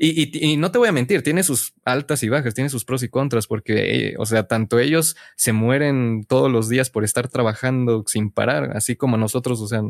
Y, 0.04 0.58
no 0.58 0.72
te 0.72 0.80
voy 0.80 0.88
a 0.88 0.92
mentir, 0.92 1.22
tiene 1.22 1.44
sus 1.44 1.76
altas 1.86 2.24
y 2.24 2.30
bajas, 2.30 2.56
tiene 2.56 2.72
sus 2.72 2.86
pros 2.86 3.04
y 3.04 3.10
contras, 3.10 3.46
porque, 3.46 4.08
eh, 4.10 4.16
o 4.18 4.26
sea, 4.26 4.48
tanto 4.48 4.80
ellos 4.80 5.16
se 5.36 5.54
mueren 5.54 6.26
todos 6.28 6.52
los 6.52 6.70
días 6.70 6.90
por 6.90 7.04
estar 7.04 7.28
trabajando 7.28 8.04
sin 8.08 8.32
parar, 8.32 8.76
así 8.76 8.96
como 8.96 9.18
nosotros, 9.18 9.62
o 9.62 9.68
sea, 9.68 9.84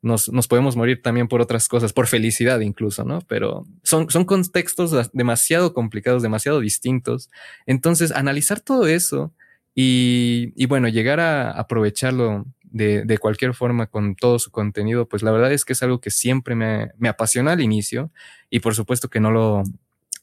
nos, 0.00 0.32
nos 0.32 0.48
podemos 0.48 0.74
morir 0.74 1.02
también 1.02 1.28
por 1.28 1.42
otras 1.42 1.68
cosas, 1.68 1.92
por 1.92 2.06
felicidad 2.06 2.60
incluso, 2.60 3.04
¿no? 3.04 3.20
Pero 3.28 3.66
son, 3.82 4.08
son 4.08 4.24
contextos 4.24 5.10
demasiado 5.12 5.74
complicados, 5.74 6.22
demasiado 6.22 6.60
distintos. 6.60 7.28
Entonces, 7.66 8.10
analizar 8.10 8.60
todo 8.60 8.86
eso 8.86 9.34
y, 9.74 10.54
y 10.56 10.64
bueno, 10.64 10.88
llegar 10.88 11.20
a 11.20 11.50
aprovecharlo 11.50 12.46
de, 12.70 13.04
de, 13.04 13.18
cualquier 13.18 13.54
forma 13.54 13.86
con 13.86 14.14
todo 14.14 14.38
su 14.38 14.50
contenido, 14.50 15.08
pues 15.08 15.22
la 15.22 15.30
verdad 15.30 15.52
es 15.52 15.64
que 15.64 15.72
es 15.72 15.82
algo 15.82 16.00
que 16.00 16.10
siempre 16.10 16.54
me, 16.54 16.90
me 16.98 17.08
apasiona 17.08 17.52
al 17.52 17.60
inicio 17.60 18.10
y 18.50 18.60
por 18.60 18.74
supuesto 18.74 19.08
que 19.08 19.20
no 19.20 19.30
lo, 19.30 19.62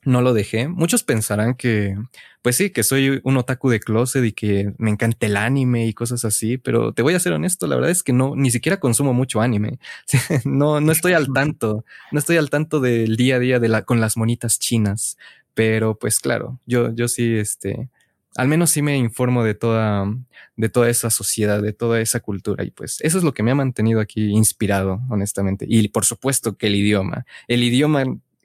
no 0.06 0.22
lo 0.22 0.34
dejé. 0.34 0.68
Muchos 0.68 1.04
pensarán 1.04 1.56
que, 1.56 1.98
pues 2.42 2.56
sí, 2.56 2.70
que 2.70 2.84
soy 2.84 3.20
un 3.24 3.38
otaku 3.38 3.70
de 3.70 3.80
closet 3.80 4.24
y 4.24 4.32
que 4.32 4.74
me 4.78 4.92
encanta 4.92 5.26
el 5.26 5.36
anime 5.36 5.88
y 5.88 5.94
cosas 5.94 6.24
así, 6.24 6.58
pero 6.58 6.94
te 6.94 7.02
voy 7.02 7.16
a 7.16 7.20
ser 7.20 7.34
honesto, 7.34 7.68
la 7.68 7.76
verdad 7.76 7.92
es 7.92 8.04
que 8.04 8.14
no, 8.14 8.36
ni 8.36 8.52
siquiera 8.52 8.80
consumo 8.80 9.14
mucho 9.14 9.42
anime. 9.42 9.80
no, 10.46 10.80
no 10.80 10.92
estoy 10.92 11.14
al 11.14 11.28
tanto, 11.34 11.84
no 12.12 12.20
estoy 12.20 12.38
al 12.38 12.50
tanto 12.50 12.80
del 12.80 13.18
día 13.18 13.38
a 13.38 13.40
día 13.40 13.60
de 13.60 13.68
la, 13.68 13.82
con 13.84 14.00
las 14.00 14.16
monitas 14.16 14.60
chinas, 14.60 15.18
pero 15.54 15.98
pues 15.98 16.20
claro, 16.20 16.60
yo, 16.66 16.94
yo 16.94 17.08
sí, 17.08 17.36
este, 17.36 17.90
al 18.36 18.48
menos 18.48 18.72
sí 18.72 18.82
me 18.82 18.98
informo 18.98 19.44
de 19.44 19.56
toda, 19.56 20.06
de 20.56 20.70
toda 20.70 20.90
esa 20.90 21.10
sociedad, 21.10 21.62
de 21.62 21.74
toda 21.74 22.02
esa 22.02 22.20
cultura. 22.20 22.64
Y 22.64 22.72
pues 22.72 23.00
eso 23.02 23.18
es 23.18 23.24
lo 23.24 23.34
que 23.34 23.44
me 23.44 23.52
ha 23.52 23.56
mantenido 23.56 24.00
aquí 24.00 24.30
inspirado, 24.30 25.02
honestamente. 25.10 25.66
Y 25.68 25.88
por 25.88 26.06
supuesto 26.06 26.58
que 26.58 26.68
el 26.68 26.76
idioma. 26.76 27.26
El 27.48 27.64
idioma 27.64 28.04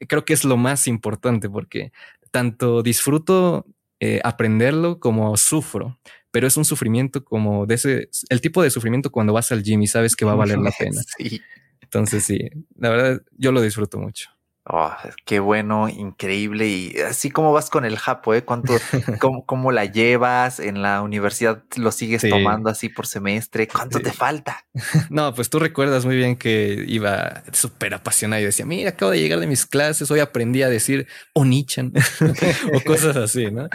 creo 0.08 0.24
que 0.24 0.32
es 0.32 0.44
lo 0.44 0.56
más 0.56 0.86
importante 0.86 1.50
porque 1.50 1.92
tanto 2.30 2.82
disfruto 2.82 3.66
eh, 3.98 4.20
aprenderlo 4.24 5.00
como 5.00 5.36
sufro. 5.36 5.98
Pero 6.30 6.46
es 6.46 6.56
un 6.56 6.64
sufrimiento 6.64 7.24
como 7.24 7.66
de 7.66 7.74
ese, 7.74 8.08
el 8.28 8.40
tipo 8.40 8.62
de 8.62 8.70
sufrimiento 8.70 9.10
cuando 9.10 9.32
vas 9.32 9.50
al 9.50 9.64
gym 9.64 9.82
y 9.82 9.88
sabes 9.88 10.14
que 10.14 10.24
va 10.24 10.32
a 10.32 10.36
valer 10.36 10.58
la 10.58 10.70
pena. 10.78 11.02
Sí. 11.18 11.40
Entonces 11.80 12.22
sí, 12.22 12.38
la 12.76 12.88
verdad 12.88 13.22
yo 13.36 13.50
lo 13.50 13.60
disfruto 13.60 13.98
mucho. 13.98 14.30
Oh, 14.72 14.92
qué 15.24 15.40
bueno, 15.40 15.88
increíble. 15.88 16.68
Y 16.68 16.98
así 17.00 17.28
como 17.28 17.52
vas 17.52 17.70
con 17.70 17.84
el 17.84 17.98
Japo, 17.98 18.34
¿eh? 18.34 18.44
¿Cuánto, 18.44 18.74
cómo, 19.46 19.72
la 19.72 19.84
llevas? 19.86 20.60
En 20.60 20.80
la 20.80 21.02
universidad 21.02 21.64
lo 21.76 21.90
sigues 21.90 22.22
tomando 22.22 22.70
así 22.70 22.88
por 22.88 23.08
semestre. 23.08 23.66
¿Cuánto 23.66 23.98
te 23.98 24.12
falta? 24.12 24.64
No, 25.10 25.34
pues 25.34 25.50
tú 25.50 25.58
recuerdas 25.58 26.04
muy 26.04 26.16
bien 26.16 26.36
que 26.36 26.84
iba 26.86 27.42
súper 27.52 27.94
apasionado 27.94 28.40
y 28.40 28.44
decía, 28.44 28.64
mira, 28.64 28.90
acabo 28.90 29.10
de 29.10 29.18
llegar 29.18 29.40
de 29.40 29.46
mis 29.46 29.66
clases, 29.66 30.10
hoy 30.10 30.20
aprendí 30.20 30.62
a 30.62 30.68
decir 30.68 31.06
Onichan 31.32 31.92
o 32.74 32.80
cosas 32.82 33.16
así, 33.16 33.50
¿no? 33.50 33.68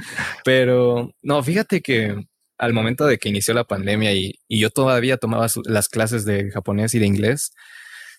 Pero 0.43 1.11
no, 1.21 1.43
fíjate 1.43 1.81
que 1.81 2.15
al 2.57 2.73
momento 2.73 3.05
de 3.05 3.17
que 3.17 3.29
inició 3.29 3.53
la 3.53 3.65
pandemia 3.65 4.13
y, 4.13 4.39
y 4.47 4.59
yo 4.59 4.69
todavía 4.69 5.17
tomaba 5.17 5.47
las 5.65 5.89
clases 5.89 6.25
de 6.25 6.51
japonés 6.51 6.95
y 6.95 6.99
de 6.99 7.05
inglés, 7.05 7.51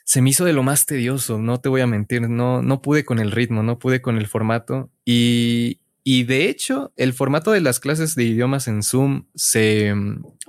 se 0.07 0.23
me 0.23 0.31
hizo 0.31 0.45
de 0.45 0.53
lo 0.53 0.62
más 0.62 0.87
tedioso, 0.87 1.38
no 1.38 1.59
te 1.59 1.69
voy 1.69 1.81
a 1.81 1.87
mentir, 1.88 2.31
no, 2.31 2.62
no 2.62 2.81
pude 2.81 3.05
con 3.05 3.19
el 3.19 3.33
ritmo, 3.33 3.64
no 3.64 3.81
pude 3.81 4.01
con 4.01 4.16
el 4.19 4.29
formato 4.29 4.88
y, 5.05 5.81
y 6.05 6.23
de 6.23 6.49
hecho 6.49 6.92
el 6.97 7.12
formato 7.12 7.51
de 7.51 7.61
las 7.61 7.81
clases 7.81 8.14
de 8.14 8.23
idiomas 8.23 8.69
en 8.69 8.85
Zoom 8.85 9.25
se, 9.35 9.92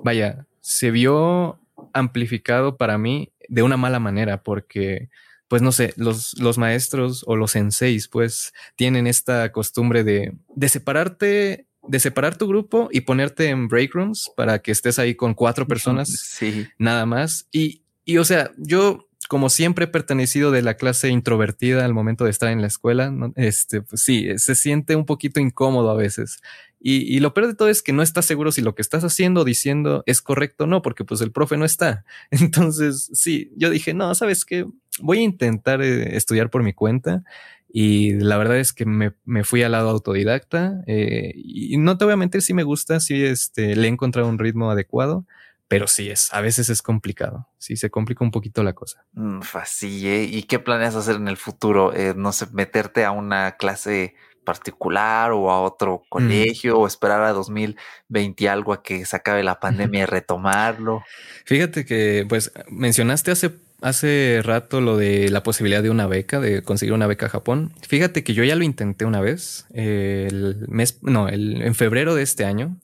vaya, 0.03 0.45
se 0.61 0.91
vio 0.91 1.59
amplificado 1.91 2.77
para 2.77 2.99
mí 2.99 3.31
de 3.49 3.63
una 3.63 3.77
mala 3.77 3.99
manera 3.99 4.43
porque 4.43 5.09
pues 5.47 5.63
no 5.63 5.71
sé, 5.71 5.91
los, 5.97 6.37
los 6.39 6.59
maestros 6.59 7.23
o 7.25 7.35
los 7.35 7.51
senseis 7.51 8.07
pues 8.07 8.53
tienen 8.75 9.07
esta 9.07 9.51
costumbre 9.51 10.03
de, 10.03 10.35
de 10.55 10.69
separarte 10.69 11.65
de 11.87 11.99
separar 11.99 12.37
tu 12.37 12.47
grupo 12.47 12.89
y 12.91 13.01
ponerte 13.01 13.49
en 13.49 13.67
break 13.67 13.95
rooms 13.95 14.29
para 14.35 14.59
que 14.59 14.71
estés 14.71 14.99
ahí 14.99 15.15
con 15.15 15.33
cuatro 15.33 15.65
personas 15.67 16.09
sí. 16.09 16.67
nada 16.77 17.05
más. 17.05 17.47
Y, 17.51 17.81
y 18.05 18.17
o 18.17 18.25
sea, 18.25 18.51
yo 18.57 19.06
como 19.27 19.49
siempre 19.49 19.85
he 19.85 19.87
pertenecido 19.87 20.51
de 20.51 20.61
la 20.61 20.75
clase 20.75 21.09
introvertida 21.09 21.85
al 21.85 21.93
momento 21.93 22.23
de 22.25 22.31
estar 22.31 22.49
en 22.49 22.61
la 22.61 22.67
escuela, 22.67 23.13
este, 23.35 23.81
pues 23.81 24.01
sí, 24.01 24.27
se 24.37 24.55
siente 24.55 24.95
un 24.95 25.05
poquito 25.05 25.39
incómodo 25.39 25.91
a 25.91 25.95
veces. 25.95 26.39
Y, 26.79 26.97
y, 27.15 27.19
lo 27.19 27.33
peor 27.33 27.47
de 27.47 27.55
todo 27.55 27.69
es 27.69 27.81
que 27.81 27.91
no 27.91 28.03
estás 28.03 28.25
seguro 28.25 28.51
si 28.51 28.61
lo 28.61 28.75
que 28.75 28.83
estás 28.83 29.03
haciendo 29.03 29.41
o 29.41 29.43
diciendo 29.43 30.03
es 30.05 30.21
correcto 30.21 30.65
o 30.65 30.67
no, 30.67 30.81
porque 30.83 31.03
pues 31.03 31.21
el 31.21 31.31
profe 31.31 31.57
no 31.57 31.65
está. 31.65 32.05
Entonces, 32.31 33.09
sí, 33.13 33.51
yo 33.57 33.69
dije, 33.69 33.93
no, 33.93 34.13
sabes 34.15 34.45
qué, 34.45 34.65
voy 35.01 35.19
a 35.19 35.23
intentar 35.23 35.81
eh, 35.81 36.15
estudiar 36.15 36.49
por 36.49 36.63
mi 36.63 36.73
cuenta. 36.73 37.23
Y 37.69 38.13
la 38.13 38.37
verdad 38.37 38.57
es 38.57 38.73
que 38.73 38.85
me, 38.85 39.13
me 39.25 39.43
fui 39.43 39.63
al 39.63 39.73
lado 39.73 39.89
autodidacta. 39.89 40.83
Eh, 40.87 41.33
y 41.35 41.77
no 41.77 41.97
te 41.97 42.05
voy 42.05 42.13
a 42.13 42.17
mentir, 42.17 42.41
si 42.41 42.53
me 42.53 42.63
gusta, 42.63 42.99
si 42.99 43.23
este, 43.23 43.75
le 43.75 43.87
he 43.87 43.91
encontrado 43.91 44.29
un 44.29 44.39
ritmo 44.39 44.69
adecuado 44.71 45.25
pero 45.67 45.87
sí 45.87 46.09
es, 46.09 46.33
a 46.33 46.41
veces 46.41 46.69
es 46.69 46.81
complicado. 46.81 47.47
Sí, 47.57 47.75
se 47.75 47.89
complica 47.89 48.23
un 48.23 48.31
poquito 48.31 48.63
la 48.63 48.73
cosa. 48.73 49.05
Mm, 49.13 49.41
¿eh? 49.81 50.29
¿y 50.31 50.43
qué 50.43 50.59
planeas 50.59 50.95
hacer 50.95 51.15
en 51.15 51.27
el 51.27 51.37
futuro? 51.37 51.93
Eh, 51.93 52.13
no 52.15 52.31
sé, 52.31 52.47
meterte 52.53 53.03
a 53.05 53.11
una 53.11 53.57
clase 53.57 54.15
particular 54.43 55.31
o 55.31 55.51
a 55.51 55.61
otro 55.61 56.03
mm. 56.05 56.09
colegio 56.09 56.79
o 56.79 56.87
esperar 56.87 57.21
a 57.23 57.33
2020 57.33 58.47
algo 58.47 58.71
a 58.71 58.81
que 58.81 59.05
se 59.05 59.15
acabe 59.15 59.43
la 59.43 59.59
pandemia 59.59 60.03
y 60.03 60.05
retomarlo. 60.05 61.03
Fíjate 61.45 61.85
que, 61.85 62.25
pues, 62.29 62.51
mencionaste 62.69 63.31
hace 63.31 63.51
hace 63.81 64.41
rato 64.43 64.81
lo 64.81 64.97
de 64.97 65.29
la 65.29 65.43
posibilidad 65.43 65.83
de 65.83 65.89
una 65.89 66.07
beca, 66.07 66.39
de 66.39 66.63
conseguir 66.63 66.93
una 66.93 67.07
beca 67.07 67.27
a 67.27 67.29
Japón. 67.29 67.73
Fíjate 67.87 68.23
que 68.23 68.33
yo 68.33 68.43
ya 68.43 68.55
lo 68.55 68.63
intenté 68.63 69.05
una 69.05 69.21
vez, 69.21 69.67
el 69.71 70.65
mes, 70.67 70.99
no, 71.01 71.27
el, 71.27 71.61
en 71.61 71.75
febrero 71.75 72.15
de 72.15 72.23
este 72.23 72.45
año. 72.45 72.77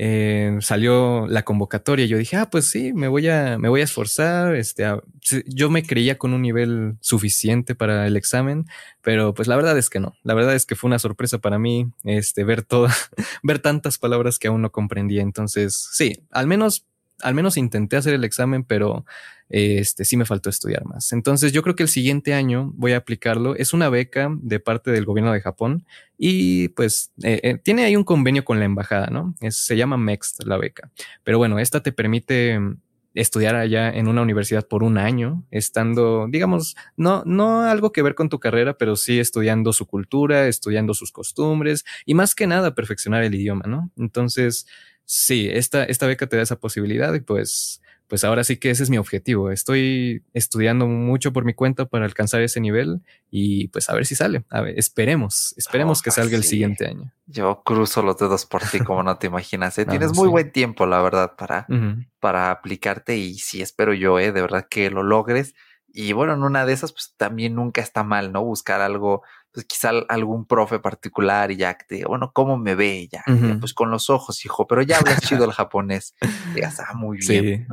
Eh, 0.00 0.56
salió 0.60 1.26
la 1.26 1.44
convocatoria. 1.44 2.06
Yo 2.06 2.18
dije, 2.18 2.36
ah, 2.36 2.48
pues 2.48 2.66
sí, 2.66 2.92
me 2.92 3.08
voy 3.08 3.26
a, 3.26 3.58
me 3.58 3.68
voy 3.68 3.80
a 3.80 3.84
esforzar. 3.84 4.54
Este, 4.54 4.86
yo 5.44 5.70
me 5.70 5.82
creía 5.82 6.18
con 6.18 6.32
un 6.34 6.42
nivel 6.42 6.96
suficiente 7.00 7.74
para 7.74 8.06
el 8.06 8.16
examen, 8.16 8.66
pero 9.02 9.34
pues 9.34 9.48
la 9.48 9.56
verdad 9.56 9.76
es 9.76 9.90
que 9.90 9.98
no. 9.98 10.14
La 10.22 10.34
verdad 10.34 10.54
es 10.54 10.66
que 10.66 10.76
fue 10.76 10.86
una 10.86 11.00
sorpresa 11.00 11.38
para 11.38 11.58
mí, 11.58 11.90
este, 12.04 12.44
ver 12.44 12.62
toda, 12.62 12.94
ver 13.42 13.58
tantas 13.58 13.98
palabras 13.98 14.38
que 14.38 14.46
aún 14.46 14.62
no 14.62 14.70
comprendía. 14.70 15.22
Entonces, 15.22 15.88
sí, 15.92 16.22
al 16.30 16.46
menos 16.46 16.86
al 17.22 17.34
menos 17.34 17.56
intenté 17.56 17.96
hacer 17.96 18.14
el 18.14 18.24
examen, 18.24 18.64
pero 18.64 19.04
este 19.48 20.04
sí 20.04 20.16
me 20.16 20.26
faltó 20.26 20.50
estudiar 20.50 20.84
más. 20.84 21.12
Entonces 21.12 21.52
yo 21.52 21.62
creo 21.62 21.74
que 21.74 21.82
el 21.82 21.88
siguiente 21.88 22.34
año 22.34 22.70
voy 22.74 22.92
a 22.92 22.98
aplicarlo. 22.98 23.54
Es 23.56 23.72
una 23.72 23.88
beca 23.88 24.30
de 24.40 24.60
parte 24.60 24.90
del 24.90 25.04
gobierno 25.04 25.32
de 25.32 25.40
Japón 25.40 25.86
y 26.18 26.68
pues 26.68 27.12
eh, 27.22 27.40
eh, 27.42 27.58
tiene 27.58 27.84
ahí 27.84 27.96
un 27.96 28.04
convenio 28.04 28.44
con 28.44 28.58
la 28.58 28.66
embajada, 28.66 29.06
¿no? 29.06 29.34
se 29.50 29.76
llama 29.76 29.96
MEXT 29.96 30.44
la 30.44 30.58
beca. 30.58 30.90
Pero 31.24 31.38
bueno, 31.38 31.58
esta 31.58 31.82
te 31.82 31.92
permite 31.92 32.58
estudiar 33.14 33.56
allá 33.56 33.90
en 33.90 34.06
una 34.06 34.22
universidad 34.22 34.66
por 34.68 34.84
un 34.84 34.98
año, 34.98 35.44
estando, 35.50 36.26
digamos, 36.28 36.76
no, 36.96 37.22
no 37.24 37.62
algo 37.62 37.90
que 37.90 38.02
ver 38.02 38.14
con 38.14 38.28
tu 38.28 38.38
carrera, 38.38 38.76
pero 38.76 38.96
sí 38.96 39.18
estudiando 39.18 39.72
su 39.72 39.86
cultura, 39.86 40.46
estudiando 40.46 40.94
sus 40.94 41.10
costumbres 41.10 41.84
y 42.04 42.14
más 42.14 42.34
que 42.34 42.46
nada 42.46 42.74
perfeccionar 42.74 43.24
el 43.24 43.34
idioma, 43.34 43.64
¿no? 43.66 43.90
Entonces, 43.96 44.66
sí, 45.08 45.48
esta, 45.50 45.84
esta 45.84 46.06
beca 46.06 46.26
te 46.26 46.36
da 46.36 46.42
esa 46.42 46.56
posibilidad 46.56 47.14
y 47.14 47.20
pues, 47.20 47.80
pues 48.08 48.24
ahora 48.24 48.44
sí 48.44 48.58
que 48.58 48.68
ese 48.68 48.82
es 48.82 48.90
mi 48.90 48.98
objetivo. 48.98 49.50
Estoy 49.50 50.22
estudiando 50.34 50.86
mucho 50.86 51.32
por 51.32 51.46
mi 51.46 51.54
cuenta 51.54 51.86
para 51.86 52.04
alcanzar 52.04 52.42
ese 52.42 52.60
nivel 52.60 53.00
y 53.30 53.68
pues 53.68 53.88
a 53.88 53.94
ver 53.94 54.04
si 54.04 54.14
sale. 54.14 54.44
A 54.50 54.60
ver, 54.60 54.78
esperemos, 54.78 55.54
esperemos 55.56 56.02
que 56.02 56.10
salga 56.10 56.36
el 56.36 56.44
siguiente 56.44 56.86
año. 56.86 57.10
Yo 57.26 57.62
cruzo 57.64 58.02
los 58.02 58.18
dedos 58.18 58.44
por 58.44 58.62
ti, 58.62 58.80
como 58.80 59.02
no 59.02 59.16
te 59.16 59.28
imaginas. 59.28 59.78
¿eh? 59.78 59.86
Tienes 59.86 60.14
muy 60.14 60.28
buen 60.28 60.52
tiempo, 60.52 60.84
la 60.84 61.00
verdad, 61.00 61.36
para, 61.36 61.66
para 62.20 62.50
aplicarte 62.50 63.16
y 63.16 63.38
sí, 63.38 63.62
espero 63.62 63.94
yo, 63.94 64.18
¿eh? 64.18 64.30
de 64.30 64.42
verdad 64.42 64.66
que 64.68 64.90
lo 64.90 65.02
logres. 65.02 65.54
Y 65.90 66.12
bueno, 66.12 66.34
en 66.34 66.42
una 66.42 66.66
de 66.66 66.74
esas, 66.74 66.92
pues 66.92 67.14
también 67.16 67.54
nunca 67.54 67.80
está 67.80 68.04
mal, 68.04 68.30
¿no? 68.30 68.44
Buscar 68.44 68.82
algo 68.82 69.22
pues 69.52 69.66
quizá 69.66 69.90
algún 70.08 70.46
profe 70.46 70.78
particular 70.78 71.50
y 71.50 71.56
ya 71.56 71.74
que 71.74 71.84
te 71.84 71.94
diga, 71.96 72.08
bueno, 72.08 72.32
¿cómo 72.32 72.56
me 72.56 72.74
ve? 72.74 73.08
Ya, 73.10 73.24
pues 73.60 73.74
con 73.74 73.90
los 73.90 74.10
ojos, 74.10 74.44
hijo, 74.44 74.66
pero 74.66 74.82
ya 74.82 74.98
hablas 74.98 75.20
chido 75.20 75.44
el 75.44 75.52
japonés. 75.52 76.14
Ya 76.54 76.68
está 76.68 76.92
muy 76.94 77.18
bien. 77.18 77.66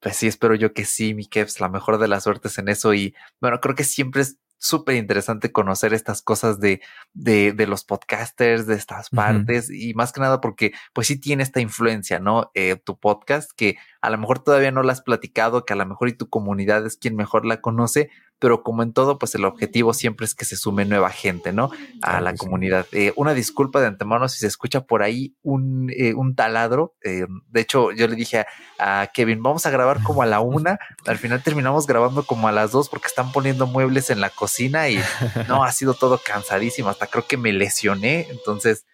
Pues 0.00 0.16
sí, 0.16 0.28
espero 0.28 0.54
yo 0.54 0.72
que 0.72 0.84
sí, 0.84 1.14
mi 1.14 1.26
Kevs, 1.26 1.60
la 1.60 1.68
mejor 1.68 1.98
de 1.98 2.08
las 2.08 2.22
suertes 2.24 2.56
en 2.58 2.68
eso. 2.68 2.94
Y 2.94 3.14
bueno, 3.40 3.60
creo 3.60 3.74
que 3.74 3.84
siempre 3.84 4.22
es 4.22 4.38
súper 4.58 4.96
interesante 4.96 5.52
conocer 5.52 5.94
estas 5.94 6.20
cosas 6.20 6.60
de, 6.60 6.80
de, 7.14 7.52
de, 7.52 7.66
los 7.66 7.84
podcasters, 7.84 8.66
de 8.66 8.74
estas 8.74 9.08
partes, 9.10 9.70
y 9.70 9.94
más 9.94 10.12
que 10.12 10.20
nada 10.20 10.40
porque 10.40 10.72
pues 10.92 11.06
sí 11.06 11.18
tiene 11.18 11.42
esta 11.44 11.60
influencia, 11.60 12.18
¿no? 12.18 12.50
Eh, 12.54 12.76
tu 12.76 12.98
podcast, 12.98 13.52
que 13.56 13.76
a 14.00 14.10
lo 14.10 14.18
mejor 14.18 14.40
todavía 14.40 14.72
no 14.72 14.82
la 14.82 14.92
has 14.92 15.00
platicado, 15.00 15.64
que 15.64 15.72
a 15.72 15.76
lo 15.76 15.86
mejor 15.86 16.08
y 16.08 16.16
tu 16.16 16.28
comunidad 16.28 16.84
es 16.86 16.96
quien 16.96 17.16
mejor 17.16 17.46
la 17.46 17.60
conoce, 17.60 18.10
pero 18.38 18.62
como 18.62 18.82
en 18.82 18.92
todo, 18.92 19.18
pues 19.18 19.34
el 19.34 19.44
objetivo 19.44 19.92
siempre 19.94 20.24
es 20.24 20.34
que 20.34 20.44
se 20.44 20.56
sume 20.56 20.84
nueva 20.84 21.10
gente, 21.10 21.52
¿no? 21.52 21.70
A 22.02 22.20
la 22.20 22.34
comunidad. 22.34 22.86
Eh, 22.92 23.12
una 23.16 23.34
disculpa 23.34 23.80
de 23.80 23.88
antemano 23.88 24.28
si 24.28 24.38
se 24.38 24.46
escucha 24.46 24.82
por 24.82 25.02
ahí 25.02 25.34
un, 25.42 25.90
eh, 25.96 26.14
un 26.14 26.34
taladro. 26.34 26.94
Eh, 27.02 27.26
de 27.48 27.60
hecho, 27.60 27.92
yo 27.92 28.06
le 28.06 28.14
dije 28.14 28.46
a, 28.78 29.02
a, 29.02 29.06
Kevin, 29.08 29.42
vamos 29.42 29.66
a 29.66 29.70
grabar 29.70 30.02
como 30.02 30.22
a 30.22 30.26
la 30.26 30.40
una. 30.40 30.78
Al 31.06 31.18
final 31.18 31.42
terminamos 31.42 31.86
grabando 31.86 32.24
como 32.24 32.48
a 32.48 32.52
las 32.52 32.70
dos 32.70 32.88
porque 32.88 33.08
están 33.08 33.32
poniendo 33.32 33.66
muebles 33.66 34.10
en 34.10 34.20
la 34.20 34.30
cocina 34.30 34.88
y 34.88 35.00
no, 35.48 35.64
ha 35.64 35.72
sido 35.72 35.94
todo 35.94 36.20
cansadísimo. 36.24 36.88
Hasta 36.88 37.06
creo 37.06 37.26
que 37.26 37.36
me 37.36 37.52
lesioné. 37.52 38.28
Entonces, 38.30 38.84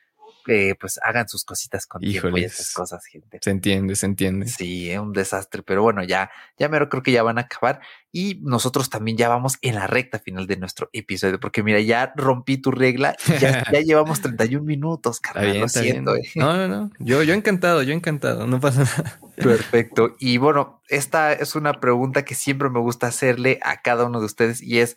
eh, 0.47 0.75
pues 0.79 0.99
hagan 1.03 1.29
sus 1.29 1.45
cositas 1.45 1.87
con 1.87 2.01
tiempo 2.01 2.37
y 2.37 2.45
esas 2.45 2.73
cosas, 2.73 3.05
gente. 3.07 3.39
Se 3.41 3.51
entiende, 3.51 3.97
se 3.97 4.07
entiende. 4.07 4.47
Sí, 4.47 4.91
es 4.91 4.99
un 4.99 5.13
desastre, 5.13 5.63
pero 5.63 5.83
bueno, 5.83 6.03
ya, 6.05 6.31
ya 6.59 6.69
mero 6.69 6.89
creo 6.89 7.03
que 7.03 7.13
ya 7.13 7.23
van 7.23 7.39
a 7.39 7.43
acabar 7.43 7.81
y 8.13 8.41
nosotros 8.43 8.91
también 8.91 9.17
ya 9.17 9.29
vamos 9.29 9.59
en 9.63 9.75
la 9.75 9.87
recta 9.87 10.19
final 10.19 10.47
de 10.47 10.57
nuestro 10.57 10.91
episodio, 10.93 11.41
porque 11.41 11.63
mira, 11.63 11.81
ya 11.81 12.13
rompí 12.15 12.59
tu 12.59 12.71
regla, 12.71 13.17
ya, 13.41 13.65
ya 13.73 13.81
llevamos 13.81 14.21
31 14.21 14.65
minutos, 14.65 15.21
carnal, 15.21 15.61
lo 15.61 15.69
siento. 15.69 16.15
Eh. 16.15 16.31
No, 16.37 16.57
no, 16.57 16.69
no, 16.69 16.91
yo, 16.99 17.23
yo 17.23 17.35
encantado, 17.35 17.83
yo 17.83 17.93
encantado, 17.93 18.47
no 18.47 18.61
pasa 18.61 18.85
nada. 18.85 19.21
Perfecto. 19.37 20.15
Y 20.19 20.39
bueno, 20.39 20.81
esta 20.89 21.33
es 21.33 21.57
una 21.57 21.81
pregunta 21.81 22.25
que 22.25 22.35
siempre 22.35 22.71
me 22.71 22.81
gusta 22.81 23.07
hacerle 23.07 23.59
a 23.63 23.83
cada 23.83 24.05
uno 24.05 24.21
de 24.21 24.27
ustedes 24.27 24.63
y 24.63 24.79
es, 24.79 24.97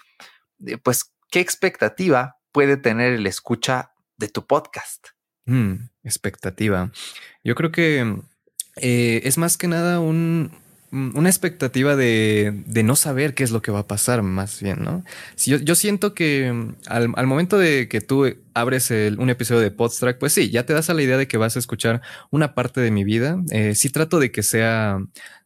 eh, 0.66 0.78
pues, 0.78 1.14
¿qué 1.32 1.40
expectativa 1.40 2.38
puede 2.52 2.78
tener 2.78 3.14
el 3.14 3.26
escucha 3.26 3.94
de 4.18 4.28
tu 4.28 4.46
podcast? 4.46 5.17
Mm, 5.48 5.90
expectativa. 6.04 6.92
Yo 7.44 7.56
creo 7.56 7.72
que 7.72 8.22
eh, 8.76 9.22
es 9.24 9.38
más 9.38 9.58
que 9.58 9.68
nada 9.68 10.00
un, 10.02 10.52
una 10.92 11.30
expectativa 11.30 11.96
de, 11.96 12.64
de, 12.66 12.84
no 12.84 12.96
saber 12.96 13.34
qué 13.34 13.44
es 13.44 13.52
lo 13.52 13.62
que 13.62 13.72
va 13.72 13.80
a 13.80 13.88
pasar, 13.88 14.22
más 14.24 14.62
bien, 14.62 14.84
¿no? 14.84 15.04
Si 15.36 15.58
yo, 15.58 15.76
siento 15.76 16.14
que 16.14 16.52
mm, 16.52 16.76
al, 16.88 17.14
al, 17.16 17.28
momento 17.28 17.58
de 17.58 17.88
que 17.88 18.02
tú 18.02 18.26
abres 18.54 18.92
el, 18.92 19.20
un 19.20 19.30
episodio 19.30 19.62
de 19.62 19.72
Podstrack, 19.72 20.18
pues 20.20 20.34
sí, 20.34 20.50
ya 20.50 20.66
te 20.66 20.74
das 20.74 20.90
a 20.90 20.94
la 20.94 21.02
idea 21.02 21.18
de 21.18 21.28
que 21.28 21.38
vas 21.38 21.56
a 21.56 21.60
escuchar 21.60 22.02
una 22.30 22.54
parte 22.54 22.82
de 22.82 22.92
mi 22.92 23.04
vida. 23.04 23.38
Eh, 23.52 23.74
sí 23.76 23.90
trato 23.90 24.20
de 24.20 24.32
que 24.32 24.44
sea 24.44 25.00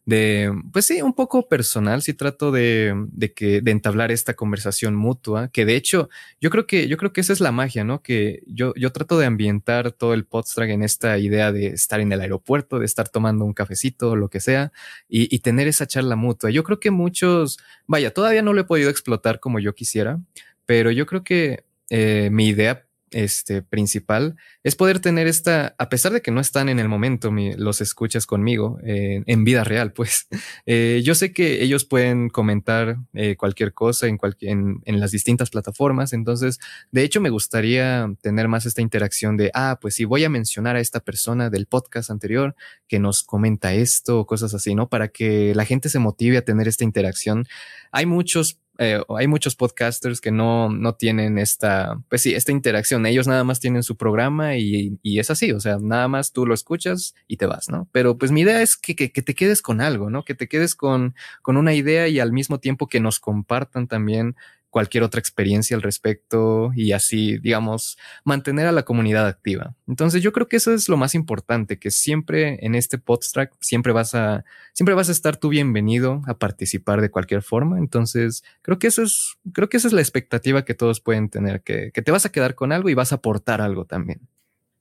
de, 0.06 0.52
pues 0.74 0.86
sí, 0.88 1.02
un 1.02 1.14
poco 1.14 1.48
personal, 1.48 2.02
sí 2.02 2.14
trato 2.14 2.52
de, 2.52 2.94
de 3.12 3.34
que, 3.34 3.62
de 3.62 3.72
entablar 3.72 4.12
esta 4.12 4.34
conversación 4.34 4.96
mutua, 4.96 5.50
que 5.50 5.66
de 5.66 5.76
hecho, 5.76 6.10
yo 6.40 6.50
creo 6.50 6.66
que, 6.66 6.88
yo 6.88 6.98
creo 6.98 7.14
que 7.14 7.22
esa 7.22 7.34
es 7.34 7.40
la 7.40 7.52
magia, 7.52 7.84
¿no? 7.84 8.02
Que 8.02 8.42
yo, 8.48 8.74
yo 8.76 8.92
trato 8.92 9.20
de 9.20 9.28
ambientar 9.28 9.92
todo 9.92 10.14
el 10.14 10.26
Podstrag 10.26 10.72
en 10.72 10.84
esta 10.84 11.18
idea 11.18 11.52
de 11.52 11.68
estar 11.68 12.00
en 12.00 12.12
el 12.12 12.22
aeropuerto, 12.22 12.80
de 12.80 12.86
estar 12.86 13.10
tomando 13.10 13.46
un 13.46 13.54
cafecito, 13.54 14.16
lo 14.16 14.30
que 14.30 14.40
sea, 14.40 14.72
y, 15.08 15.34
y 15.34 15.40
tener 15.40 15.68
esa 15.68 15.86
charla 15.88 16.16
mutua. 16.16 16.50
Yo 16.50 16.64
creo 16.64 16.80
que 16.80 16.92
muchos, 16.92 17.60
vaya, 17.86 18.12
todavía 18.12 18.42
no 18.42 18.54
lo 18.54 18.62
he 18.62 18.66
podido 18.66 18.90
explotar 18.90 19.40
como 19.40 19.60
yo 19.60 19.76
quisiera, 19.76 20.20
pero 20.66 20.90
yo 20.92 21.06
creo 21.06 21.24
que 21.24 21.66
eh, 21.90 22.30
mi 22.32 22.48
idea 22.48 22.86
este, 23.12 23.62
principal 23.62 24.36
es 24.63 24.76
poder 24.76 25.00
tener 25.00 25.28
esta, 25.28 25.76
a 25.78 25.89
pesar 25.89 26.12
de 26.13 26.21
que 26.21 26.32
no 26.32 26.41
están 26.41 26.69
en 26.69 26.80
el 26.80 26.88
momento, 26.88 27.32
los 27.58 27.82
escuchas 27.82 28.26
conmigo 28.26 28.80
eh, 28.84 29.24
en 29.26 29.43
vida 29.43 29.63
real, 29.63 29.93
pues 29.93 30.28
eh, 30.65 31.02
yo 31.04 31.15
sé 31.15 31.34
que 31.34 31.63
ellos 31.63 31.86
pueden 31.86 32.30
comentar 32.30 32.97
eh, 33.13 33.36
cualquier 33.36 33.74
cosa 33.74 34.08
en, 34.08 34.17
en, 34.41 34.82
en, 34.86 35.00
las 35.00 35.12
distintas 35.12 35.50
plataformas, 35.50 36.13
entonces 36.13 36.60
de 36.91 37.04
hecho 37.04 37.21
me 37.21 37.30
gustaría 37.30 38.12
tener 38.21 38.47
más 38.47 38.65
esta 38.65 38.82
interacción 38.82 39.38
de, 39.38 39.52
ah, 39.54 39.78
pues 39.82 39.95
si 39.95 40.06
voy 40.06 40.24
a 40.24 40.30
mencionar 40.30 40.76
a 40.76 40.80
esta 40.80 41.00
persona 41.00 41.50
del 41.50 41.65
podcast 41.65 42.10
anterior 42.10 42.56
que 42.88 43.00
nos 43.00 43.24
comenta 43.24 43.74
esto 43.74 44.19
o 44.19 44.26
cosas 44.26 44.54
así, 44.54 44.76
¿no? 44.76 44.89
Para 44.89 45.10
que 45.10 45.54
la 45.56 45.65
gente 45.65 45.89
se 45.89 46.00
motive 46.00 46.38
a 46.38 46.45
tener 46.45 46.67
esta 46.67 46.84
interacción. 46.84 47.45
Hay 47.91 48.06
muchos 48.06 48.60
eh, 48.84 49.00
hay 49.15 49.28
muchos 49.28 49.56
podcasters 49.56 50.20
que 50.20 50.32
no, 50.32 50.67
no 50.70 50.96
tienen 50.96 51.38
esta, 51.38 52.02
pues 52.10 52.24
sí, 52.24 52.34
esta 52.34 52.52
interacción. 52.52 53.06
Ellos 53.06 53.28
nada 53.28 53.44
más 53.44 53.60
tienen 53.60 53.84
su 53.84 53.96
programa 53.96 54.58
y, 54.58 54.98
y, 55.04 55.20
es 55.20 55.30
así, 55.30 55.52
o 55.52 55.60
sea, 55.60 55.78
nada 55.80 56.08
más 56.08 56.32
tú 56.32 56.48
lo 56.48 56.56
escuchas 56.56 57.13
y 57.28 57.38
te 57.38 57.46
vas, 57.46 57.70
¿no? 57.70 57.88
Pero 57.91 58.17
pues 58.17 58.32
mi 58.32 58.41
idea 58.41 58.63
es 58.63 58.78
que, 58.78 58.96
que, 58.96 59.12
que, 59.12 59.22
te 59.22 59.36
quedes 59.36 59.62
con 59.62 59.82
algo, 59.82 60.10
¿no? 60.10 60.26
Que 60.26 60.34
te 60.34 60.48
quedes 60.48 60.74
con, 60.74 61.13
con 61.44 61.58
una 61.58 61.76
idea 61.76 62.08
y 62.08 62.20
al 62.20 62.32
mismo 62.32 62.60
tiempo 62.60 62.88
que 62.88 63.00
nos 63.00 63.20
compartan 63.20 63.88
también 63.88 64.36
cualquier 64.71 65.03
otra 65.03 65.19
experiencia 65.19 65.75
al 65.75 65.84
respecto 65.84 66.71
y 66.75 66.93
así, 66.93 67.38
digamos, 67.38 67.97
mantener 68.23 68.65
a 68.65 68.71
la 68.71 68.84
comunidad 68.84 69.27
activa. 69.27 69.75
Entonces 69.88 70.23
yo 70.23 70.31
creo 70.31 70.47
que 70.47 70.57
eso 70.57 70.73
es 70.73 70.89
lo 70.89 70.97
más 70.97 71.13
importante, 71.13 71.77
que 71.77 71.91
siempre 71.91 72.57
en 72.65 72.73
este 72.73 72.97
podstrack 72.97 73.53
siempre 73.60 73.93
vas 73.93 74.15
a, 74.15 74.45
siempre 74.73 74.95
vas 74.95 75.10
a 75.10 75.12
estar 75.12 75.38
tú 75.38 75.49
bienvenido 75.49 76.23
a 76.25 76.39
participar 76.39 77.01
de 77.01 77.11
cualquier 77.11 77.43
forma. 77.43 77.78
Entonces 77.78 78.43
creo 78.63 78.80
que 78.80 78.88
eso 78.88 79.03
es, 79.03 79.36
creo 79.53 79.69
que 79.69 79.78
esa 79.78 79.89
es 79.89 79.93
la 79.93 80.01
expectativa 80.01 80.65
que 80.65 80.74
todos 80.74 81.01
pueden 81.01 81.30
tener, 81.30 81.61
que, 81.61 81.91
que 81.93 82.01
te 82.01 82.11
vas 82.11 82.26
a 82.26 82.32
quedar 82.32 82.55
con 82.55 82.72
algo 82.72 82.89
y 82.89 82.93
vas 82.95 83.11
a 83.11 83.15
aportar 83.15 83.61
algo 83.61 83.86
también. 83.86 84.22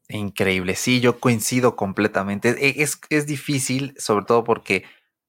Increíble, 0.08 0.74
sí, 0.76 1.00
yo 1.00 1.20
coincido 1.20 1.76
completamente. 1.76 2.50
E, 2.50 2.82
es, 2.82 3.00
es 3.10 3.26
difícil, 3.26 3.94
sobre 3.98 4.24
todo 4.24 4.44
porque 4.44 4.84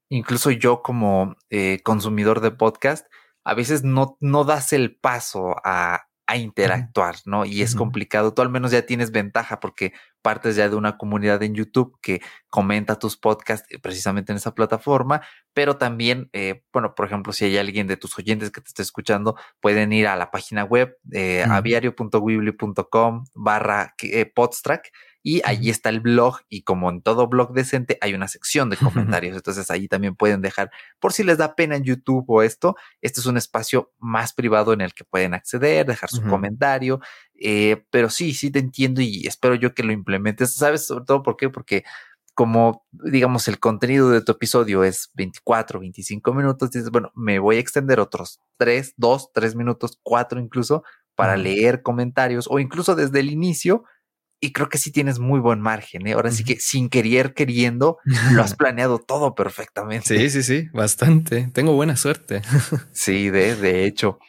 incluso 0.09 0.51
yo 0.51 0.81
como 0.83 1.35
eh, 1.49 1.79
consumidor 1.83 2.41
de 2.41 2.51
podcast, 2.51 3.07
a 3.43 3.53
veces 3.53 3.83
no, 3.83 4.17
no 4.19 4.43
das 4.43 4.73
el 4.73 4.95
paso 4.95 5.55
a, 5.63 6.01
a 6.31 6.37
interactuar, 6.37 7.15
¿no? 7.25 7.43
Y 7.43 7.61
es 7.61 7.75
complicado. 7.75 8.33
Tú 8.33 8.41
al 8.41 8.49
menos 8.49 8.71
ya 8.71 8.85
tienes 8.85 9.11
ventaja 9.11 9.59
porque 9.59 9.91
partes 10.21 10.55
ya 10.55 10.69
de 10.69 10.77
una 10.77 10.97
comunidad 10.97 11.43
en 11.43 11.55
YouTube 11.55 11.97
que 12.01 12.21
comenta 12.49 12.97
tus 12.97 13.17
podcasts 13.17 13.67
eh, 13.69 13.79
precisamente 13.79 14.31
en 14.31 14.37
esa 14.37 14.55
plataforma, 14.55 15.21
pero 15.53 15.75
también, 15.75 16.29
eh, 16.31 16.63
bueno, 16.71 16.95
por 16.95 17.05
ejemplo, 17.05 17.33
si 17.33 17.45
hay 17.45 17.57
alguien 17.57 17.87
de 17.87 17.97
tus 17.97 18.17
oyentes 18.17 18.49
que 18.49 18.61
te 18.61 18.69
esté 18.69 18.81
escuchando, 18.81 19.35
pueden 19.59 19.91
ir 19.91 20.07
a 20.07 20.15
la 20.15 20.31
página 20.31 20.63
web 20.63 20.97
eh, 21.11 21.43
aviario.wibly.com 21.43 23.25
barra 23.33 23.93
eh, 24.01 24.25
podstrack 24.25 24.89
y 25.23 25.41
allí 25.45 25.69
está 25.69 25.89
el 25.89 25.99
blog 25.99 26.39
y 26.49 26.63
como 26.63 26.89
en 26.89 27.01
todo 27.01 27.27
blog 27.27 27.53
decente 27.53 27.97
hay 28.01 28.13
una 28.13 28.27
sección 28.27 28.69
de 28.69 28.77
comentarios. 29.21 29.35
Entonces 29.35 29.69
allí 29.69 29.87
también 29.87 30.15
pueden 30.15 30.41
dejar, 30.41 30.71
por 30.99 31.13
si 31.13 31.23
les 31.23 31.37
da 31.37 31.55
pena 31.55 31.75
en 31.75 31.83
YouTube 31.83 32.25
o 32.27 32.41
esto, 32.41 32.75
este 33.01 33.19
es 33.19 33.25
un 33.25 33.37
espacio 33.37 33.91
más 33.99 34.33
privado 34.33 34.73
en 34.73 34.81
el 34.81 34.93
que 34.93 35.03
pueden 35.03 35.33
acceder, 35.33 35.85
dejar 35.85 36.09
su 36.09 36.23
comentario. 36.23 36.99
Eh, 37.35 37.83
pero 37.89 38.09
sí, 38.09 38.33
sí 38.33 38.51
te 38.51 38.59
entiendo 38.59 39.01
y 39.01 39.25
espero 39.27 39.55
yo 39.55 39.73
que 39.73 39.83
lo 39.83 39.91
implementes. 39.91 40.55
¿Sabes? 40.55 40.85
Sobre 40.85 41.05
todo 41.05 41.23
por 41.23 41.37
qué? 41.37 41.49
Porque 41.49 41.83
como 42.33 42.85
digamos 42.91 43.47
el 43.47 43.59
contenido 43.59 44.09
de 44.09 44.21
tu 44.21 44.31
episodio 44.31 44.83
es 44.83 45.11
24, 45.13 45.79
25 45.79 46.33
minutos, 46.33 46.71
dices, 46.71 46.89
bueno, 46.89 47.11
me 47.13 47.39
voy 47.39 47.57
a 47.57 47.59
extender 47.59 47.99
otros 47.99 48.39
3, 48.57 48.93
2, 48.97 49.31
3 49.33 49.55
minutos, 49.55 49.99
4 50.01 50.39
incluso 50.39 50.83
para 51.15 51.35
leer 51.37 51.83
comentarios 51.83 52.47
o 52.49 52.57
incluso 52.59 52.95
desde 52.95 53.19
el 53.19 53.29
inicio 53.29 53.83
y 54.41 54.51
creo 54.51 54.67
que 54.67 54.79
sí 54.79 54.91
tienes 54.91 55.19
muy 55.19 55.39
buen 55.39 55.61
margen. 55.61 56.07
¿eh? 56.07 56.13
Ahora 56.13 56.31
sí 56.31 56.43
que 56.43 56.59
sin 56.59 56.89
querer, 56.89 57.33
queriendo, 57.33 57.99
lo 58.33 58.41
has 58.41 58.55
planeado 58.57 58.97
todo 58.97 59.35
perfectamente. 59.35 60.17
Sí, 60.17 60.29
sí, 60.31 60.43
sí, 60.43 60.69
bastante. 60.73 61.49
Tengo 61.53 61.73
buena 61.73 61.95
suerte. 61.95 62.41
sí, 62.91 63.29
de, 63.29 63.55
de 63.55 63.85
hecho. 63.85 64.19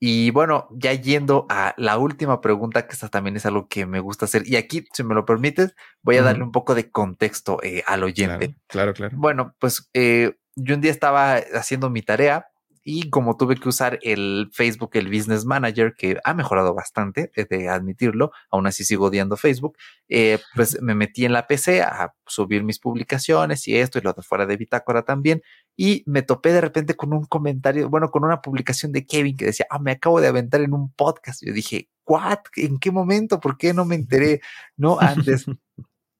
Y 0.00 0.30
bueno, 0.30 0.68
ya 0.70 0.92
yendo 0.94 1.46
a 1.50 1.74
la 1.76 1.98
última 1.98 2.40
pregunta, 2.40 2.86
que 2.86 2.94
esta 2.94 3.08
también 3.08 3.36
es 3.36 3.44
algo 3.44 3.68
que 3.68 3.84
me 3.84 4.00
gusta 4.00 4.24
hacer. 4.24 4.48
Y 4.48 4.56
aquí, 4.56 4.86
si 4.92 5.04
me 5.04 5.14
lo 5.14 5.26
permites, 5.26 5.74
voy 6.02 6.16
a 6.16 6.22
darle 6.22 6.44
un 6.44 6.52
poco 6.52 6.74
de 6.74 6.90
contexto 6.90 7.58
eh, 7.62 7.82
al 7.86 8.04
oyente. 8.04 8.56
Claro, 8.68 8.94
claro, 8.94 9.16
Bueno, 9.18 9.54
pues 9.58 9.90
eh, 9.92 10.38
yo 10.56 10.76
un 10.76 10.80
día 10.80 10.92
estaba 10.92 11.34
haciendo 11.34 11.90
mi 11.90 12.00
tarea 12.00 12.46
y 12.90 13.10
como 13.10 13.36
tuve 13.36 13.56
que 13.56 13.68
usar 13.68 13.98
el 14.00 14.48
Facebook, 14.50 14.92
el 14.94 15.08
Business 15.08 15.44
Manager, 15.44 15.92
que 15.94 16.16
ha 16.24 16.32
mejorado 16.32 16.72
bastante, 16.72 17.30
de 17.36 17.68
admitirlo, 17.68 18.32
aún 18.50 18.66
así 18.66 18.82
sigo 18.82 19.08
odiando 19.08 19.36
Facebook, 19.36 19.76
eh, 20.08 20.38
pues 20.54 20.80
me 20.80 20.94
metí 20.94 21.26
en 21.26 21.34
la 21.34 21.46
PC 21.46 21.82
a 21.82 22.14
subir 22.26 22.64
mis 22.64 22.78
publicaciones 22.78 23.68
y 23.68 23.76
esto 23.76 23.98
y 23.98 24.00
lo 24.00 24.14
de 24.14 24.22
fuera 24.22 24.46
de 24.46 24.56
Bitácora 24.56 25.02
también. 25.02 25.42
Y 25.76 26.02
me 26.06 26.22
topé 26.22 26.50
de 26.54 26.62
repente 26.62 26.94
con 26.94 27.12
un 27.12 27.26
comentario, 27.26 27.90
bueno, 27.90 28.10
con 28.10 28.24
una 28.24 28.40
publicación 28.40 28.90
de 28.92 29.04
Kevin 29.04 29.36
que 29.36 29.44
decía, 29.44 29.66
ah, 29.68 29.78
me 29.78 29.90
acabo 29.92 30.22
de 30.22 30.28
aventar 30.28 30.62
en 30.62 30.72
un 30.72 30.90
podcast. 30.90 31.42
Yo 31.44 31.52
dije, 31.52 31.90
¿what? 32.06 32.38
¿En 32.56 32.78
qué 32.78 32.90
momento? 32.90 33.38
¿Por 33.38 33.58
qué 33.58 33.74
no 33.74 33.84
me 33.84 33.96
enteré? 33.96 34.40
No 34.78 34.98
antes. 34.98 35.44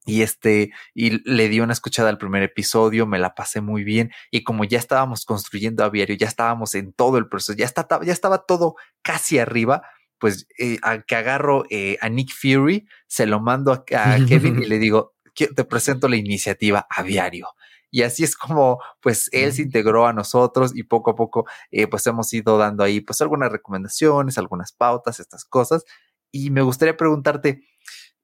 Y 0.09 0.21
este, 0.21 0.71
y 0.93 1.21
le 1.29 1.49
di 1.49 1.59
una 1.59 1.73
escuchada 1.73 2.09
al 2.09 2.17
primer 2.17 2.43
episodio, 2.43 3.05
me 3.05 3.19
la 3.19 3.35
pasé 3.35 3.61
muy 3.61 3.83
bien. 3.83 4.11
Y 4.31 4.43
como 4.43 4.63
ya 4.63 4.79
estábamos 4.79 5.25
construyendo 5.25 5.83
aviario, 5.83 6.15
ya 6.15 6.27
estábamos 6.27 6.75
en 6.75 6.93
todo 6.93 7.17
el 7.17 7.27
proceso, 7.27 7.57
ya, 7.57 7.65
está, 7.65 7.87
ya 8.03 8.13
estaba 8.13 8.45
todo 8.45 8.75
casi 9.01 9.39
arriba, 9.39 9.83
pues 10.17 10.47
eh, 10.57 10.79
que 11.07 11.15
agarro 11.15 11.63
eh, 11.69 11.97
a 12.01 12.09
Nick 12.09 12.31
Fury, 12.33 12.87
se 13.07 13.25
lo 13.25 13.39
mando 13.39 13.71
a, 13.71 13.85
Kevin 14.27 14.61
y 14.61 14.65
le 14.65 14.79
digo, 14.79 15.13
te 15.33 15.63
presento 15.63 16.07
la 16.07 16.17
iniciativa 16.17 16.85
aviario. 16.89 17.47
Y 17.91 18.03
así 18.03 18.23
es 18.23 18.35
como, 18.35 18.79
pues, 19.01 19.29
él 19.31 19.51
se 19.51 19.63
integró 19.63 20.05
a 20.05 20.13
nosotros 20.13 20.71
y 20.75 20.83
poco 20.83 21.11
a 21.11 21.15
poco, 21.15 21.47
eh, 21.71 21.87
pues, 21.87 22.05
hemos 22.07 22.31
ido 22.33 22.57
dando 22.57 22.83
ahí, 22.83 23.01
pues, 23.01 23.19
algunas 23.21 23.51
recomendaciones, 23.51 24.37
algunas 24.37 24.71
pautas, 24.73 25.19
estas 25.19 25.45
cosas. 25.45 25.85
Y 26.31 26.51
me 26.51 26.61
gustaría 26.61 26.95
preguntarte, 26.95 27.63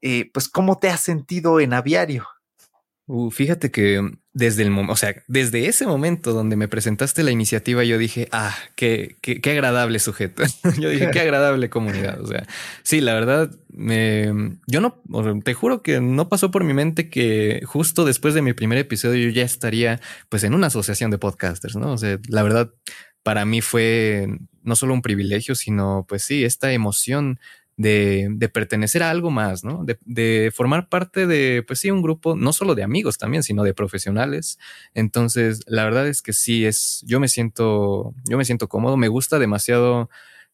eh, 0.07 0.29
pues, 0.31 0.47
¿cómo 0.47 0.77
te 0.77 0.87
has 0.89 0.99
sentido 0.99 1.59
en 1.59 1.73
aviario? 1.73 2.27
Uh, 3.07 3.31
fíjate 3.31 3.71
que 3.71 4.07
desde 4.33 4.61
el 4.61 4.69
momento, 4.69 4.93
o 4.93 4.95
sea, 4.95 5.15
desde 5.27 5.65
ese 5.65 5.87
momento 5.87 6.31
donde 6.31 6.55
me 6.55 6.67
presentaste 6.67 7.23
la 7.23 7.31
iniciativa, 7.31 7.83
yo 7.83 7.97
dije, 7.97 8.27
ah, 8.31 8.55
qué, 8.75 9.15
qué, 9.23 9.41
qué 9.41 9.49
agradable 9.49 9.97
sujeto. 9.97 10.43
yo 10.79 10.89
dije, 10.89 11.09
qué 11.11 11.19
agradable 11.21 11.71
comunidad. 11.71 12.21
O 12.21 12.27
sea, 12.27 12.45
sí, 12.83 13.01
la 13.01 13.15
verdad, 13.15 13.49
me, 13.69 14.57
yo 14.67 14.79
no, 14.79 15.01
te 15.43 15.55
juro 15.55 15.81
que 15.81 15.99
no 15.99 16.29
pasó 16.29 16.51
por 16.51 16.63
mi 16.63 16.75
mente 16.75 17.09
que 17.09 17.63
justo 17.65 18.05
después 18.05 18.35
de 18.35 18.43
mi 18.43 18.53
primer 18.53 18.77
episodio 18.77 19.27
yo 19.27 19.31
ya 19.31 19.43
estaría 19.43 19.99
pues 20.29 20.43
en 20.43 20.53
una 20.53 20.67
asociación 20.67 21.09
de 21.09 21.17
podcasters, 21.17 21.77
¿no? 21.77 21.93
O 21.93 21.97
sea, 21.97 22.19
la 22.29 22.43
verdad, 22.43 22.71
para 23.23 23.43
mí 23.43 23.61
fue 23.61 24.27
no 24.61 24.75
solo 24.75 24.93
un 24.93 25.01
privilegio, 25.01 25.55
sino 25.55 26.05
pues 26.07 26.21
sí, 26.21 26.43
esta 26.43 26.71
emoción 26.73 27.39
de, 27.77 28.27
de, 28.31 28.49
pertenecer 28.49 29.03
a 29.03 29.09
algo 29.09 29.31
más, 29.31 29.63
¿no? 29.63 29.83
De, 29.83 29.97
de, 30.05 30.51
formar 30.53 30.87
parte 30.87 31.27
de, 31.27 31.63
pues 31.65 31.79
sí, 31.79 31.91
un 31.91 32.01
grupo, 32.01 32.35
no 32.35 32.53
solo 32.53 32.75
de 32.75 32.83
amigos 32.83 33.17
también, 33.17 33.43
sino 33.43 33.63
de 33.63 33.73
profesionales. 33.73 34.57
Entonces, 34.93 35.63
la 35.67 35.83
verdad 35.83 36.07
es 36.07 36.21
que 36.21 36.33
sí, 36.33 36.65
es, 36.65 37.03
yo 37.05 37.19
me 37.19 37.27
siento, 37.27 38.13
yo 38.29 38.37
me 38.37 38.45
siento 38.45 38.69
cómodo, 38.69 38.97
me 38.97 39.09
gusta 39.09 39.39
demasiado, 39.39 40.09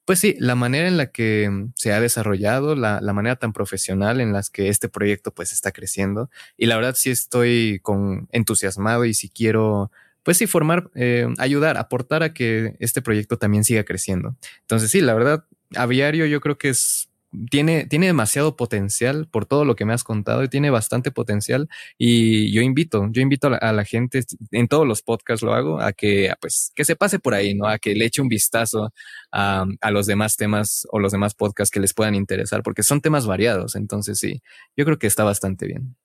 pues 0.05 0.19
sí, 0.19 0.35
la 0.39 0.55
manera 0.55 0.87
en 0.87 0.97
la 0.97 1.11
que 1.11 1.49
se 1.75 1.93
ha 1.93 2.01
desarrollado, 2.01 2.75
la, 2.75 2.99
la 3.01 3.13
manera 3.13 3.35
tan 3.35 3.53
profesional 3.53 4.19
en 4.19 4.33
las 4.33 4.49
que 4.49 4.69
este 4.69 4.89
proyecto 4.89 5.31
pues 5.33 5.53
está 5.53 5.71
creciendo. 5.71 6.29
Y 6.57 6.65
la 6.65 6.75
verdad 6.75 6.95
sí 6.97 7.11
estoy 7.11 7.79
con 7.83 8.27
entusiasmado 8.31 9.05
y 9.05 9.13
si 9.13 9.29
quiero 9.29 9.91
pues 10.23 10.37
sí, 10.37 10.47
formar, 10.47 10.91
eh, 10.95 11.27
ayudar, 11.39 11.77
aportar 11.77 12.23
a 12.23 12.33
que 12.33 12.75
este 12.79 13.01
proyecto 13.01 13.37
también 13.37 13.63
siga 13.63 13.83
creciendo. 13.83 14.35
Entonces, 14.61 14.91
sí, 14.91 15.01
la 15.01 15.13
verdad, 15.15 15.45
Aviario 15.75 16.25
yo 16.25 16.41
creo 16.41 16.57
que 16.57 16.69
es 16.69 17.10
tiene, 17.49 17.85
tiene 17.85 18.07
demasiado 18.07 18.55
potencial 18.55 19.27
por 19.27 19.45
todo 19.45 19.65
lo 19.65 19.75
que 19.75 19.85
me 19.85 19.93
has 19.93 20.03
contado 20.03 20.43
y 20.43 20.49
tiene 20.49 20.69
bastante 20.69 21.11
potencial. 21.11 21.69
Y 21.97 22.51
yo 22.51 22.61
invito, 22.61 23.07
yo 23.11 23.21
invito 23.21 23.47
a 23.47 23.73
la, 23.73 23.85
gente, 23.85 24.23
en 24.51 24.67
todos 24.67 24.87
los 24.87 25.01
podcasts 25.01 25.43
lo 25.43 25.53
hago, 25.53 25.81
a 25.81 25.93
que, 25.93 26.33
pues, 26.41 26.71
que 26.75 26.85
se 26.85 26.95
pase 26.95 27.19
por 27.19 27.33
ahí, 27.33 27.53
¿no? 27.55 27.67
A 27.67 27.79
que 27.79 27.95
le 27.95 28.05
eche 28.05 28.21
un 28.21 28.29
vistazo 28.29 28.93
a, 29.31 29.65
a 29.81 29.91
los 29.91 30.05
demás 30.07 30.35
temas 30.37 30.87
o 30.91 30.99
los 30.99 31.11
demás 31.11 31.33
podcasts 31.35 31.71
que 31.71 31.79
les 31.79 31.93
puedan 31.93 32.15
interesar, 32.15 32.63
porque 32.63 32.83
son 32.83 33.01
temas 33.01 33.25
variados. 33.25 33.75
Entonces, 33.75 34.19
sí, 34.19 34.41
yo 34.75 34.85
creo 34.85 34.99
que 34.99 35.07
está 35.07 35.23
bastante 35.23 35.67
bien. 35.67 35.95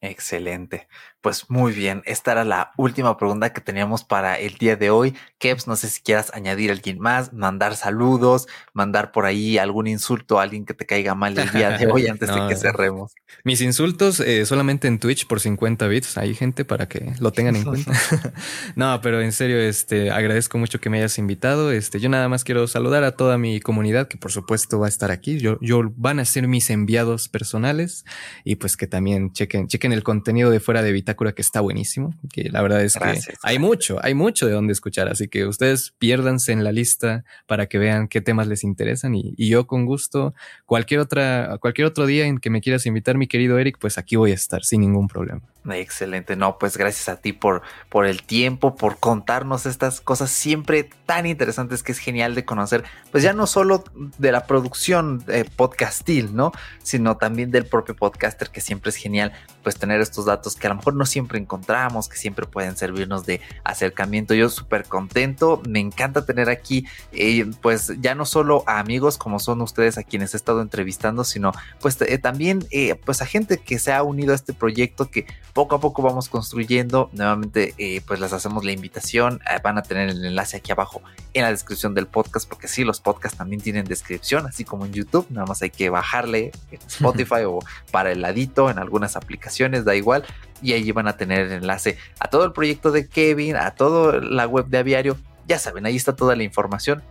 Excelente. 0.00 0.88
Pues 1.20 1.48
muy 1.48 1.72
bien. 1.72 2.02
Esta 2.04 2.32
era 2.32 2.44
la 2.44 2.72
última 2.76 3.16
pregunta 3.16 3.52
que 3.54 3.62
teníamos 3.62 4.04
para 4.04 4.38
el 4.38 4.58
día 4.58 4.76
de 4.76 4.90
hoy. 4.90 5.14
Keps, 5.38 5.66
no 5.66 5.76
sé 5.76 5.88
si 5.88 6.02
quieras 6.02 6.30
añadir 6.34 6.70
a 6.70 6.74
alguien 6.74 6.98
más, 6.98 7.32
mandar 7.32 7.76
saludos, 7.76 8.46
mandar 8.74 9.10
por 9.12 9.24
ahí 9.24 9.56
algún 9.56 9.86
insulto 9.86 10.38
a 10.38 10.42
alguien 10.42 10.66
que 10.66 10.74
te 10.74 10.84
caiga 10.84 11.14
mal 11.14 11.38
el 11.38 11.50
día 11.50 11.78
de 11.78 11.86
hoy 11.86 12.06
antes 12.08 12.28
de 12.28 12.46
que 12.46 12.56
cerremos. 12.56 13.14
Mis 13.42 13.62
insultos 13.62 14.20
eh, 14.20 14.44
solamente 14.44 14.86
en 14.86 14.98
Twitch 14.98 15.26
por 15.26 15.40
50 15.40 15.86
bits. 15.88 16.18
Hay 16.18 16.34
gente 16.34 16.66
para 16.66 16.88
que 16.88 17.14
lo 17.20 17.32
tengan 17.32 17.56
en 17.56 17.64
cuenta. 17.64 17.92
no, 18.76 19.00
pero 19.00 19.22
en 19.22 19.32
serio, 19.32 19.58
este, 19.58 20.10
agradezco 20.10 20.58
mucho 20.58 20.80
que 20.80 20.90
me 20.90 20.98
hayas 20.98 21.18
invitado. 21.18 21.72
Este, 21.72 22.00
yo 22.00 22.08
nada 22.08 22.28
más 22.28 22.44
quiero 22.44 22.66
saludar 22.66 23.04
a 23.04 23.12
toda 23.12 23.38
mi 23.38 23.60
comunidad 23.60 24.08
que 24.08 24.18
por 24.18 24.32
supuesto 24.32 24.78
va 24.78 24.86
a 24.86 24.88
estar 24.90 25.10
aquí. 25.10 25.38
Yo, 25.38 25.58
yo 25.60 25.92
van 25.96 26.18
a 26.18 26.24
ser 26.24 26.48
mis 26.48 26.68
enviados 26.70 27.28
personales 27.28 28.04
y 28.44 28.56
pues 28.56 28.76
que 28.76 28.86
también 28.86 29.32
chequen, 29.32 29.68
chequen 29.68 29.83
el 29.92 30.02
contenido 30.02 30.50
de 30.50 30.60
fuera 30.60 30.82
de 30.82 30.92
Bitácora 30.92 31.32
que 31.32 31.42
está 31.42 31.60
buenísimo, 31.60 32.14
que 32.32 32.48
la 32.50 32.62
verdad 32.62 32.82
es 32.82 32.94
que 32.96 33.20
hay 33.42 33.58
mucho, 33.58 33.98
hay 34.02 34.14
mucho 34.14 34.46
de 34.46 34.52
dónde 34.52 34.72
escuchar, 34.72 35.08
así 35.08 35.28
que 35.28 35.46
ustedes 35.46 35.94
piérdanse 35.98 36.52
en 36.52 36.64
la 36.64 36.72
lista 36.72 37.24
para 37.46 37.66
que 37.66 37.78
vean 37.78 38.08
qué 38.08 38.20
temas 38.20 38.46
les 38.46 38.64
interesan 38.64 39.14
y, 39.14 39.34
y 39.36 39.48
yo 39.48 39.66
con 39.66 39.86
gusto, 39.86 40.34
cualquier 40.66 41.00
otra, 41.00 41.58
cualquier 41.60 41.86
otro 41.86 42.06
día 42.06 42.26
en 42.26 42.38
que 42.38 42.50
me 42.50 42.60
quieras 42.60 42.86
invitar, 42.86 43.16
mi 43.16 43.26
querido 43.26 43.58
Eric, 43.58 43.78
pues 43.78 43.98
aquí 43.98 44.16
voy 44.16 44.32
a 44.32 44.34
estar 44.34 44.64
sin 44.64 44.80
ningún 44.80 45.08
problema. 45.08 45.42
Excelente, 45.72 46.36
no, 46.36 46.58
pues 46.58 46.76
gracias 46.76 47.08
a 47.08 47.16
ti 47.16 47.32
por, 47.32 47.62
por 47.88 48.04
el 48.04 48.22
tiempo, 48.22 48.76
por 48.76 48.98
contarnos 48.98 49.64
estas 49.64 50.02
cosas 50.02 50.30
siempre 50.30 50.90
tan 51.06 51.24
interesantes 51.24 51.82
que 51.82 51.92
es 51.92 51.98
genial 51.98 52.34
de 52.34 52.44
conocer, 52.44 52.84
pues 53.10 53.24
ya 53.24 53.32
no 53.32 53.46
solo 53.46 53.82
de 54.18 54.30
la 54.30 54.46
producción 54.46 55.24
eh, 55.28 55.46
podcastil, 55.56 56.36
¿no? 56.36 56.52
Sino 56.82 57.16
también 57.16 57.50
del 57.50 57.64
propio 57.64 57.96
podcaster, 57.96 58.50
que 58.50 58.60
siempre 58.60 58.90
es 58.90 58.96
genial, 58.96 59.32
pues 59.62 59.76
tener 59.76 60.02
estos 60.02 60.26
datos 60.26 60.54
que 60.56 60.66
a 60.66 60.70
lo 60.70 60.76
mejor 60.76 60.96
no 60.96 61.06
siempre 61.06 61.38
encontramos, 61.38 62.10
que 62.10 62.18
siempre 62.18 62.44
pueden 62.44 62.76
servirnos 62.76 63.24
de 63.24 63.40
acercamiento. 63.64 64.34
Yo 64.34 64.50
súper 64.50 64.84
contento, 64.84 65.62
me 65.66 65.80
encanta 65.80 66.26
tener 66.26 66.50
aquí, 66.50 66.86
eh, 67.12 67.50
pues 67.62 67.90
ya 68.00 68.14
no 68.14 68.26
solo 68.26 68.64
a 68.66 68.80
amigos 68.80 69.16
como 69.16 69.38
son 69.38 69.62
ustedes 69.62 69.96
a 69.96 70.02
quienes 70.02 70.34
he 70.34 70.36
estado 70.36 70.60
entrevistando, 70.60 71.24
sino 71.24 71.52
pues 71.80 71.98
eh, 72.02 72.18
también 72.18 72.66
pues 73.06 73.22
a 73.22 73.26
gente 73.26 73.58
que 73.58 73.78
se 73.78 73.92
ha 73.92 74.02
unido 74.02 74.32
a 74.32 74.34
este 74.34 74.52
proyecto 74.52 75.10
que 75.10 75.26
poco 75.54 75.76
a 75.76 75.80
poco 75.80 76.02
vamos 76.02 76.28
construyendo. 76.28 77.08
Nuevamente, 77.12 77.74
eh, 77.78 78.02
pues 78.06 78.20
les 78.20 78.32
hacemos 78.32 78.64
la 78.64 78.72
invitación. 78.72 79.40
Eh, 79.50 79.60
van 79.62 79.78
a 79.78 79.82
tener 79.82 80.10
el 80.10 80.24
enlace 80.24 80.58
aquí 80.58 80.72
abajo 80.72 81.00
en 81.32 81.42
la 81.42 81.50
descripción 81.50 81.94
del 81.94 82.06
podcast, 82.06 82.46
porque 82.48 82.68
sí, 82.68 82.84
los 82.84 83.00
podcasts 83.00 83.38
también 83.38 83.62
tienen 83.62 83.84
descripción, 83.84 84.46
así 84.46 84.64
como 84.64 84.84
en 84.84 84.92
YouTube. 84.92 85.26
Nada 85.30 85.46
más 85.46 85.62
hay 85.62 85.70
que 85.70 85.88
bajarle 85.88 86.50
en 86.72 86.80
Spotify 86.86 87.44
o 87.46 87.60
para 87.92 88.10
el 88.10 88.20
ladito 88.20 88.68
en 88.68 88.78
algunas 88.78 89.16
aplicaciones, 89.16 89.84
da 89.84 89.94
igual. 89.94 90.24
Y 90.60 90.72
allí 90.72 90.90
van 90.92 91.06
a 91.06 91.16
tener 91.16 91.46
el 91.46 91.52
enlace 91.52 91.98
a 92.18 92.28
todo 92.28 92.44
el 92.44 92.52
proyecto 92.52 92.90
de 92.90 93.08
Kevin, 93.08 93.56
a 93.56 93.70
toda 93.70 94.20
la 94.20 94.46
web 94.46 94.66
de 94.66 94.78
Aviario. 94.78 95.16
Ya 95.46 95.58
saben, 95.58 95.86
ahí 95.86 95.94
está 95.94 96.16
toda 96.16 96.34
la 96.34 96.42
información. 96.42 97.02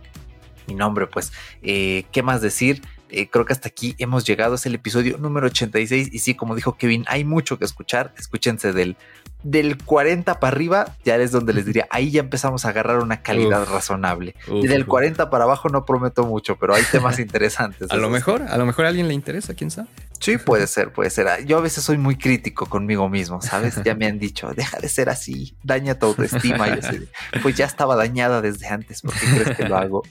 Mi 0.66 0.74
nombre, 0.74 1.06
pues, 1.06 1.32
eh, 1.62 2.04
¿qué 2.12 2.22
más 2.22 2.40
decir? 2.42 2.82
Eh, 3.14 3.28
creo 3.30 3.44
que 3.44 3.52
hasta 3.52 3.68
aquí 3.68 3.94
hemos 3.98 4.24
llegado. 4.24 4.56
Es 4.56 4.66
el 4.66 4.74
episodio 4.74 5.18
número 5.18 5.46
86. 5.46 6.08
Y 6.12 6.18
sí, 6.18 6.34
como 6.34 6.54
dijo 6.54 6.76
Kevin, 6.76 7.04
hay 7.06 7.24
mucho 7.24 7.58
que 7.58 7.64
escuchar. 7.64 8.12
Escúchense 8.18 8.72
del, 8.72 8.96
del 9.44 9.76
40 9.82 10.40
para 10.40 10.56
arriba, 10.56 10.96
ya 11.04 11.16
es 11.16 11.30
donde 11.30 11.52
les 11.52 11.66
diría, 11.66 11.86
ahí 11.90 12.10
ya 12.10 12.20
empezamos 12.20 12.64
a 12.64 12.70
agarrar 12.70 12.98
una 12.98 13.22
calidad 13.22 13.66
razonable. 13.68 14.34
y 14.48 14.66
del 14.66 14.86
40 14.86 15.30
para 15.30 15.44
abajo 15.44 15.68
no 15.68 15.84
prometo 15.84 16.24
mucho, 16.24 16.56
pero 16.56 16.74
hay 16.74 16.82
temas 16.90 17.18
interesantes. 17.20 17.90
a 17.90 17.96
lo 17.96 18.08
mejor, 18.08 18.42
a 18.42 18.56
lo 18.56 18.66
mejor 18.66 18.86
a 18.86 18.88
alguien 18.88 19.06
le 19.06 19.14
interesa, 19.14 19.54
quién 19.54 19.70
sabe. 19.70 19.88
Sí, 20.18 20.38
puede 20.38 20.66
ser, 20.66 20.92
puede 20.92 21.10
ser. 21.10 21.44
Yo 21.44 21.58
a 21.58 21.60
veces 21.60 21.84
soy 21.84 21.98
muy 21.98 22.16
crítico 22.16 22.66
conmigo 22.66 23.08
mismo, 23.10 23.42
¿sabes? 23.42 23.82
Ya 23.84 23.94
me 23.94 24.06
han 24.06 24.18
dicho, 24.18 24.50
deja 24.56 24.78
de 24.78 24.88
ser 24.88 25.10
así, 25.10 25.56
daña 25.62 25.98
tu 25.98 26.06
autoestima. 26.06 26.66
Y 26.68 27.38
pues 27.40 27.54
ya 27.56 27.66
estaba 27.66 27.94
dañada 27.94 28.40
desde 28.40 28.66
antes, 28.68 29.02
¿por 29.02 29.12
qué 29.12 29.26
crees 29.26 29.56
que 29.56 29.68
lo 29.68 29.76
hago? 29.76 30.02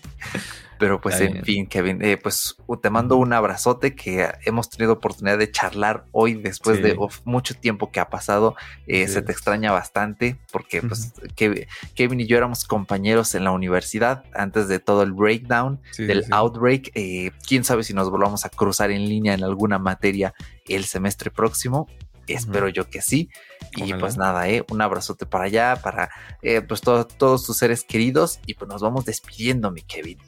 Pero 0.80 1.00
pues 1.00 1.20
en 1.22 1.44
fin, 1.44 1.68
Kevin, 1.68 2.04
eh, 2.04 2.18
pues 2.18 2.56
te 2.82 2.90
mando 2.90 3.18
un 3.18 3.34
abrazote 3.34 3.96
que 3.96 4.30
hemos 4.46 4.70
tenido 4.70 4.94
oportunidad 4.94 5.38
de 5.38 5.52
charlar 5.52 6.06
hoy 6.12 6.36
después 6.36 6.82
de 6.82 6.98
mucho 7.26 7.56
tiempo 7.56 7.92
que 7.92 8.00
ha 8.00 8.10
pasado. 8.10 8.56
Eh, 8.88 9.08
se 9.08 9.22
te 9.22 9.32
extraña 9.32 9.72
bastante 9.72 10.38
porque 10.52 10.82
pues 10.82 11.14
Kevin 11.36 12.20
y 12.20 12.28
yo 12.28 12.38
éramos 12.38 12.66
compañeros 12.66 13.36
en 13.36 13.44
la 13.44 13.52
universidad 13.52 14.24
antes 14.34 14.68
de 14.68 14.80
todo 14.80 15.04
el 15.04 15.14
breakdown 15.14 15.80
del 15.98 16.26
outbreak. 16.32 16.92
Eh, 16.96 17.32
quién 17.48 17.64
sabe 17.64 17.84
si 17.84 17.94
nos 17.94 18.10
volvamos 18.10 18.46
a 18.46 18.50
cruzar 18.50 18.92
en 18.92 19.08
línea 19.08 19.34
en 19.34 19.44
alguna 19.44 19.80
materia 19.80 20.34
el 20.68 20.86
semestre 20.86 21.32
próximo. 21.32 21.88
Espero 22.28 22.70
yo 22.70 22.90
que 22.90 23.02
sí. 23.02 23.30
Y 23.76 23.94
pues 23.94 24.18
nada, 24.18 24.48
¿eh? 24.50 24.64
un 24.70 24.82
abrazote 24.82 25.26
para 25.26 25.46
allá, 25.46 25.80
para 25.82 26.10
eh, 26.42 26.62
pues 26.62 26.82
todos 26.82 27.46
tus 27.46 27.58
seres 27.58 27.84
queridos. 27.84 28.40
Y 28.46 28.54
pues 28.54 28.70
nos 28.70 28.82
vamos 28.82 29.06
despidiendo, 29.06 29.72
mi 29.72 29.82
Kevin. 29.82 30.20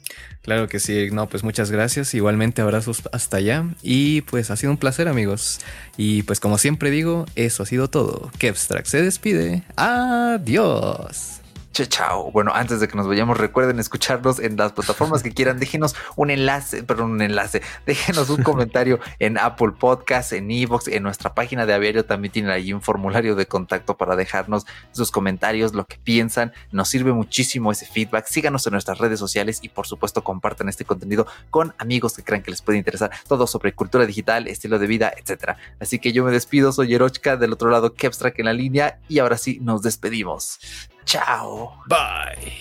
Claro 0.42 0.68
que 0.68 0.80
sí, 0.80 1.08
no, 1.12 1.28
pues 1.28 1.44
muchas 1.44 1.70
gracias. 1.70 2.14
Igualmente 2.14 2.62
abrazos 2.62 3.02
hasta 3.12 3.38
allá. 3.38 3.64
Y 3.82 4.22
pues 4.22 4.50
ha 4.50 4.56
sido 4.56 4.72
un 4.72 4.78
placer, 4.78 5.08
amigos. 5.08 5.60
Y 5.96 6.22
pues 6.24 6.40
como 6.40 6.58
siempre 6.58 6.90
digo, 6.90 7.26
eso 7.34 7.62
ha 7.62 7.66
sido 7.66 7.88
todo. 7.88 8.30
Kevstrack 8.38 8.86
se 8.86 9.02
despide. 9.02 9.62
Adiós. 9.76 11.40
Chao, 11.84 12.30
Bueno, 12.30 12.52
antes 12.54 12.80
de 12.80 12.88
que 12.88 12.96
nos 12.96 13.06
vayamos, 13.06 13.36
recuerden 13.36 13.78
escucharnos 13.78 14.38
en 14.38 14.56
las 14.56 14.72
plataformas 14.72 15.22
que 15.22 15.32
quieran. 15.32 15.58
Déjenos 15.58 15.94
un 16.16 16.30
enlace, 16.30 16.82
perdón, 16.82 17.10
un 17.10 17.20
enlace. 17.22 17.60
Déjenos 17.84 18.30
un 18.30 18.42
comentario 18.42 18.98
en 19.18 19.36
Apple 19.36 19.72
Podcast, 19.78 20.32
en 20.32 20.50
Evox, 20.50 20.88
en 20.88 21.02
nuestra 21.02 21.34
página 21.34 21.66
de 21.66 21.74
Aviario. 21.74 22.06
También 22.06 22.32
tienen 22.32 22.50
ahí 22.50 22.72
un 22.72 22.80
formulario 22.80 23.34
de 23.34 23.46
contacto 23.46 23.98
para 23.98 24.16
dejarnos 24.16 24.64
sus 24.92 25.10
comentarios, 25.10 25.74
lo 25.74 25.86
que 25.86 25.98
piensan. 25.98 26.52
Nos 26.72 26.88
sirve 26.88 27.12
muchísimo 27.12 27.70
ese 27.70 27.84
feedback. 27.84 28.26
Síganos 28.26 28.66
en 28.66 28.72
nuestras 28.72 28.96
redes 28.96 29.18
sociales 29.18 29.58
y, 29.60 29.68
por 29.68 29.86
supuesto, 29.86 30.24
compartan 30.24 30.70
este 30.70 30.86
contenido 30.86 31.26
con 31.50 31.74
amigos 31.76 32.14
que 32.14 32.24
crean 32.24 32.42
que 32.42 32.52
les 32.52 32.62
puede 32.62 32.78
interesar 32.78 33.10
todo 33.28 33.46
sobre 33.46 33.74
cultura 33.74 34.06
digital, 34.06 34.48
estilo 34.48 34.78
de 34.78 34.86
vida, 34.86 35.12
etcétera. 35.14 35.58
Así 35.78 35.98
que 35.98 36.12
yo 36.12 36.24
me 36.24 36.30
despido. 36.30 36.72
Soy 36.72 36.94
Erochka, 36.94 37.36
del 37.36 37.52
otro 37.52 37.68
lado, 37.68 37.92
Kepstrack 37.92 38.38
en 38.38 38.46
la 38.46 38.54
línea. 38.54 38.98
Y 39.08 39.18
ahora 39.18 39.36
sí, 39.36 39.58
nos 39.60 39.82
despedimos. 39.82 40.58
Chao. 41.06 41.84
Bye. 41.86 42.52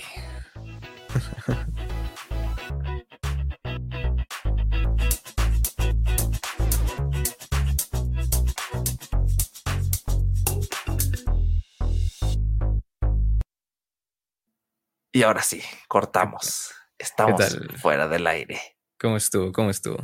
Y 15.12 15.24
ahora 15.24 15.42
sí, 15.42 15.64
cortamos. 15.88 16.72
Estamos 17.00 17.58
fuera 17.82 18.08
del 18.08 18.28
aire. 18.28 18.62
¿Cómo 19.00 19.18
estuvo? 19.18 19.52
¿Cómo 19.52 19.72
estuvo? 19.72 19.98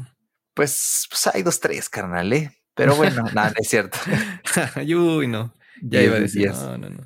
Pues, 0.55 1.05
pues 1.11 1.27
hay 1.27 1.43
dos, 1.43 1.59
tres, 1.59 1.89
carnal, 1.89 2.33
¿eh? 2.33 2.57
Pero 2.73 2.95
bueno, 2.95 3.23
nada, 3.35 3.53
es 3.55 3.69
cierto. 3.69 3.99
Uy, 4.77 5.27
no. 5.27 5.53
Ya 5.83 6.01
iba 6.01 6.15
a 6.15 6.19
decir. 6.19 6.49
No, 6.49 6.77
no, 6.79 6.89
no. 6.89 7.05